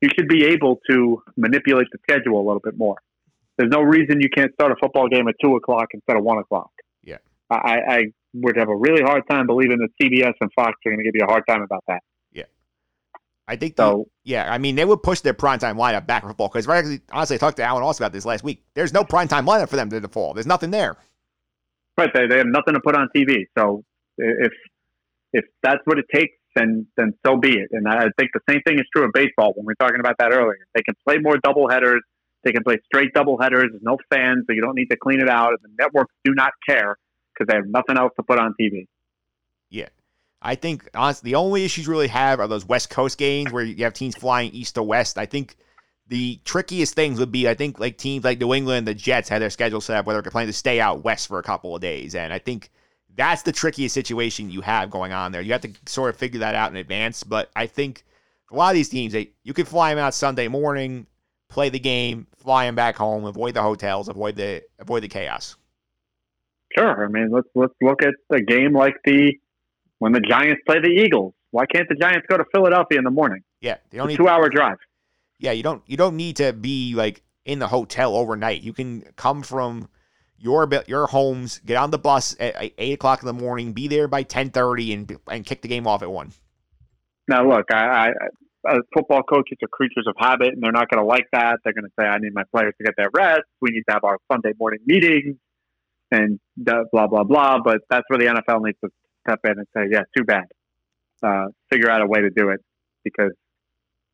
You 0.00 0.10
should 0.16 0.28
be 0.28 0.44
able 0.46 0.78
to 0.90 1.22
manipulate 1.36 1.88
the 1.92 1.98
schedule 2.02 2.40
a 2.40 2.44
little 2.44 2.60
bit 2.60 2.76
more. 2.76 2.96
There's 3.56 3.70
no 3.70 3.82
reason 3.82 4.20
you 4.20 4.28
can't 4.30 4.52
start 4.54 4.70
a 4.70 4.76
football 4.76 5.08
game 5.08 5.26
at 5.26 5.34
two 5.42 5.56
o'clock 5.56 5.88
instead 5.92 6.16
of 6.16 6.22
one 6.22 6.38
o'clock. 6.38 6.70
Yeah. 7.02 7.18
I, 7.50 7.56
I 7.88 8.02
would 8.34 8.56
have 8.56 8.68
a 8.68 8.76
really 8.76 9.02
hard 9.02 9.24
time 9.28 9.46
believing 9.46 9.78
that 9.78 9.88
CBS 10.00 10.34
and 10.40 10.50
Fox 10.54 10.74
are 10.86 10.90
going 10.90 10.98
to 10.98 11.04
give 11.04 11.14
you 11.14 11.24
a 11.26 11.30
hard 11.30 11.44
time 11.48 11.62
about 11.62 11.82
that. 11.88 12.00
Yeah, 12.32 12.44
I 13.48 13.56
think 13.56 13.76
the, 13.76 13.82
So 13.82 14.08
Yeah, 14.24 14.52
I 14.52 14.58
mean, 14.58 14.76
they 14.76 14.84
would 14.84 15.02
push 15.02 15.20
their 15.20 15.34
primetime 15.34 15.76
lineup 15.76 16.06
back 16.06 16.22
for 16.22 16.28
football 16.28 16.48
because, 16.48 16.68
honestly, 17.10 17.36
I 17.36 17.38
talked 17.38 17.56
to 17.56 17.64
Alan 17.64 17.82
Austin 17.82 18.04
about 18.04 18.12
this 18.12 18.24
last 18.24 18.44
week. 18.44 18.62
There's 18.74 18.92
no 18.92 19.02
primetime 19.02 19.46
lineup 19.46 19.68
for 19.68 19.76
them 19.76 19.90
to 19.90 20.00
the 20.00 20.08
fall. 20.08 20.34
There's 20.34 20.46
nothing 20.46 20.70
there. 20.70 20.96
Right, 21.96 22.10
they, 22.14 22.26
they 22.28 22.36
have 22.38 22.46
nothing 22.46 22.74
to 22.74 22.80
put 22.80 22.94
on 22.94 23.08
TV. 23.16 23.46
So 23.58 23.82
if 24.18 24.52
if 25.32 25.44
that's 25.62 25.80
what 25.84 25.98
it 25.98 26.06
takes, 26.12 26.34
then 26.54 26.86
then 26.96 27.14
so 27.24 27.36
be 27.36 27.58
it. 27.58 27.68
And 27.72 27.88
I 27.88 28.08
think 28.18 28.30
the 28.34 28.40
same 28.48 28.62
thing 28.66 28.78
is 28.78 28.86
true 28.94 29.04
of 29.04 29.10
baseball. 29.12 29.52
When 29.54 29.66
we 29.66 29.72
are 29.72 29.86
talking 29.86 30.00
about 30.00 30.16
that 30.18 30.32
earlier, 30.32 30.66
they 30.74 30.82
can 30.82 30.94
play 31.06 31.18
more 31.18 31.36
double 31.42 31.68
headers. 31.68 32.02
They 32.44 32.52
can 32.52 32.62
play 32.62 32.78
straight 32.86 33.12
double 33.14 33.40
headers. 33.40 33.66
There's 33.70 33.82
no 33.82 33.98
fans, 34.10 34.44
so 34.46 34.54
you 34.54 34.62
don't 34.62 34.76
need 34.76 34.88
to 34.90 34.96
clean 34.96 35.20
it 35.20 35.28
out. 35.28 35.50
And 35.50 35.58
the 35.62 35.70
networks 35.78 36.14
do 36.24 36.32
not 36.34 36.52
care 36.68 36.96
because 37.34 37.50
they 37.50 37.56
have 37.56 37.66
nothing 37.66 37.98
else 37.98 38.12
to 38.16 38.22
put 38.22 38.38
on 38.38 38.54
TV. 38.60 38.86
Yeah. 39.70 39.88
I 40.40 40.54
think, 40.54 40.88
honestly, 40.94 41.32
the 41.32 41.36
only 41.36 41.64
issues 41.64 41.86
you 41.86 41.92
really 41.92 42.08
have 42.08 42.38
are 42.38 42.46
those 42.46 42.64
West 42.64 42.90
Coast 42.90 43.18
games 43.18 43.52
where 43.52 43.64
you 43.64 43.82
have 43.84 43.92
teams 43.92 44.14
flying 44.14 44.52
east 44.52 44.76
to 44.76 44.84
west. 44.84 45.18
I 45.18 45.26
think 45.26 45.56
the 46.06 46.40
trickiest 46.44 46.94
things 46.94 47.18
would 47.18 47.32
be, 47.32 47.48
I 47.48 47.54
think, 47.54 47.80
like 47.80 47.98
teams 47.98 48.24
like 48.24 48.38
New 48.38 48.54
England, 48.54 48.86
the 48.86 48.94
Jets 48.94 49.28
had 49.28 49.42
their 49.42 49.50
schedule 49.50 49.80
set 49.80 49.98
up 49.98 50.06
where 50.06 50.20
they're 50.20 50.30
planning 50.30 50.48
to 50.48 50.56
stay 50.56 50.80
out 50.80 51.02
west 51.02 51.26
for 51.26 51.40
a 51.40 51.42
couple 51.42 51.74
of 51.74 51.82
days. 51.82 52.14
And 52.14 52.32
I 52.32 52.38
think 52.38 52.70
that's 53.18 53.42
the 53.42 53.52
trickiest 53.52 53.92
situation 53.92 54.48
you 54.48 54.60
have 54.60 54.90
going 54.90 55.12
on 55.12 55.32
there. 55.32 55.42
You 55.42 55.50
have 55.52 55.60
to 55.62 55.72
sort 55.86 56.08
of 56.08 56.16
figure 56.16 56.38
that 56.38 56.54
out 56.54 56.70
in 56.70 56.76
advance. 56.76 57.24
But 57.24 57.50
I 57.56 57.66
think 57.66 58.04
a 58.50 58.56
lot 58.56 58.70
of 58.70 58.74
these 58.74 58.88
teams, 58.88 59.12
they, 59.12 59.32
you 59.42 59.52
can 59.52 59.66
fly 59.66 59.90
them 59.90 59.98
out 59.98 60.14
Sunday 60.14 60.46
morning, 60.46 61.04
play 61.48 61.68
the 61.68 61.80
game, 61.80 62.28
fly 62.36 62.66
them 62.66 62.76
back 62.76 62.94
home, 62.96 63.24
avoid 63.24 63.54
the 63.54 63.60
hotels, 63.62 64.08
avoid 64.08 64.36
the 64.36 64.62
avoid 64.78 65.02
the 65.02 65.08
chaos. 65.08 65.56
Sure. 66.76 67.04
I 67.04 67.08
mean, 67.08 67.30
let's 67.32 67.48
let's 67.56 67.74
look 67.82 68.02
at 68.02 68.14
a 68.30 68.40
game 68.40 68.72
like 68.72 68.94
the 69.04 69.34
when 69.98 70.12
the 70.12 70.20
Giants 70.20 70.62
play 70.64 70.78
the 70.80 70.88
Eagles. 70.88 71.34
Why 71.50 71.66
can't 71.66 71.88
the 71.88 71.96
Giants 71.96 72.26
go 72.30 72.36
to 72.36 72.44
Philadelphia 72.54 72.98
in 72.98 73.04
the 73.04 73.10
morning? 73.10 73.42
Yeah, 73.60 73.78
don't 73.90 74.06
need 74.08 74.16
two-hour 74.16 74.48
drive. 74.50 74.76
yeah, 75.40 75.50
you 75.50 75.64
don't 75.64 75.82
you 75.86 75.96
don't 75.96 76.16
need 76.16 76.36
to 76.36 76.52
be 76.52 76.94
like 76.94 77.22
in 77.44 77.58
the 77.58 77.66
hotel 77.66 78.14
overnight. 78.14 78.62
You 78.62 78.72
can 78.72 79.02
come 79.16 79.42
from 79.42 79.88
your 80.40 80.68
your 80.86 81.06
homes, 81.06 81.60
get 81.64 81.76
on 81.76 81.90
the 81.90 81.98
bus 81.98 82.36
at 82.38 82.72
eight- 82.78 82.94
o'clock 82.94 83.22
in 83.22 83.26
the 83.26 83.32
morning, 83.32 83.72
be 83.72 83.88
there 83.88 84.08
by 84.08 84.22
ten 84.22 84.50
thirty, 84.50 84.92
and 84.92 85.18
and 85.28 85.44
kick 85.44 85.62
the 85.62 85.68
game 85.68 85.86
off 85.86 86.02
at 86.02 86.10
one. 86.10 86.32
Now, 87.28 87.46
look, 87.46 87.66
I, 87.70 87.76
I, 87.76 88.08
uh, 88.68 88.78
football 88.94 89.22
coaches 89.22 89.58
are 89.62 89.68
creatures 89.68 90.06
of 90.06 90.14
habit, 90.18 90.48
and 90.54 90.62
they're 90.62 90.72
not 90.72 90.88
going 90.88 91.02
to 91.02 91.06
like 91.06 91.26
that. 91.32 91.58
They're 91.62 91.72
going 91.72 91.84
to 91.84 91.92
say, 91.98 92.06
"I 92.06 92.18
need 92.18 92.34
my 92.34 92.44
players 92.54 92.74
to 92.78 92.84
get 92.84 92.94
their 92.96 93.10
rest. 93.12 93.42
We 93.60 93.70
need 93.70 93.84
to 93.88 93.94
have 93.94 94.04
our 94.04 94.18
Sunday 94.30 94.52
morning 94.58 94.80
meetings, 94.86 95.36
and 96.10 96.40
blah 96.56 97.06
blah 97.06 97.24
blah." 97.24 97.58
But 97.62 97.80
that's 97.90 98.04
where 98.08 98.18
the 98.18 98.26
NFL 98.26 98.64
needs 98.64 98.78
to 98.84 98.90
step 99.26 99.40
in 99.44 99.58
and 99.58 99.66
say, 99.76 99.88
"Yeah, 99.90 100.02
too 100.16 100.24
bad. 100.24 100.46
Uh, 101.22 101.48
figure 101.70 101.90
out 101.90 102.00
a 102.00 102.06
way 102.06 102.20
to 102.20 102.30
do 102.30 102.50
it 102.50 102.60
because 103.04 103.32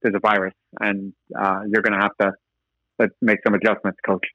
there's 0.03 0.15
a 0.15 0.21
virus, 0.21 0.55
and 0.81 1.13
uh, 1.39 1.61
you're 1.69 1.83
going 1.83 1.99
to 1.99 2.03
have 2.03 2.17
to 2.21 2.33
let's 2.99 3.15
make 3.21 3.39
some 3.47 3.55
adjustments, 3.55 3.99
coach." 4.07 4.27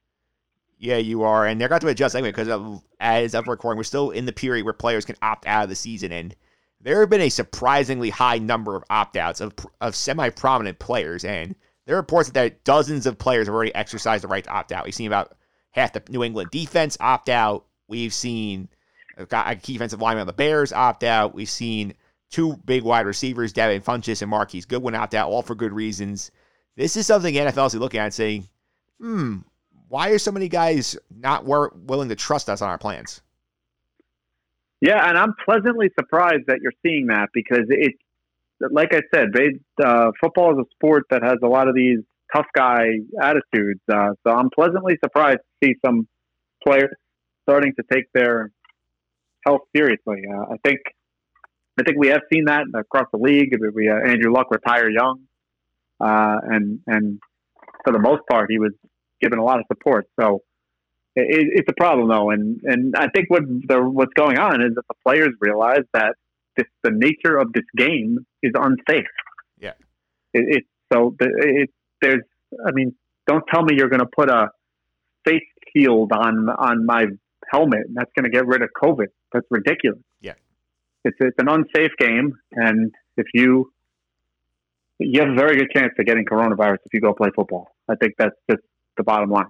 Yeah, 0.79 0.97
you 0.97 1.23
are, 1.23 1.45
and 1.45 1.59
they're 1.59 1.67
going 1.67 1.81
to 1.81 1.87
adjust 1.89 2.15
anyway 2.15 2.29
because 2.29 2.47
of, 2.47 2.81
as 3.01 3.35
of 3.35 3.49
recording, 3.49 3.77
we're 3.77 3.83
still 3.83 4.11
in 4.11 4.25
the 4.25 4.31
period 4.31 4.63
where 4.63 4.73
players 4.73 5.03
can 5.03 5.17
opt 5.21 5.45
out 5.45 5.63
of 5.63 5.69
the 5.69 5.75
season, 5.75 6.13
and 6.13 6.33
there 6.79 7.01
have 7.01 7.09
been 7.09 7.19
a 7.19 7.29
surprisingly 7.29 8.09
high 8.09 8.37
number 8.37 8.77
of 8.77 8.85
opt 8.89 9.17
outs 9.17 9.41
of 9.41 9.53
of 9.81 9.93
semi 9.93 10.29
prominent 10.29 10.79
players, 10.79 11.25
and 11.25 11.53
there 11.85 11.95
are 11.95 11.99
reports 11.99 12.29
that 12.29 12.63
dozens 12.63 13.05
of 13.05 13.17
players 13.17 13.47
have 13.47 13.53
already 13.53 13.75
exercised 13.75 14.23
the 14.23 14.29
right 14.29 14.43
to 14.45 14.49
opt 14.49 14.71
out. 14.71 14.85
We've 14.85 14.95
seen 14.95 15.07
about 15.07 15.35
half 15.71 15.91
the 15.91 16.01
New 16.09 16.23
England 16.23 16.51
defense 16.51 16.97
opt 17.01 17.27
out. 17.27 17.65
We've 17.87 18.13
seen 18.13 18.69
a 19.17 19.55
key 19.57 19.73
defensive 19.73 20.01
lineman 20.01 20.21
on 20.21 20.27
the 20.27 20.33
Bears 20.33 20.71
opt 20.71 21.03
out. 21.03 21.33
We've 21.33 21.49
seen 21.49 21.93
two 22.29 22.55
big 22.63 22.83
wide 22.83 23.05
receivers, 23.05 23.51
Devin 23.51 23.81
Funchess 23.81 24.21
and 24.21 24.31
Marquise 24.31 24.65
Goodwin, 24.65 24.95
opt 24.95 25.13
out, 25.13 25.29
all 25.29 25.41
for 25.41 25.55
good 25.55 25.73
reasons. 25.73 26.31
This 26.75 26.95
is 26.95 27.07
something 27.07 27.33
NFL 27.33 27.67
is 27.67 27.75
looking 27.75 27.99
at 27.99 28.05
and 28.05 28.13
saying, 28.13 28.47
hmm, 28.99 29.39
why 29.89 30.09
are 30.09 30.19
so 30.19 30.31
many 30.31 30.47
guys 30.47 30.97
not 31.15 31.45
wor- 31.45 31.73
willing 31.75 32.09
to 32.09 32.15
trust 32.15 32.49
us 32.49 32.61
on 32.61 32.69
our 32.69 32.77
plans? 32.77 33.21
Yeah, 34.81 35.09
and 35.09 35.17
I'm 35.17 35.33
pleasantly 35.43 35.89
surprised 35.99 36.43
that 36.47 36.59
you're 36.61 36.73
seeing 36.83 37.07
that 37.07 37.29
because 37.33 37.65
it's 37.69 37.97
like 38.71 38.93
I 38.93 39.01
said, 39.13 39.29
uh, 39.83 40.11
football 40.21 40.51
is 40.59 40.65
a 40.65 40.69
sport 40.75 41.05
that 41.09 41.23
has 41.23 41.37
a 41.43 41.47
lot 41.47 41.67
of 41.67 41.75
these 41.75 41.99
tough 42.33 42.47
guy 42.53 42.99
attitudes. 43.21 43.79
Uh, 43.91 44.09
so 44.25 44.33
I'm 44.33 44.49
pleasantly 44.49 44.97
surprised 45.03 45.39
to 45.39 45.67
see 45.67 45.75
some 45.85 46.07
players 46.65 46.93
starting 47.43 47.73
to 47.75 47.83
take 47.91 48.05
their 48.13 48.51
health 49.45 49.61
seriously. 49.75 50.23
Uh, 50.29 50.53
I 50.53 50.57
think, 50.63 50.79
I 51.79 51.83
think 51.83 51.97
we 51.97 52.09
have 52.09 52.21
seen 52.31 52.45
that 52.45 52.65
across 52.75 53.07
the 53.11 53.19
league. 53.19 53.55
We 53.73 53.89
uh, 53.89 53.95
Andrew 53.95 54.33
Luck 54.33 54.47
retire 54.51 54.89
young, 54.89 55.21
uh, 56.01 56.37
and 56.43 56.79
and 56.87 57.19
for 57.85 57.93
the 57.93 57.99
most 57.99 58.23
part, 58.29 58.51
he 58.51 58.59
was 58.59 58.73
given 59.21 59.39
a 59.39 59.43
lot 59.43 59.59
of 59.59 59.65
support. 59.67 60.07
So 60.19 60.43
it, 61.15 61.47
it's 61.53 61.69
a 61.69 61.73
problem 61.73 62.09
though, 62.09 62.29
and 62.29 62.59
and 62.63 62.95
I 62.95 63.07
think 63.09 63.29
what 63.29 63.43
the, 63.45 63.81
what's 63.81 64.13
going 64.13 64.37
on 64.37 64.61
is 64.61 64.75
that 64.75 64.83
the 64.87 64.95
players 65.05 65.29
realize 65.39 65.83
that 65.93 66.15
this, 66.55 66.67
the 66.83 66.91
nature 66.91 67.37
of 67.37 67.53
this 67.53 67.65
game 67.75 68.25
is 68.43 68.51
unsafe. 68.55 69.05
Yeah. 69.59 69.73
It, 70.33 70.57
it 70.57 70.63
so 70.91 71.15
the, 71.19 71.27
it 71.37 71.69
there's 72.01 72.23
I 72.65 72.71
mean, 72.71 72.95
don't 73.27 73.43
tell 73.51 73.63
me 73.63 73.75
you're 73.75 73.89
going 73.89 74.01
to 74.01 74.09
put 74.15 74.29
a 74.29 74.49
face 75.25 75.43
shield 75.75 76.11
on 76.11 76.49
on 76.49 76.85
my 76.85 77.05
helmet 77.51 77.87
and 77.87 77.95
that's 77.95 78.11
going 78.15 78.29
to 78.29 78.35
get 78.35 78.45
rid 78.45 78.61
of 78.61 78.69
COVID. 78.81 79.07
That's 79.33 79.47
ridiculous. 79.49 79.99
Yeah. 80.21 80.33
It's 81.03 81.17
it's 81.19 81.37
an 81.39 81.49
unsafe 81.49 81.91
game, 81.97 82.33
and 82.51 82.93
if 83.17 83.27
you 83.33 83.71
you 84.99 85.21
have 85.21 85.29
a 85.29 85.35
very 85.35 85.55
good 85.57 85.71
chance 85.73 85.93
of 85.97 86.05
getting 86.05 86.25
coronavirus 86.25 86.77
if 86.85 86.93
you 86.93 86.99
go 86.99 87.13
play 87.13 87.29
football. 87.35 87.73
I 87.87 87.95
think 87.95 88.15
that's 88.17 88.35
just 88.49 88.61
the 88.99 89.03
bottom 89.03 89.31
line. 89.31 89.45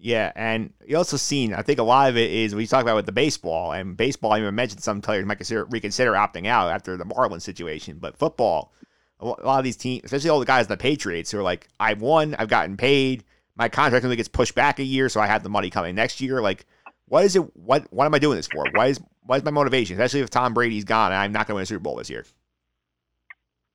Yeah, 0.00 0.32
and 0.36 0.72
you 0.86 0.96
also 0.96 1.16
seen. 1.16 1.52
I 1.52 1.62
think 1.62 1.80
a 1.80 1.84
lot 1.84 2.08
of 2.08 2.16
it 2.16 2.30
is 2.30 2.54
we 2.54 2.66
talk 2.66 2.82
about 2.82 2.96
with 2.96 3.06
the 3.06 3.12
baseball 3.12 3.72
and 3.72 3.96
baseball. 3.96 4.32
I 4.32 4.38
even 4.38 4.54
mentioned 4.54 4.82
some 4.82 5.00
players 5.00 5.26
might 5.26 5.36
consider 5.36 5.64
reconsider 5.64 6.12
opting 6.12 6.46
out 6.46 6.70
after 6.70 6.96
the 6.96 7.04
Marlins 7.04 7.42
situation, 7.42 7.98
but 7.98 8.16
football, 8.16 8.72
a 9.18 9.26
lot 9.26 9.58
of 9.58 9.64
these 9.64 9.76
teams, 9.76 10.04
especially 10.04 10.30
all 10.30 10.38
the 10.38 10.46
guys 10.46 10.66
in 10.66 10.70
the 10.70 10.76
Patriots, 10.76 11.32
who 11.32 11.38
are 11.38 11.42
like, 11.42 11.68
I've 11.80 12.00
won, 12.00 12.36
I've 12.38 12.48
gotten 12.48 12.76
paid, 12.76 13.24
my 13.56 13.68
contract 13.68 14.04
only 14.04 14.16
gets 14.16 14.28
pushed 14.28 14.54
back 14.54 14.78
a 14.78 14.84
year, 14.84 15.08
so 15.08 15.20
I 15.20 15.26
have 15.26 15.42
the 15.42 15.48
money 15.48 15.68
coming 15.68 15.96
next 15.96 16.20
year. 16.20 16.40
Like, 16.40 16.64
what 17.06 17.24
is 17.24 17.34
it? 17.34 17.56
What 17.56 17.92
what 17.92 18.04
am 18.04 18.14
I 18.14 18.20
doing 18.20 18.36
this 18.36 18.46
for? 18.46 18.66
Why 18.72 18.86
is 18.86 19.00
why 19.26 19.38
is 19.38 19.44
my 19.44 19.50
motivation? 19.50 19.96
Especially 19.96 20.20
if 20.20 20.30
Tom 20.30 20.54
Brady's 20.54 20.84
gone 20.84 21.10
and 21.10 21.20
I'm 21.20 21.32
not 21.32 21.46
going 21.46 21.54
to 21.54 21.54
win 21.56 21.62
a 21.64 21.66
Super 21.66 21.80
Bowl 21.80 21.96
this 21.96 22.08
year. 22.08 22.24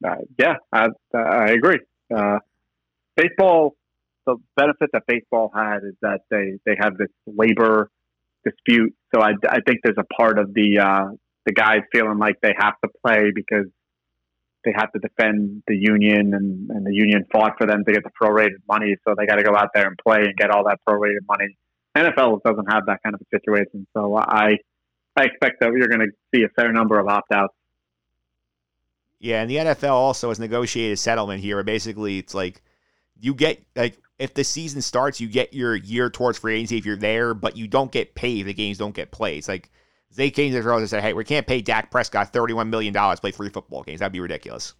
Uh, 0.05 0.15
yeah, 0.39 0.55
I, 0.71 0.88
I 1.13 1.51
agree. 1.51 1.80
Uh, 2.13 2.39
baseball, 3.15 3.76
the 4.26 4.38
benefit 4.55 4.89
that 4.93 5.03
baseball 5.07 5.51
had 5.53 5.80
is 5.84 5.95
that 6.01 6.21
they, 6.30 6.59
they 6.65 6.76
have 6.80 6.97
this 6.97 7.09
labor 7.26 7.89
dispute. 8.43 8.95
So 9.13 9.21
I, 9.21 9.32
I 9.49 9.59
think 9.65 9.80
there's 9.84 9.97
a 9.97 10.13
part 10.15 10.39
of 10.39 10.53
the 10.53 10.80
uh, 10.80 11.15
the 11.45 11.53
guys 11.53 11.82
feeling 11.91 12.17
like 12.19 12.39
they 12.41 12.53
have 12.57 12.76
to 12.84 12.89
play 13.05 13.32
because 13.34 13.65
they 14.63 14.71
have 14.76 14.91
to 14.93 14.99
defend 14.99 15.63
the 15.67 15.76
union 15.76 16.34
and, 16.34 16.69
and 16.69 16.86
the 16.86 16.93
union 16.93 17.26
fought 17.32 17.53
for 17.57 17.67
them 17.67 17.84
to 17.84 17.91
get 17.91 18.03
the 18.03 18.11
prorated 18.21 18.61
money. 18.67 18.95
So 19.05 19.13
they 19.17 19.26
got 19.26 19.36
to 19.36 19.43
go 19.43 19.55
out 19.55 19.69
there 19.76 19.88
and 19.88 19.97
play 19.97 20.21
and 20.21 20.36
get 20.38 20.51
all 20.51 20.63
that 20.65 20.80
prorated 20.88 21.26
money. 21.28 21.57
NFL 21.97 22.41
doesn't 22.43 22.71
have 22.71 22.86
that 22.88 23.03
kind 23.03 23.13
of 23.13 23.21
a 23.21 23.38
situation. 23.38 23.86
So 23.93 24.15
I 24.17 24.57
I 25.15 25.24
expect 25.26 25.59
that 25.59 25.71
you're 25.74 25.89
going 25.89 26.07
to 26.07 26.11
see 26.34 26.43
a 26.43 26.49
fair 26.49 26.71
number 26.71 26.97
of 26.97 27.07
opt 27.07 27.32
outs. 27.32 27.53
Yeah, 29.19 29.41
and 29.41 29.49
the 29.49 29.57
NFL 29.57 29.91
also 29.91 30.30
has 30.30 30.39
negotiated 30.39 30.99
settlement 30.99 31.41
here 31.41 31.61
basically 31.63 32.17
it's 32.17 32.34
like 32.34 32.61
you 33.19 33.34
get 33.34 33.63
like 33.76 33.97
if 34.24 34.34
the 34.34 34.43
season 34.45 34.82
starts, 34.82 35.19
you 35.19 35.28
get 35.28 35.53
your 35.53 35.76
year 35.76 36.09
towards 36.09 36.39
free 36.39 36.55
agency 36.55 36.78
if 36.78 36.86
you're 36.86 36.95
there, 36.95 37.34
but 37.34 37.57
you 37.57 37.67
don't 37.67 37.91
get 37.91 38.15
paid 38.15 38.43
the 38.43 38.53
games 38.53 38.78
don't 38.78 38.95
get 38.95 39.11
played. 39.11 39.39
It's 39.39 39.49
like 39.49 39.69
they 40.15 40.32
came 40.32 40.53
to 40.53 40.61
the 40.61 40.76
and 40.76 40.89
said, 40.89 41.03
"Hey, 41.03 41.11
we 41.11 41.26
can't 41.26 41.45
pay 41.45 41.59
Dak 41.61 41.91
Prescott 41.91 42.32
thirty-one 42.32 42.69
million 42.69 42.93
dollars 42.93 43.19
play 43.19 43.32
three 43.32 43.49
football 43.49 43.84
games. 43.84 43.99
That'd 43.99 44.13
be 44.13 44.21
ridiculous." 44.21 44.76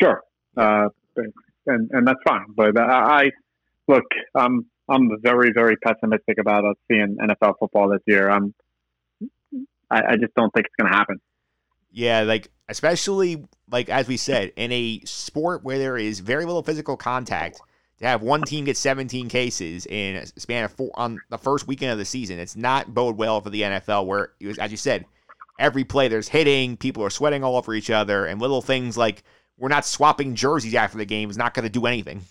Sure, 0.00 0.22
uh, 0.56 0.88
and 1.66 1.90
and 1.90 2.06
that's 2.06 2.20
fine. 2.24 2.46
But 2.54 2.78
I 2.78 3.32
look, 3.88 4.04
I'm 4.36 4.66
I'm 4.88 5.10
very 5.20 5.50
very 5.52 5.76
pessimistic 5.78 6.38
about 6.38 6.64
us 6.64 6.76
seeing 6.86 7.16
NFL 7.20 7.54
football 7.58 7.88
this 7.88 8.02
year. 8.06 8.30
I'm 8.30 8.54
I, 9.90 10.02
I 10.10 10.16
just 10.16 10.34
don't 10.36 10.52
think 10.54 10.66
it's 10.66 10.76
going 10.78 10.92
to 10.92 10.96
happen. 10.96 11.20
Yeah, 11.90 12.20
like 12.20 12.50
especially 12.68 13.46
like 13.70 13.88
as 13.88 14.08
we 14.08 14.16
said, 14.16 14.52
in 14.56 14.72
a 14.72 15.00
sport 15.04 15.64
where 15.64 15.78
there 15.78 15.96
is 15.96 16.20
very 16.20 16.44
little 16.44 16.62
physical 16.62 16.96
contact, 16.96 17.60
to 17.98 18.06
have 18.06 18.22
one 18.22 18.42
team 18.42 18.66
get 18.66 18.76
17 18.76 19.28
cases 19.28 19.86
in 19.86 20.16
a 20.16 20.26
span 20.26 20.64
of 20.64 20.72
four 20.72 20.90
on 20.94 21.18
the 21.30 21.38
first 21.38 21.66
weekend 21.66 21.92
of 21.92 21.98
the 21.98 22.04
season, 22.04 22.38
it's 22.38 22.56
not 22.56 22.92
bode 22.92 23.16
well 23.16 23.40
for 23.40 23.50
the 23.50 23.62
NFL. 23.62 24.06
Where, 24.06 24.32
as 24.58 24.70
you 24.70 24.76
said, 24.76 25.06
every 25.58 25.84
play 25.84 26.08
there's 26.08 26.28
hitting, 26.28 26.76
people 26.76 27.02
are 27.02 27.10
sweating 27.10 27.42
all 27.42 27.56
over 27.56 27.74
each 27.74 27.90
other, 27.90 28.26
and 28.26 28.40
little 28.40 28.62
things 28.62 28.96
like 28.96 29.22
we're 29.56 29.68
not 29.68 29.86
swapping 29.86 30.34
jerseys 30.34 30.74
after 30.74 30.98
the 30.98 31.06
game 31.06 31.30
is 31.30 31.38
not 31.38 31.54
going 31.54 31.64
to 31.64 31.70
do 31.70 31.86
anything. 31.86 32.22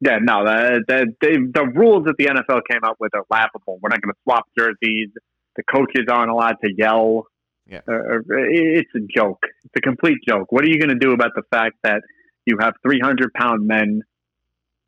Yeah, 0.00 0.18
no, 0.20 0.44
the, 0.44 0.82
the, 1.20 1.50
the 1.54 1.64
rules 1.76 2.06
that 2.06 2.14
the 2.18 2.24
NFL 2.24 2.62
came 2.68 2.82
up 2.82 2.96
with 2.98 3.14
are 3.14 3.24
laughable. 3.30 3.78
We're 3.80 3.90
not 3.90 4.00
going 4.02 4.12
to 4.12 4.18
swap 4.24 4.46
jerseys. 4.58 5.10
The 5.54 5.62
coaches 5.72 6.06
aren't 6.10 6.30
allowed 6.30 6.56
to 6.64 6.72
yell. 6.76 7.26
Yeah. 7.72 7.80
Uh, 7.88 7.92
uh, 7.92 8.20
it's 8.28 8.94
a 8.94 9.00
joke. 9.00 9.46
It's 9.64 9.72
a 9.76 9.80
complete 9.80 10.18
joke. 10.28 10.52
What 10.52 10.62
are 10.62 10.68
you 10.68 10.78
going 10.78 10.90
to 10.90 10.94
do 10.94 11.12
about 11.12 11.30
the 11.34 11.42
fact 11.50 11.76
that 11.84 12.02
you 12.44 12.58
have 12.60 12.74
300 12.82 13.32
pound 13.32 13.66
men 13.66 14.02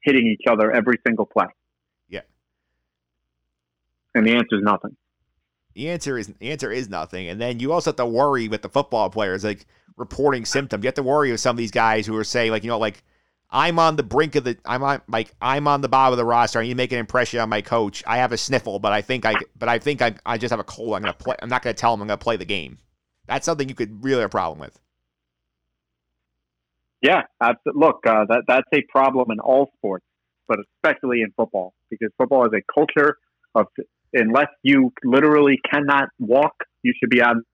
hitting 0.02 0.26
each 0.26 0.46
other 0.46 0.70
every 0.70 0.98
single 1.06 1.24
play? 1.24 1.46
Yeah. 2.10 2.20
And 4.14 4.26
the 4.26 4.34
answer 4.34 4.56
is 4.56 4.62
nothing. 4.62 4.96
The 5.72 5.88
answer 5.88 6.18
is 6.18 6.28
the 6.28 6.50
answer 6.50 6.70
is 6.70 6.90
nothing. 6.90 7.26
And 7.28 7.40
then 7.40 7.58
you 7.58 7.72
also 7.72 7.90
have 7.90 7.96
to 7.96 8.06
worry 8.06 8.48
with 8.48 8.60
the 8.60 8.68
football 8.68 9.08
players, 9.08 9.44
like 9.44 9.64
reporting 9.96 10.44
symptoms. 10.44 10.84
You 10.84 10.88
have 10.88 10.94
to 10.94 11.02
worry 11.02 11.30
with 11.30 11.40
some 11.40 11.54
of 11.54 11.56
these 11.56 11.72
guys 11.72 12.06
who 12.06 12.16
are 12.16 12.24
saying, 12.24 12.50
like, 12.50 12.64
you 12.64 12.68
know, 12.68 12.78
like 12.78 13.02
I'm 13.54 13.78
on 13.78 13.94
the 13.94 14.02
brink 14.02 14.34
of 14.34 14.42
the 14.42 14.58
I'm 14.66 14.82
on 14.82 15.00
like 15.06 15.32
I'm 15.40 15.68
on 15.68 15.80
the 15.80 15.88
bottom 15.88 16.12
of 16.12 16.16
the 16.18 16.24
roster. 16.24 16.58
I 16.58 16.64
need 16.64 16.70
to 16.70 16.74
make 16.74 16.90
an 16.90 16.98
impression 16.98 17.38
on 17.38 17.48
my 17.48 17.62
coach. 17.62 18.02
I 18.04 18.16
have 18.16 18.32
a 18.32 18.36
sniffle, 18.36 18.80
but 18.80 18.92
I 18.92 19.00
think 19.00 19.24
I 19.24 19.34
but 19.56 19.68
I 19.68 19.78
think 19.78 20.02
I, 20.02 20.16
I 20.26 20.38
just 20.38 20.50
have 20.50 20.58
a 20.58 20.64
cold. 20.64 20.96
I'm 20.96 21.02
gonna 21.02 21.14
play. 21.14 21.36
I'm 21.40 21.48
not 21.48 21.62
gonna 21.62 21.72
tell 21.72 21.94
him 21.94 22.02
I'm 22.02 22.08
gonna 22.08 22.18
play 22.18 22.36
the 22.36 22.44
game. 22.44 22.78
That's 23.28 23.46
something 23.46 23.68
you 23.68 23.76
could 23.76 24.04
really 24.04 24.20
have 24.22 24.28
a 24.28 24.30
problem 24.30 24.58
with. 24.58 24.78
Yeah, 27.00 27.22
look, 27.74 28.00
uh, 28.06 28.24
that 28.28 28.42
that's 28.48 28.68
a 28.74 28.82
problem 28.90 29.30
in 29.30 29.38
all 29.38 29.70
sports, 29.76 30.04
but 30.48 30.58
especially 30.76 31.20
in 31.20 31.32
football 31.36 31.74
because 31.90 32.10
football 32.18 32.44
is 32.46 32.52
a 32.52 32.62
culture 32.74 33.18
of 33.54 33.66
unless 34.12 34.48
you 34.64 34.92
literally 35.04 35.60
cannot 35.70 36.08
walk, 36.18 36.54
you 36.82 36.92
should 36.98 37.10
be 37.10 37.22
on. 37.22 37.44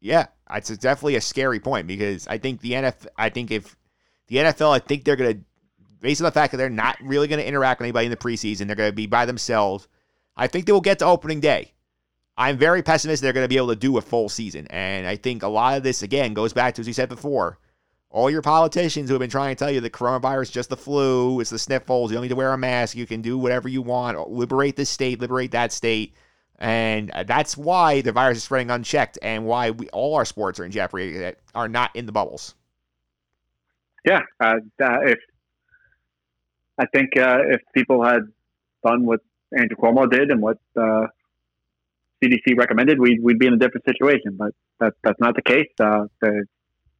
Yeah, 0.00 0.26
it's 0.56 0.68
definitely 0.78 1.16
a 1.16 1.20
scary 1.20 1.60
point 1.60 1.86
because 1.86 2.26
I 2.28 2.38
think 2.38 2.60
the 2.60 2.72
NFL, 2.72 3.06
I 3.16 3.28
think 3.28 3.50
if 3.50 3.76
the 4.28 4.36
NFL, 4.36 4.74
I 4.74 4.78
think 4.78 5.04
they're 5.04 5.16
going 5.16 5.34
to, 5.34 5.40
based 6.00 6.20
on 6.20 6.24
the 6.24 6.32
fact 6.32 6.52
that 6.52 6.58
they're 6.58 6.70
not 6.70 6.96
really 7.02 7.28
going 7.28 7.40
to 7.40 7.46
interact 7.46 7.80
with 7.80 7.86
anybody 7.86 8.06
in 8.06 8.10
the 8.10 8.16
preseason, 8.16 8.66
they're 8.66 8.76
going 8.76 8.90
to 8.90 8.96
be 8.96 9.06
by 9.06 9.26
themselves. 9.26 9.88
I 10.36 10.46
think 10.46 10.66
they 10.66 10.72
will 10.72 10.80
get 10.80 10.98
to 11.00 11.06
opening 11.06 11.40
day. 11.40 11.72
I'm 12.36 12.56
very 12.56 12.82
pessimistic 12.82 13.22
they're 13.22 13.32
going 13.32 13.44
to 13.44 13.48
be 13.48 13.58
able 13.58 13.68
to 13.68 13.76
do 13.76 13.98
a 13.98 14.02
full 14.02 14.28
season. 14.28 14.66
And 14.70 15.06
I 15.06 15.16
think 15.16 15.42
a 15.42 15.48
lot 15.48 15.76
of 15.76 15.82
this, 15.82 16.02
again, 16.02 16.32
goes 16.32 16.52
back 16.52 16.74
to, 16.74 16.80
as 16.80 16.86
we 16.86 16.92
said 16.92 17.08
before, 17.08 17.58
all 18.12 18.30
your 18.30 18.42
politicians 18.42 19.08
who 19.08 19.14
have 19.14 19.20
been 19.20 19.30
trying 19.30 19.54
to 19.54 19.58
tell 19.58 19.70
you 19.70 19.80
the 19.80 19.90
coronavirus 19.90 20.42
is 20.42 20.50
just 20.50 20.68
the 20.68 20.76
flu, 20.76 21.40
it's 21.40 21.50
the 21.50 21.58
sniffles, 21.58 22.10
you 22.10 22.16
don't 22.16 22.22
need 22.22 22.28
to 22.28 22.36
wear 22.36 22.52
a 22.52 22.58
mask, 22.58 22.96
you 22.96 23.06
can 23.06 23.22
do 23.22 23.38
whatever 23.38 23.68
you 23.68 23.80
want, 23.80 24.30
liberate 24.30 24.76
this 24.76 24.90
state, 24.90 25.20
liberate 25.20 25.52
that 25.52 25.72
state. 25.72 26.14
And 26.62 27.10
uh, 27.10 27.24
that's 27.24 27.56
why 27.56 28.02
the 28.02 28.12
virus 28.12 28.38
is 28.38 28.44
spreading 28.44 28.70
unchecked 28.70 29.18
and 29.20 29.44
why 29.44 29.72
we 29.72 29.88
all 29.88 30.14
our 30.14 30.24
sports 30.24 30.60
are 30.60 30.64
in 30.64 30.70
jeopardy 30.70 31.18
that 31.18 31.38
are 31.56 31.68
not 31.68 31.90
in 31.96 32.06
the 32.06 32.12
bubbles. 32.12 32.54
Yeah. 34.04 34.20
Uh, 34.38 34.58
if 34.78 35.18
I 36.78 36.86
think 36.86 37.16
uh, 37.18 37.38
if 37.48 37.60
people 37.74 38.04
had 38.04 38.20
done 38.86 39.04
what 39.06 39.20
Andrew 39.52 39.76
Cuomo 39.76 40.08
did 40.08 40.30
and 40.30 40.40
what 40.40 40.58
uh, 40.76 41.06
CDC 42.22 42.56
recommended, 42.56 43.00
we'd, 43.00 43.20
we'd 43.20 43.40
be 43.40 43.48
in 43.48 43.54
a 43.54 43.58
different 43.58 43.84
situation. 43.84 44.36
But 44.38 44.52
that, 44.78 44.92
that's 45.02 45.18
not 45.18 45.34
the 45.34 45.42
case. 45.42 45.68
Uh, 45.80 46.04
the 46.20 46.44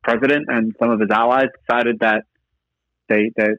president 0.02 0.46
and 0.48 0.74
some 0.80 0.90
of 0.90 0.98
his 0.98 1.10
allies 1.10 1.50
decided 1.64 2.00
that 2.00 2.24
they 3.08 3.30
that 3.36 3.58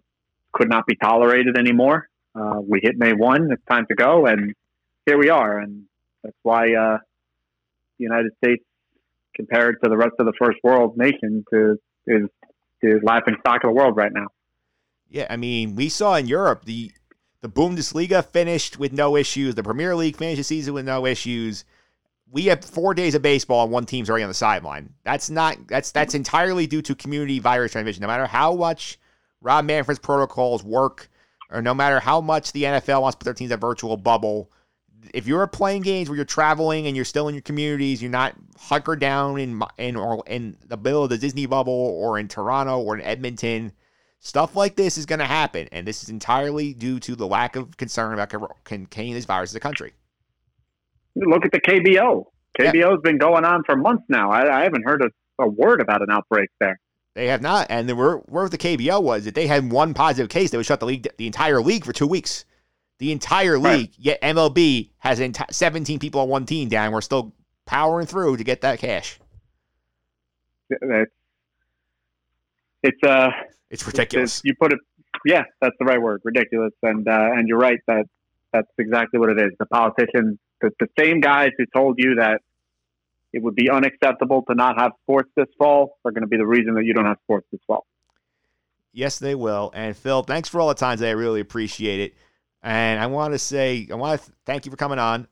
could 0.51 0.67
not 0.67 0.85
be 0.85 0.97
tolerated 0.97 1.57
anymore. 1.57 2.09
Uh, 2.35 2.59
we 2.61 2.81
hit 2.83 2.97
May 2.97 3.13
1. 3.13 3.53
It's 3.53 3.63
time 3.69 3.85
to 3.87 3.95
go. 3.95 4.25
And 4.25 4.53
here 5.05 5.17
we 5.17 5.29
are. 5.29 5.59
And 5.59 5.85
that's 6.23 6.37
why 6.43 6.73
uh, 6.73 6.97
the 7.97 8.03
United 8.03 8.31
States, 8.43 8.63
compared 9.35 9.77
to 9.83 9.89
the 9.89 9.97
rest 9.97 10.13
of 10.19 10.25
the 10.25 10.33
first 10.39 10.57
world 10.63 10.97
nations, 10.97 11.43
is, 11.51 11.77
is 12.07 12.29
the 12.81 12.99
laughing 13.03 13.35
stock 13.39 13.63
of 13.63 13.69
the 13.69 13.73
world 13.73 13.95
right 13.95 14.11
now. 14.13 14.27
Yeah, 15.09 15.27
I 15.29 15.37
mean, 15.37 15.75
we 15.75 15.89
saw 15.89 16.15
in 16.15 16.27
Europe 16.27 16.65
the 16.65 16.91
the 17.41 17.49
Bundesliga 17.49 18.25
finished 18.25 18.79
with 18.79 18.93
no 18.93 19.17
issues. 19.17 19.53
The 19.53 19.63
Premier 19.63 19.95
League 19.97 20.15
finished 20.15 20.37
the 20.37 20.45
season 20.45 20.73
with 20.73 20.85
no 20.85 21.05
issues. 21.05 21.65
We 22.31 22.45
have 22.45 22.63
four 22.63 22.93
days 22.93 23.15
of 23.15 23.21
baseball 23.21 23.63
and 23.63 23.71
one 23.71 23.85
team's 23.85 24.09
already 24.09 24.23
on 24.23 24.29
the 24.29 24.33
sideline. 24.33 24.93
That's 25.03 25.29
not 25.29 25.57
that's 25.67 25.91
that's 25.91 26.15
entirely 26.15 26.67
due 26.67 26.81
to 26.83 26.95
community 26.95 27.39
virus 27.39 27.73
transmission. 27.73 28.01
No 28.01 28.07
matter 28.07 28.25
how 28.25 28.55
much 28.55 28.97
Rob 29.41 29.65
Manfred's 29.65 29.99
protocols 29.99 30.63
work, 30.63 31.09
or 31.51 31.61
no 31.61 31.73
matter 31.73 31.99
how 31.99 32.21
much 32.21 32.53
the 32.53 32.63
NFL 32.63 33.01
wants 33.01 33.15
to 33.15 33.19
put 33.19 33.25
their 33.25 33.33
teams 33.33 33.51
in 33.51 33.55
a 33.55 33.57
virtual 33.57 33.97
bubble, 33.97 34.49
if 35.13 35.27
you're 35.27 35.45
playing 35.47 35.81
games 35.81 36.09
where 36.09 36.15
you're 36.15 36.25
traveling 36.25 36.87
and 36.87 36.95
you're 36.95 37.05
still 37.05 37.27
in 37.27 37.35
your 37.35 37.41
communities, 37.41 38.01
you're 38.01 38.11
not 38.11 38.35
hunkered 38.57 38.99
down 38.99 39.39
in 39.39 39.61
in 39.77 39.95
or 39.95 40.23
in 40.27 40.57
the 40.67 40.77
middle 40.77 41.03
of 41.03 41.09
the 41.09 41.17
Disney 41.17 41.45
bubble 41.45 41.73
or 41.73 42.19
in 42.19 42.27
Toronto 42.27 42.79
or 42.79 42.95
in 42.95 43.01
Edmonton. 43.01 43.71
Stuff 44.19 44.55
like 44.55 44.77
this 44.77 44.97
is 44.97 45.05
going 45.05 45.19
to 45.19 45.25
happen, 45.25 45.67
and 45.73 45.85
this 45.85 46.01
is 46.01 46.09
entirely 46.09 46.73
due 46.73 46.97
to 47.01 47.15
the 47.15 47.27
lack 47.27 47.57
of 47.57 47.75
concern 47.75 48.13
about 48.13 48.33
containing 48.63 49.13
this 49.13 49.25
virus 49.25 49.51
in 49.51 49.55
the 49.55 49.59
country. 49.59 49.91
Look 51.15 51.45
at 51.45 51.51
the 51.51 51.59
KBO. 51.59 52.23
KBO 52.57 52.73
yeah. 52.73 52.89
has 52.89 52.99
been 53.03 53.17
going 53.17 53.43
on 53.43 53.63
for 53.65 53.75
months 53.75 54.05
now. 54.07 54.31
I, 54.31 54.59
I 54.59 54.63
haven't 54.63 54.83
heard 54.83 55.01
a, 55.01 55.43
a, 55.43 55.47
word 55.49 55.81
about 55.81 56.01
an 56.01 56.09
outbreak 56.09 56.49
there. 56.61 56.79
They 57.15 57.27
have 57.27 57.41
not, 57.41 57.67
and 57.69 57.89
the, 57.89 57.95
where, 57.95 58.17
where 58.17 58.47
the 58.47 58.57
KBO 58.57 59.03
was 59.03 59.25
that 59.25 59.35
they 59.35 59.45
had 59.45 59.69
one 59.71 59.93
positive 59.93 60.29
case, 60.29 60.51
they 60.51 60.57
would 60.57 60.65
shut 60.65 60.79
the 60.79 60.85
league, 60.85 61.07
the 61.17 61.27
entire 61.27 61.61
league 61.61 61.83
for 61.83 61.91
two 61.91 62.07
weeks 62.07 62.45
the 62.99 63.11
entire 63.11 63.57
league. 63.57 63.91
Right. 63.91 63.95
Yet 63.97 64.21
MLB 64.21 64.89
has 64.99 65.21
17 65.51 65.99
people 65.99 66.21
on 66.21 66.29
one 66.29 66.45
team 66.45 66.69
down. 66.69 66.91
We're 66.91 67.01
still 67.01 67.33
powering 67.65 68.07
through 68.07 68.37
to 68.37 68.43
get 68.43 68.61
that 68.61 68.79
cash. 68.79 69.19
It's 70.69 71.11
it's 72.81 73.03
uh 73.03 73.29
it's 73.69 73.85
ridiculous. 73.85 74.37
It's, 74.37 74.45
you 74.45 74.55
put 74.59 74.73
it, 74.73 74.79
yeah, 75.25 75.43
that's 75.61 75.75
the 75.79 75.85
right 75.85 76.01
word, 76.01 76.21
ridiculous. 76.23 76.73
And 76.81 77.07
uh, 77.07 77.29
and 77.33 77.47
you're 77.47 77.59
right 77.59 77.79
that 77.87 78.05
that's 78.51 78.67
exactly 78.77 79.19
what 79.19 79.29
it 79.29 79.39
is. 79.39 79.51
The 79.59 79.65
politicians, 79.65 80.37
the, 80.61 80.71
the 80.79 80.87
same 80.97 81.19
guys 81.19 81.49
who 81.57 81.65
told 81.73 81.95
you 81.97 82.15
that 82.15 82.41
it 83.33 83.41
would 83.41 83.55
be 83.55 83.69
unacceptable 83.69 84.43
to 84.43 84.55
not 84.55 84.79
have 84.79 84.91
sports 85.01 85.29
this 85.35 85.47
fall 85.57 85.97
are 86.05 86.11
going 86.11 86.21
to 86.21 86.27
be 86.27 86.37
the 86.37 86.45
reason 86.45 86.75
that 86.75 86.85
you 86.85 86.93
don't 86.93 87.05
have 87.05 87.17
sports 87.23 87.47
this 87.51 87.61
fall. 87.65 87.85
Yes, 88.91 89.17
they 89.17 89.33
will. 89.33 89.71
And 89.73 89.97
Phil, 89.97 90.21
thanks 90.21 90.47
for 90.47 90.61
all 90.61 90.67
the 90.67 90.75
time 90.75 90.97
today. 90.97 91.09
I 91.09 91.13
really 91.13 91.41
appreciate 91.41 91.99
it. 91.99 92.13
And 92.63 92.99
I 92.99 93.07
want 93.07 93.33
to 93.33 93.39
say, 93.39 93.87
I 93.91 93.95
want 93.95 94.21
to 94.21 94.27
th- 94.27 94.37
thank 94.45 94.65
you 94.65 94.71
for 94.71 94.77
coming 94.77 94.99
on. 94.99 95.27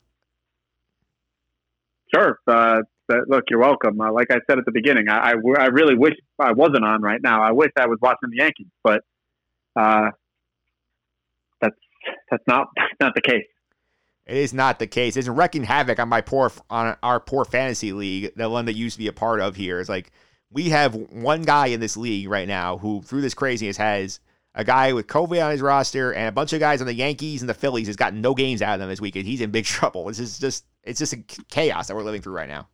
Sure. 2.14 2.40
Uh, 2.46 2.82
look, 3.28 3.46
you're 3.50 3.60
welcome. 3.60 4.00
Uh, 4.00 4.12
like 4.12 4.28
I 4.32 4.40
said 4.50 4.60
at 4.60 4.66
the 4.66 4.72
beginning, 4.72 5.08
I, 5.10 5.32
I, 5.32 5.34
I, 5.60 5.66
really 5.68 5.96
wish 5.96 6.16
I 6.40 6.52
wasn't 6.52 6.84
on 6.84 7.02
right 7.02 7.22
now. 7.22 7.42
I 7.42 7.52
wish 7.52 7.72
I 7.78 7.88
was 7.88 8.00
watching 8.02 8.30
the 8.32 8.38
Yankees, 8.38 8.68
but 8.84 9.02
uh, 9.80 10.10
that's 11.62 11.76
that's 12.30 12.44
not 12.48 12.68
that's 12.76 12.94
not 13.00 13.16
the 13.16 13.22
case. 13.22 13.46
It 14.26 14.38
is 14.38 14.54
not 14.54 14.80
the 14.80 14.88
case. 14.88 15.18
It's 15.18 15.28
wrecking 15.28 15.64
havoc 15.64 16.00
on 16.00 16.10
my 16.10 16.22
poor 16.22 16.52
on 16.70 16.98
our 17.02 17.20
poor 17.20 17.46
fantasy 17.46 17.94
league, 17.94 18.34
the 18.36 18.50
one 18.50 18.66
that 18.66 18.74
used 18.74 18.96
to 18.96 19.00
be 19.00 19.08
a 19.08 19.14
part 19.14 19.40
of 19.40 19.56
here. 19.56 19.80
It's 19.80 19.90
like 19.90 20.12
we 20.52 20.70
have 20.70 20.94
one 20.94 21.44
guy 21.44 21.68
in 21.68 21.80
this 21.80 21.96
league 21.96 22.30
right 22.30 22.48
now 22.48 22.78
who, 22.78 23.02
through 23.02 23.22
this 23.22 23.34
craziness, 23.34 23.78
has 23.78 24.20
a 24.54 24.64
guy 24.64 24.94
with 24.94 25.08
COVID 25.08 25.44
on 25.44 25.52
his 25.52 25.62
roster 25.62 26.14
and 26.14 26.28
a 26.28 26.32
bunch 26.32 26.54
of 26.54 26.60
guys 26.60 26.82
on 26.82 26.88
the 26.88 26.94
Yankees 26.94 27.42
and 27.42 27.50
the 27.50 27.54
Phillies 27.54 27.88
has 27.88 27.96
gotten 27.96 28.22
no 28.22 28.34
games 28.34 28.62
out 28.62 28.74
of 28.74 28.80
them 28.80 28.90
this 28.90 29.00
weekend. 29.00 29.26
He's 29.26 29.42
in 29.42 29.52
big 29.52 29.66
trouble. 29.80 30.06
This 30.06 30.20
is 30.20 30.40
just 30.40 30.66
it's 30.84 31.00
just 31.00 31.14
a 31.14 31.24
chaos 31.50 31.88
that 31.88 31.96
we're 31.96 32.04
living 32.04 32.22
through 32.22 32.36
right 32.36 32.50
now. 32.50 32.68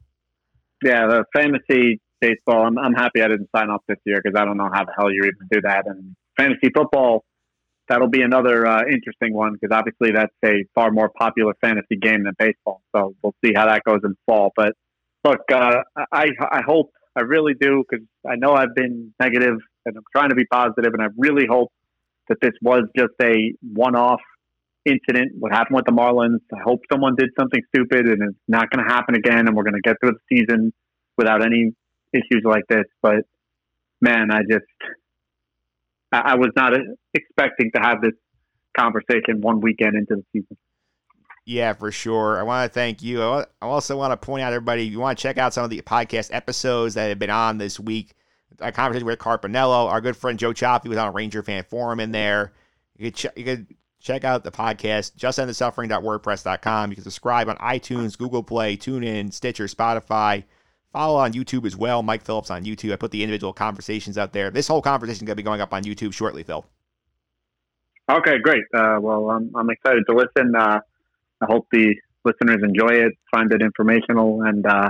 Yeah, 0.83 1.07
the 1.07 1.25
fantasy 1.35 1.99
baseball. 2.21 2.65
I'm, 2.65 2.77
I'm 2.77 2.93
happy 2.93 3.21
I 3.21 3.27
didn't 3.27 3.49
sign 3.55 3.69
up 3.69 3.83
this 3.87 3.97
year 4.05 4.19
because 4.23 4.39
I 4.39 4.45
don't 4.45 4.57
know 4.57 4.69
how 4.71 4.85
the 4.85 4.93
hell 4.97 5.11
you 5.11 5.21
even 5.21 5.47
do 5.51 5.61
that. 5.61 5.85
And 5.87 6.15
fantasy 6.37 6.71
football, 6.75 7.25
that'll 7.89 8.09
be 8.09 8.21
another 8.21 8.65
uh, 8.65 8.83
interesting 8.89 9.33
one 9.33 9.53
because 9.53 9.75
obviously 9.75 10.11
that's 10.11 10.33
a 10.45 10.65
far 10.75 10.91
more 10.91 11.09
popular 11.09 11.53
fantasy 11.61 11.95
game 11.99 12.23
than 12.23 12.33
baseball. 12.37 12.81
So 12.95 13.15
we'll 13.21 13.35
see 13.43 13.53
how 13.55 13.65
that 13.65 13.83
goes 13.83 13.99
in 14.03 14.15
fall. 14.25 14.51
But 14.55 14.73
look, 15.23 15.41
uh, 15.51 15.81
I 16.11 16.29
I 16.39 16.61
hope 16.65 16.91
I 17.15 17.21
really 17.21 17.53
do 17.59 17.83
because 17.89 18.05
I 18.27 18.35
know 18.35 18.53
I've 18.53 18.75
been 18.75 19.13
negative 19.19 19.57
and 19.87 19.97
I'm 19.97 20.03
trying 20.15 20.29
to 20.29 20.35
be 20.35 20.45
positive, 20.45 20.93
and 20.93 21.01
I 21.01 21.07
really 21.17 21.47
hope 21.49 21.71
that 22.29 22.37
this 22.41 22.51
was 22.61 22.83
just 22.95 23.13
a 23.21 23.53
one-off 23.61 24.19
incident. 24.85 25.31
What 25.39 25.53
happened 25.53 25.77
with 25.77 25.85
the 25.85 25.91
Marlins? 25.91 26.39
I 26.53 26.61
hope 26.63 26.81
someone 26.91 27.15
did 27.17 27.29
something 27.39 27.61
stupid, 27.73 28.05
and 28.05 28.21
it's 28.21 28.37
not 28.47 28.69
going 28.69 28.85
to 28.85 28.93
happen 28.93 29.15
again, 29.15 29.47
and 29.47 29.55
we're 29.55 29.63
going 29.63 29.73
to 29.73 29.81
get 29.81 29.95
through 30.01 30.11
the 30.11 30.37
season 30.37 30.73
without 31.17 31.43
any 31.43 31.71
issues 32.13 32.43
like 32.43 32.63
this. 32.69 32.85
But 33.01 33.25
man, 34.01 34.29
I 34.31 34.41
just 34.49 34.65
I 36.11 36.35
was 36.35 36.51
not 36.55 36.73
expecting 37.13 37.71
to 37.75 37.81
have 37.81 38.01
this 38.01 38.13
conversation 38.77 39.41
one 39.41 39.59
weekend 39.59 39.95
into 39.95 40.15
the 40.15 40.23
season. 40.33 40.57
Yeah, 41.45 41.73
for 41.73 41.91
sure. 41.91 42.37
I 42.37 42.43
want 42.43 42.69
to 42.69 42.73
thank 42.73 43.01
you. 43.01 43.23
I 43.23 43.45
also 43.61 43.97
want 43.97 44.11
to 44.11 44.17
point 44.17 44.43
out, 44.43 44.51
everybody, 44.51 44.85
you 44.85 44.99
want 44.99 45.17
to 45.17 45.21
check 45.21 45.37
out 45.37 45.53
some 45.53 45.63
of 45.63 45.69
the 45.69 45.81
podcast 45.81 46.29
episodes 46.33 46.95
that 46.95 47.07
have 47.07 47.19
been 47.19 47.29
on 47.29 47.57
this 47.57 47.79
week. 47.79 48.15
A 48.59 48.71
conversation 48.71 49.05
with 49.05 49.19
Carpiniello, 49.19 49.89
our 49.89 50.01
good 50.01 50.17
friend 50.17 50.39
Joe 50.39 50.53
Choppy 50.53 50.89
was 50.89 50.97
on 50.97 51.07
a 51.07 51.11
Ranger 51.11 51.43
Fan 51.43 51.63
Forum 51.63 51.99
in 51.99 52.11
there. 52.11 52.53
You 52.97 53.11
could, 53.11 53.15
ch- 53.15 53.37
you 53.37 53.43
could 53.43 53.67
check 53.99 54.23
out 54.23 54.43
the 54.43 54.51
podcast, 54.51 55.15
justendthesuffering.wordpress.com. 55.17 56.89
You 56.89 56.95
can 56.95 57.03
subscribe 57.03 57.49
on 57.49 57.57
iTunes, 57.57 58.17
Google 58.17 58.43
Play, 58.43 58.77
TuneIn, 58.77 59.31
Stitcher, 59.31 59.65
Spotify. 59.65 60.43
Follow 60.91 61.19
on 61.19 61.33
YouTube 61.33 61.65
as 61.65 61.75
well. 61.75 62.01
Mike 62.01 62.23
Phillips 62.23 62.49
on 62.49 62.63
YouTube. 62.63 62.93
I 62.93 62.95
put 62.95 63.11
the 63.11 63.21
individual 63.21 63.53
conversations 63.53 64.17
out 64.17 64.33
there. 64.33 64.49
This 64.49 64.67
whole 64.67 64.81
conversation 64.81 65.25
is 65.25 65.27
going 65.27 65.35
to 65.35 65.35
be 65.35 65.43
going 65.43 65.61
up 65.61 65.73
on 65.73 65.83
YouTube 65.83 66.13
shortly, 66.13 66.43
Phil. 66.43 66.65
Okay, 68.09 68.39
great. 68.39 68.63
Uh, 68.73 68.97
well, 69.01 69.29
I'm, 69.29 69.51
I'm 69.55 69.69
excited 69.69 70.05
to 70.09 70.15
listen. 70.15 70.55
Uh, 70.55 70.79
I 71.41 71.45
hope 71.45 71.67
the 71.71 71.93
listeners 72.23 72.61
enjoy 72.63 72.87
it, 72.87 73.13
find 73.29 73.51
it 73.53 73.61
informational, 73.61 74.41
and 74.43 74.65
uh, 74.65 74.89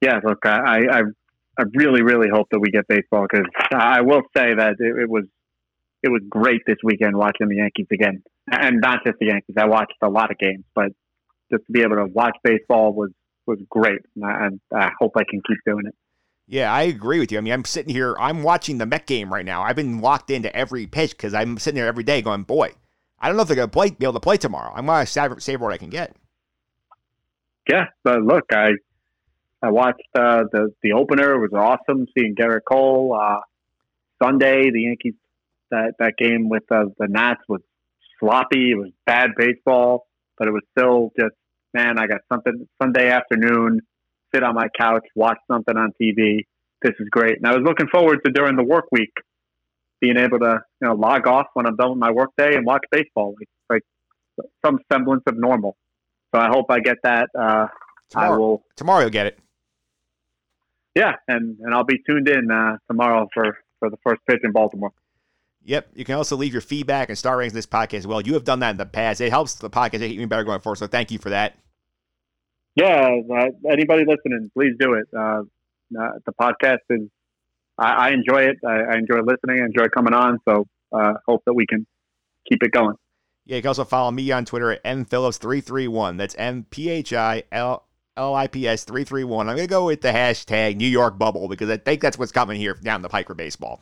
yeah, 0.00 0.20
look, 0.24 0.44
I, 0.44 0.80
I 0.90 1.02
I 1.58 1.64
really 1.74 2.02
really 2.02 2.28
hope 2.32 2.48
that 2.50 2.60
we 2.60 2.70
get 2.70 2.88
baseball 2.88 3.26
because 3.30 3.46
I 3.72 4.00
will 4.02 4.22
say 4.36 4.54
that 4.54 4.76
it, 4.78 5.02
it, 5.02 5.08
was 5.08 5.24
it 6.02 6.08
was 6.08 6.22
great 6.28 6.62
this 6.66 6.78
weekend 6.82 7.16
watching 7.16 7.48
the 7.48 7.56
Yankees 7.56 7.86
again, 7.92 8.22
and 8.50 8.80
not 8.80 9.04
just 9.04 9.18
the 9.20 9.26
Yankees. 9.26 9.56
I 9.58 9.66
watched 9.66 9.94
a 10.02 10.08
lot 10.08 10.30
of 10.30 10.38
games, 10.38 10.64
but 10.74 10.88
just 11.50 11.66
to 11.66 11.72
be 11.72 11.82
able 11.82 11.96
to 11.96 12.06
watch 12.06 12.36
baseball 12.42 12.92
was 12.92 13.10
was 13.46 13.58
great, 13.68 14.00
and 14.16 14.24
I, 14.24 14.46
and 14.46 14.60
I 14.74 14.90
hope 14.98 15.12
I 15.16 15.24
can 15.28 15.42
keep 15.46 15.58
doing 15.66 15.86
it. 15.86 15.94
Yeah, 16.46 16.72
I 16.72 16.82
agree 16.82 17.18
with 17.18 17.32
you. 17.32 17.38
I 17.38 17.40
mean, 17.40 17.52
I'm 17.52 17.64
sitting 17.64 17.94
here, 17.94 18.16
I'm 18.18 18.42
watching 18.42 18.78
the 18.78 18.86
Met 18.86 19.06
game 19.06 19.32
right 19.32 19.44
now. 19.44 19.62
I've 19.62 19.76
been 19.76 20.00
locked 20.00 20.30
into 20.30 20.54
every 20.54 20.86
pitch 20.86 21.12
because 21.12 21.34
I'm 21.34 21.58
sitting 21.58 21.76
there 21.76 21.86
every 21.86 22.04
day 22.04 22.20
going, 22.20 22.42
boy, 22.42 22.72
I 23.18 23.28
don't 23.28 23.36
know 23.36 23.42
if 23.42 23.48
they're 23.48 23.56
going 23.56 23.68
to 23.68 23.72
play, 23.72 23.90
be 23.90 24.04
able 24.04 24.14
to 24.14 24.20
play 24.20 24.36
tomorrow. 24.36 24.72
I'm 24.74 24.86
going 24.86 25.06
to 25.06 25.10
save, 25.10 25.42
save 25.42 25.60
what 25.60 25.72
I 25.72 25.78
can 25.78 25.88
get. 25.88 26.14
Yeah, 27.68 27.86
but 28.02 28.22
look, 28.22 28.44
I 28.52 28.72
I 29.62 29.70
watched 29.70 30.02
uh, 30.14 30.44
the 30.52 30.74
the 30.82 30.92
opener. 30.92 31.34
It 31.34 31.50
was 31.50 31.52
awesome 31.54 32.06
seeing 32.16 32.34
Gerrit 32.34 32.64
Cole. 32.68 33.18
Uh, 33.20 33.40
Sunday, 34.22 34.70
the 34.70 34.82
Yankees 34.82 35.14
that 35.70 35.94
that 35.98 36.16
game 36.16 36.48
with 36.48 36.64
uh, 36.70 36.84
the 36.98 37.08
Nats 37.08 37.40
was 37.48 37.60
sloppy. 38.18 38.72
It 38.72 38.76
was 38.76 38.90
bad 39.06 39.30
baseball, 39.36 40.06
but 40.38 40.48
it 40.48 40.52
was 40.52 40.62
still 40.76 41.12
just 41.18 41.34
man. 41.74 41.98
I 41.98 42.06
got 42.06 42.20
something 42.30 42.68
Sunday 42.80 43.10
afternoon. 43.10 43.80
Sit 44.34 44.42
on 44.42 44.54
my 44.54 44.68
couch, 44.78 45.04
watch 45.14 45.38
something 45.50 45.76
on 45.76 45.92
TV. 46.00 46.46
This 46.82 46.94
is 46.98 47.08
great, 47.10 47.36
and 47.36 47.46
I 47.46 47.54
was 47.54 47.62
looking 47.64 47.86
forward 47.88 48.20
to 48.24 48.32
during 48.32 48.56
the 48.56 48.64
work 48.64 48.86
week 48.90 49.12
being 50.00 50.16
able 50.16 50.40
to 50.40 50.60
you 50.80 50.88
know 50.88 50.94
log 50.94 51.26
off 51.26 51.46
when 51.54 51.66
I'm 51.66 51.76
done 51.76 51.90
with 51.90 51.98
my 51.98 52.10
workday 52.10 52.56
and 52.56 52.66
watch 52.66 52.82
baseball, 52.90 53.34
like, 53.38 53.82
like 54.38 54.46
some 54.64 54.78
semblance 54.90 55.22
of 55.26 55.38
normal. 55.38 55.76
So 56.34 56.40
I 56.40 56.48
hope 56.48 56.66
I 56.70 56.80
get 56.80 56.96
that. 57.04 57.28
Uh, 57.38 57.68
tomorrow, 58.10 58.34
I 58.34 58.36
will 58.36 58.64
tomorrow. 58.76 59.00
You'll 59.02 59.10
get 59.10 59.26
it. 59.26 59.38
Yeah, 60.94 61.16
and 61.28 61.58
and 61.60 61.74
I'll 61.74 61.84
be 61.84 61.98
tuned 62.06 62.28
in 62.28 62.50
uh, 62.50 62.76
tomorrow 62.88 63.28
for 63.32 63.58
for 63.78 63.90
the 63.90 63.96
first 64.04 64.20
pitch 64.28 64.40
in 64.44 64.52
Baltimore. 64.52 64.92
Yep. 65.64 65.90
You 65.94 66.04
can 66.04 66.16
also 66.16 66.36
leave 66.36 66.52
your 66.52 66.60
feedback 66.60 67.08
and 67.08 67.16
star 67.16 67.36
ratings 67.36 67.52
this 67.52 67.66
podcast 67.66 67.98
as 67.98 68.06
well. 68.06 68.20
You 68.20 68.34
have 68.34 68.44
done 68.44 68.60
that 68.60 68.70
in 68.70 68.76
the 68.78 68.86
past. 68.86 69.20
It 69.20 69.30
helps 69.30 69.54
the 69.54 69.70
podcast 69.70 70.00
get 70.00 70.10
even 70.10 70.28
better 70.28 70.44
going 70.44 70.60
forward. 70.60 70.76
So 70.76 70.88
thank 70.88 71.10
you 71.10 71.18
for 71.18 71.30
that. 71.30 71.56
Yeah, 72.74 73.18
uh, 73.32 73.46
anybody 73.70 74.04
listening, 74.04 74.50
please 74.54 74.72
do 74.78 74.94
it. 74.94 75.06
Uh, 75.16 75.42
uh 75.98 76.18
the 76.26 76.32
podcast 76.40 76.78
is 76.90 77.08
I, 77.78 78.08
I 78.08 78.10
enjoy 78.10 78.44
it. 78.44 78.56
I, 78.66 78.94
I, 78.94 78.96
enjoy 78.96 79.20
listening. 79.20 79.62
I 79.62 79.66
enjoy 79.66 79.88
coming 79.88 80.14
on. 80.14 80.38
So 80.48 80.66
uh, 80.92 81.14
hope 81.26 81.42
that 81.46 81.54
we 81.54 81.66
can 81.66 81.86
keep 82.48 82.62
it 82.62 82.72
going. 82.72 82.96
Yeah, 83.44 83.56
you 83.56 83.62
can 83.62 83.68
also 83.68 83.84
follow 83.84 84.10
me 84.10 84.30
on 84.32 84.44
Twitter 84.44 84.72
at 84.72 84.84
mphillips331. 84.84 86.16
That's 86.16 86.34
M 86.38 86.66
P 86.70 86.88
H 86.88 87.12
I 87.12 87.42
L 87.52 87.86
L 88.16 88.34
I 88.34 88.46
P 88.46 88.68
S 88.68 88.84
331. 88.84 89.48
I'm 89.48 89.56
going 89.56 89.66
to 89.66 89.70
go 89.70 89.86
with 89.86 90.02
the 90.02 90.08
hashtag 90.08 90.76
New 90.76 90.88
York 90.88 91.18
Bubble 91.18 91.48
because 91.48 91.70
I 91.70 91.78
think 91.78 92.00
that's 92.00 92.18
what's 92.18 92.32
coming 92.32 92.58
here 92.58 92.74
down 92.74 93.02
the 93.02 93.08
pike 93.08 93.26
for 93.26 93.34
baseball. 93.34 93.80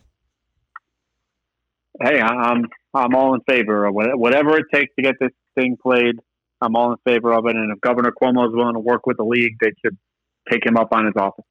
Hey, 2.00 2.20
I'm 2.20 2.66
I'm 2.94 3.14
all 3.14 3.34
in 3.34 3.40
favor 3.48 3.86
of 3.86 3.94
whatever 3.94 4.56
it 4.56 4.66
takes 4.72 4.94
to 4.96 5.02
get 5.02 5.16
this 5.20 5.32
thing 5.54 5.76
played. 5.82 6.16
I'm 6.60 6.76
all 6.76 6.92
in 6.92 6.98
favor 7.04 7.32
of 7.32 7.46
it. 7.46 7.56
And 7.56 7.72
if 7.72 7.80
Governor 7.80 8.12
Cuomo 8.12 8.46
is 8.46 8.54
willing 8.54 8.74
to 8.74 8.80
work 8.80 9.06
with 9.06 9.16
the 9.16 9.24
league, 9.24 9.56
they 9.60 9.72
should 9.84 9.96
take 10.50 10.64
him 10.64 10.76
up 10.76 10.88
on 10.92 11.06
his 11.06 11.14
offer. 11.16 11.42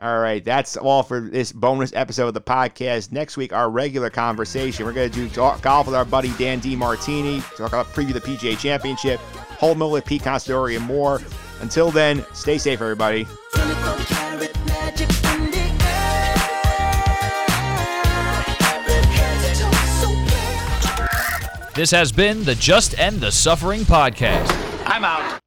All 0.00 0.20
right, 0.20 0.44
that's 0.44 0.76
all 0.76 1.02
for 1.02 1.20
this 1.20 1.50
bonus 1.50 1.92
episode 1.92 2.28
of 2.28 2.34
the 2.34 2.40
podcast. 2.40 3.10
Next 3.10 3.36
week, 3.36 3.52
our 3.52 3.68
regular 3.68 4.10
conversation. 4.10 4.86
We're 4.86 4.92
going 4.92 5.10
to 5.10 5.28
do 5.28 5.34
golf 5.34 5.86
with 5.86 5.96
our 5.96 6.04
buddy 6.04 6.32
Dan 6.38 6.60
Demartini, 6.60 7.42
talk 7.56 7.72
about 7.72 7.86
preview 7.86 8.12
the 8.12 8.20
PGA 8.20 8.56
Championship, 8.56 9.18
whole 9.58 9.74
with 9.90 10.04
Pete 10.04 10.22
Considori, 10.22 10.76
and 10.76 10.86
more. 10.86 11.20
Until 11.60 11.90
then, 11.90 12.24
stay 12.32 12.58
safe, 12.58 12.80
everybody. 12.80 13.26
This 21.74 21.92
has 21.92 22.10
been 22.10 22.42
the 22.42 22.56
Just 22.56 22.98
End 22.98 23.20
the 23.20 23.30
Suffering 23.30 23.82
podcast. 23.82 24.50
I'm 24.84 25.04
out. 25.04 25.38